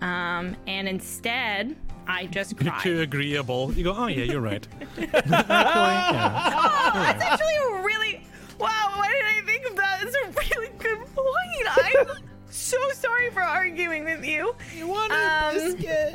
[0.00, 2.84] Um, and instead, I just cried.
[2.84, 3.72] You're too agreeable.
[3.72, 4.66] You go, oh yeah, you're right.
[4.98, 8.22] Oh, that's actually a really
[8.58, 8.92] wow.
[8.96, 10.02] Why did I think of that?
[10.02, 11.68] It's a really good point.
[11.68, 12.06] I'm
[12.56, 14.54] so sorry for arguing with you.
[14.74, 16.14] You wanted um, biscuit.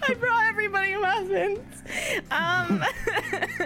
[0.08, 1.82] I brought everybody muffins.
[2.30, 2.84] Um,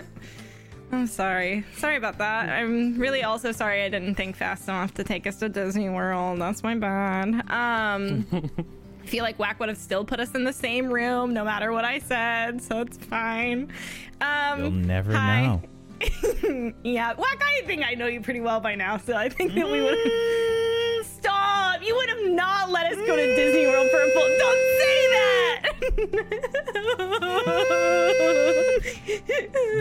[0.93, 1.65] I'm sorry.
[1.77, 2.49] Sorry about that.
[2.49, 6.41] I'm really also sorry I didn't think fast enough to take us to Disney World.
[6.41, 7.51] That's my bad.
[7.51, 8.27] Um.
[9.03, 11.73] I feel like Whack would have still put us in the same room no matter
[11.73, 13.73] what I said, so it's fine.
[14.21, 15.43] Um, You'll never hi.
[15.45, 16.73] know.
[16.85, 19.69] yeah, Whack, I think I know you pretty well by now, so I think that
[19.69, 20.82] we would have.
[21.03, 21.83] Stop!
[21.85, 24.29] You would have not let us go to Disney World for a full.
[24.39, 25.63] Don't say that!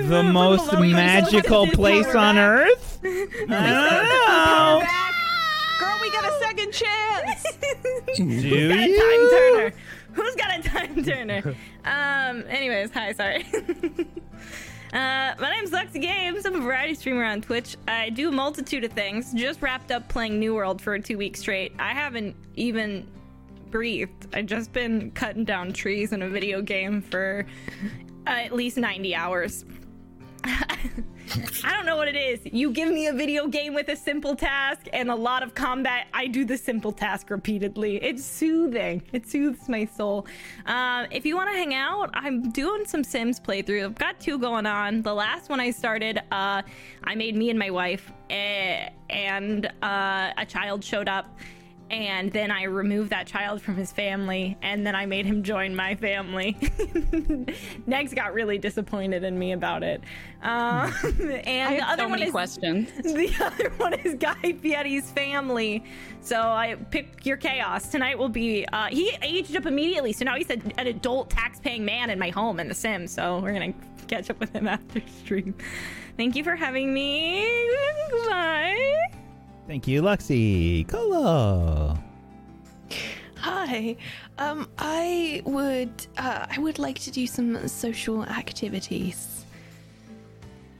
[0.07, 2.99] The most magical place on earth?
[3.03, 3.07] I
[5.79, 7.45] Girl, we got a second chance.
[8.17, 9.73] don't Who's got a time turner?
[10.13, 11.55] Who's got a time turner?
[11.85, 12.43] um.
[12.49, 13.13] Anyways, hi.
[13.13, 13.45] Sorry.
[14.93, 16.45] Uh, my name's Lexi Games.
[16.45, 17.77] I'm a variety streamer on Twitch.
[17.87, 19.31] I do a multitude of things.
[19.33, 21.71] Just wrapped up playing New World for two weeks straight.
[21.79, 23.07] I haven't even
[23.69, 24.27] breathed.
[24.33, 27.45] I've just been cutting down trees in a video game for
[28.27, 29.63] uh, at least 90 hours.
[31.63, 32.41] I don't know what it is.
[32.43, 36.07] You give me a video game with a simple task and a lot of combat.
[36.13, 38.03] I do the simple task repeatedly.
[38.03, 39.01] It's soothing.
[39.13, 40.27] It soothes my soul.
[40.65, 43.85] Um, if you want to hang out, I'm doing some Sims playthrough.
[43.85, 45.03] I've got two going on.
[45.03, 46.63] The last one I started, uh,
[47.03, 51.33] I made me and my wife, eh, and uh, a child showed up
[51.91, 55.75] and then I removed that child from his family, and then I made him join
[55.75, 56.53] my family.
[57.87, 60.01] Negs got really disappointed in me about it.
[60.41, 60.93] Um,
[61.43, 62.89] and the other so one is questions.
[63.03, 65.83] the other one is Guy Fieri's family.
[66.21, 67.89] So I pick your chaos.
[67.89, 68.65] Tonight will be.
[68.71, 72.29] Uh, he aged up immediately, so now he's a, an adult, tax-paying man in my
[72.29, 73.11] home in The Sims.
[73.11, 73.73] So we're gonna
[74.07, 75.53] catch up with him after stream.
[76.15, 77.69] Thank you for having me.
[78.11, 79.20] Goodbye.
[79.71, 80.85] Thank you, Luxie.
[80.85, 81.97] Colo.
[83.37, 83.95] Hi.
[84.37, 89.45] Um, I would uh, I would like to do some social activities.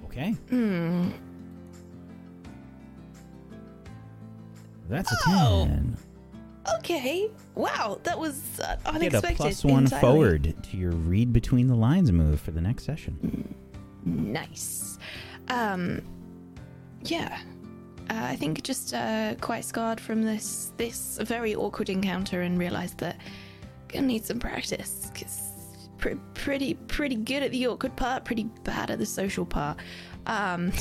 [0.04, 0.32] Okay.
[0.50, 1.12] Hmm.
[4.90, 5.68] That's a Oh.
[5.68, 5.98] 10.
[6.80, 7.32] Okay.
[7.56, 9.38] Wow, that was uh, Get a unexpected.
[9.38, 10.02] plus one entirely.
[10.02, 13.56] forward to your read between the lines move for the next session.
[14.04, 14.98] Nice.
[15.48, 16.02] Um,
[17.06, 17.40] yeah.
[18.12, 22.98] Uh, I think just uh, quite scarred from this this very awkward encounter and realised
[22.98, 25.54] that I'm gonna need some practice because
[25.98, 29.78] pr- pretty pretty good at the awkward part, pretty bad at the social part.
[30.28, 30.74] Um,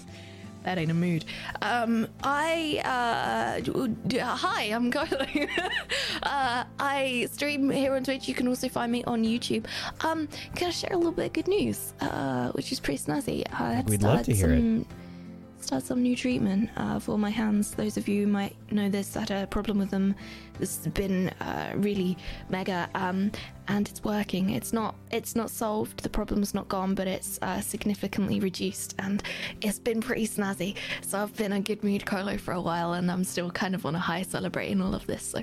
[0.62, 1.26] that ain't a mood.
[1.60, 5.50] Um, I uh, hi, I'm Kylie.
[6.22, 8.26] uh, I stream here on Twitch.
[8.26, 9.66] You can also find me on YouTube.
[10.02, 13.44] Um, gonna share a little bit of good news, uh, which is pretty snazzy.
[13.52, 14.86] I had We'd love to hear it.
[15.70, 17.70] Start some new treatment uh, for my hands.
[17.70, 20.16] Those of you might know this I had a problem with them.
[20.60, 22.16] Has been uh, really
[22.48, 22.88] mega.
[22.94, 23.32] Um,
[23.70, 24.50] and it's working.
[24.50, 26.02] It's not it's not solved.
[26.02, 29.22] The problem's not gone, but it's uh, significantly reduced, and
[29.60, 30.74] it's been pretty snazzy.
[31.02, 33.86] So I've been in good mood, Colo, for a while, and I'm still kind of
[33.86, 35.22] on a high celebrating all of this.
[35.22, 35.42] So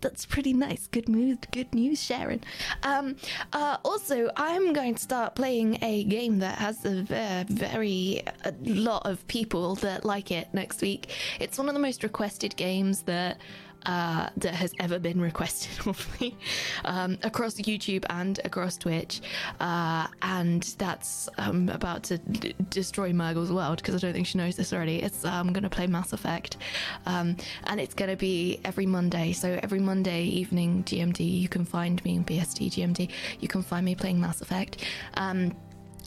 [0.00, 0.88] that's pretty nice.
[0.88, 2.42] Good mood, good news Sharon.
[2.82, 3.14] Um,
[3.52, 8.52] uh, also, I'm going to start playing a game that has a very, very a
[8.64, 11.10] lot of people that like it next week.
[11.38, 13.38] It's one of the most requested games that
[13.86, 16.36] uh, that has ever been requested of me
[16.84, 19.20] um, across YouTube and across Twitch.
[19.60, 24.38] Uh, and that's um, about to d- destroy Mergle's world because I don't think she
[24.38, 25.02] knows this already.
[25.02, 26.56] It's I'm um, going to play Mass Effect,
[27.06, 29.32] um, and it's going to be every Monday.
[29.32, 33.10] So every Monday evening GMT, you can find me in BST GMT.
[33.40, 34.84] You can find me playing Mass Effect.
[35.14, 35.54] Um,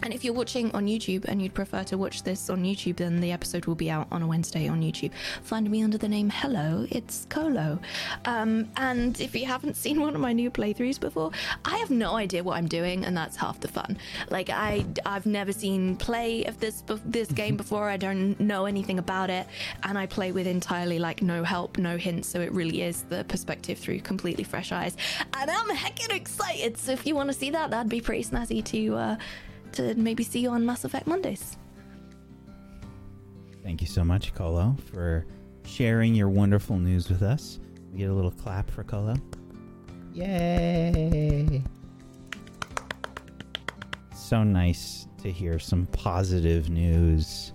[0.04, 3.20] and if you're watching on YouTube and you'd prefer to watch this on YouTube, then
[3.22, 5.12] the episode will be out on a Wednesday on YouTube.
[5.44, 7.80] Find me under the name Hello, it's Colo.
[8.26, 11.32] Um, and if you haven't seen one of my new playthroughs before,
[11.66, 13.98] I have no idea what I'm doing, and that's half the fun.
[14.30, 17.90] Like I, I've never seen play of this this game before.
[17.90, 19.48] I don't know anything about it,
[19.84, 22.28] and I play with entirely like no help, no hints.
[22.28, 24.96] So it really is the perspective through completely fresh eyes,
[25.34, 26.78] and I'm heckin' excited.
[26.78, 28.96] So if you want to see that, that'd be pretty snazzy to.
[28.96, 29.16] Uh,
[29.74, 31.58] to maybe see you on Mass Effect Mondays.
[33.64, 35.26] Thank you so much, Colo, for
[35.66, 37.60] sharing your wonderful news with us.
[37.92, 39.16] We get a little clap for Colo.
[40.14, 41.64] Yay!
[44.16, 47.54] So nice to hear some positive news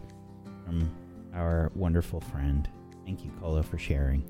[0.64, 0.90] from
[1.34, 2.68] our wonderful friend.
[3.04, 4.24] Thank you, Colo, for sharing.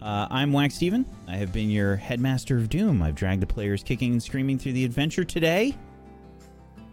[0.00, 1.04] Uh, I'm Wax Steven.
[1.26, 3.02] I have been your headmaster of Doom.
[3.02, 5.74] I've dragged the players kicking and screaming through the adventure today.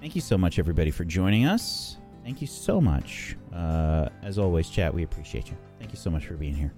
[0.06, 1.98] Thank you so much, everybody, for joining us.
[2.24, 3.36] Thank you so much.
[3.52, 5.58] Uh, as always, chat, we appreciate you.
[5.80, 6.72] Thank you so much for being here.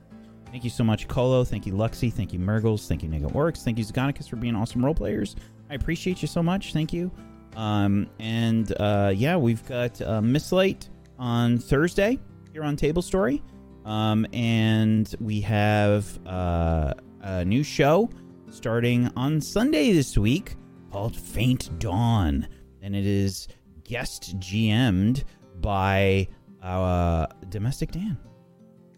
[0.49, 1.43] Thank you so much, Colo.
[1.43, 2.09] Thank you, Luxy.
[2.09, 2.87] Thank you, Mergles.
[2.87, 3.65] Thank you, Nega Oryx.
[3.65, 5.35] Thank you, Zagonicus, for being awesome role players.
[5.69, 6.71] I appreciate you so much.
[6.71, 7.11] Thank you.
[7.57, 10.87] Um, and uh, yeah, we've got uh, Mistlight
[11.19, 12.19] on Thursday
[12.53, 13.43] here on Table Story.
[13.83, 18.09] Um, and we have uh, a new show
[18.51, 20.55] starting on Sunday this week
[20.93, 22.47] called Faint Dawn
[22.87, 23.49] and it is
[23.83, 25.25] guest GM'd
[25.59, 26.25] by
[26.63, 28.17] uh, Domestic Dan.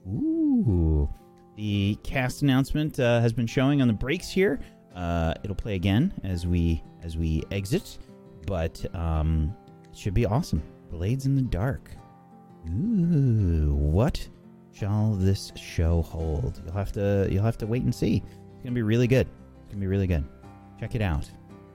[0.07, 1.09] Ooh.
[1.55, 4.59] The cast announcement uh, has been showing on the breaks here.
[4.95, 7.97] Uh, it'll play again as we as we exit,
[8.45, 9.55] but um,
[9.91, 10.61] it should be awesome.
[10.91, 11.89] Blades in the Dark.
[12.69, 14.25] Ooh, what
[14.71, 16.61] shall this show hold?
[16.63, 18.21] You'll have to you'll have to wait and see.
[18.53, 19.27] It's gonna be really good.
[19.63, 20.23] It's gonna be really good.
[20.79, 21.27] Check it out.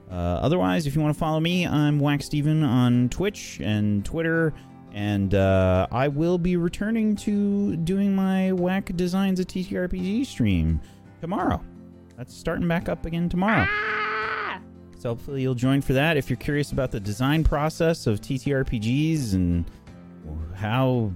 [0.09, 4.53] Uh, otherwise, if you want to follow me, I'm Wax Steven on Twitch and Twitter,
[4.93, 10.79] and uh, I will be returning to doing my Whack Designs a TTRPG stream
[11.21, 11.61] tomorrow.
[12.17, 13.65] That's starting back up again tomorrow.
[13.67, 14.61] Ah!
[14.99, 16.17] So hopefully you'll join for that.
[16.17, 19.65] If you're curious about the design process of TTRPGs and
[20.55, 21.11] how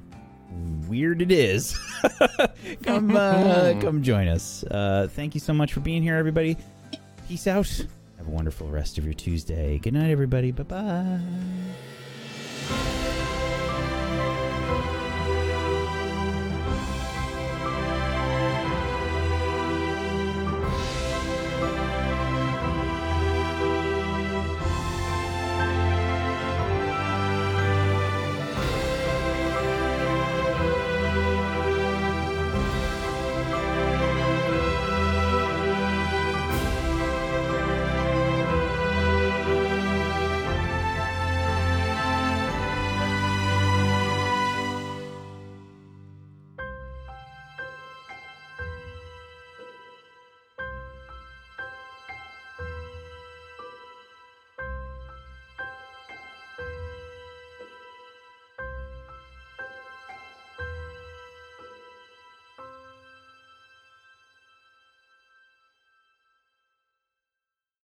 [0.87, 1.77] weird it is,
[2.83, 4.63] come uh, come join us.
[4.63, 6.57] Uh, thank you so much for being here, everybody.
[7.27, 7.85] Peace out
[8.29, 9.79] a wonderful rest of your Tuesday.
[9.79, 10.51] Good night, everybody.
[10.51, 11.19] Bye bye.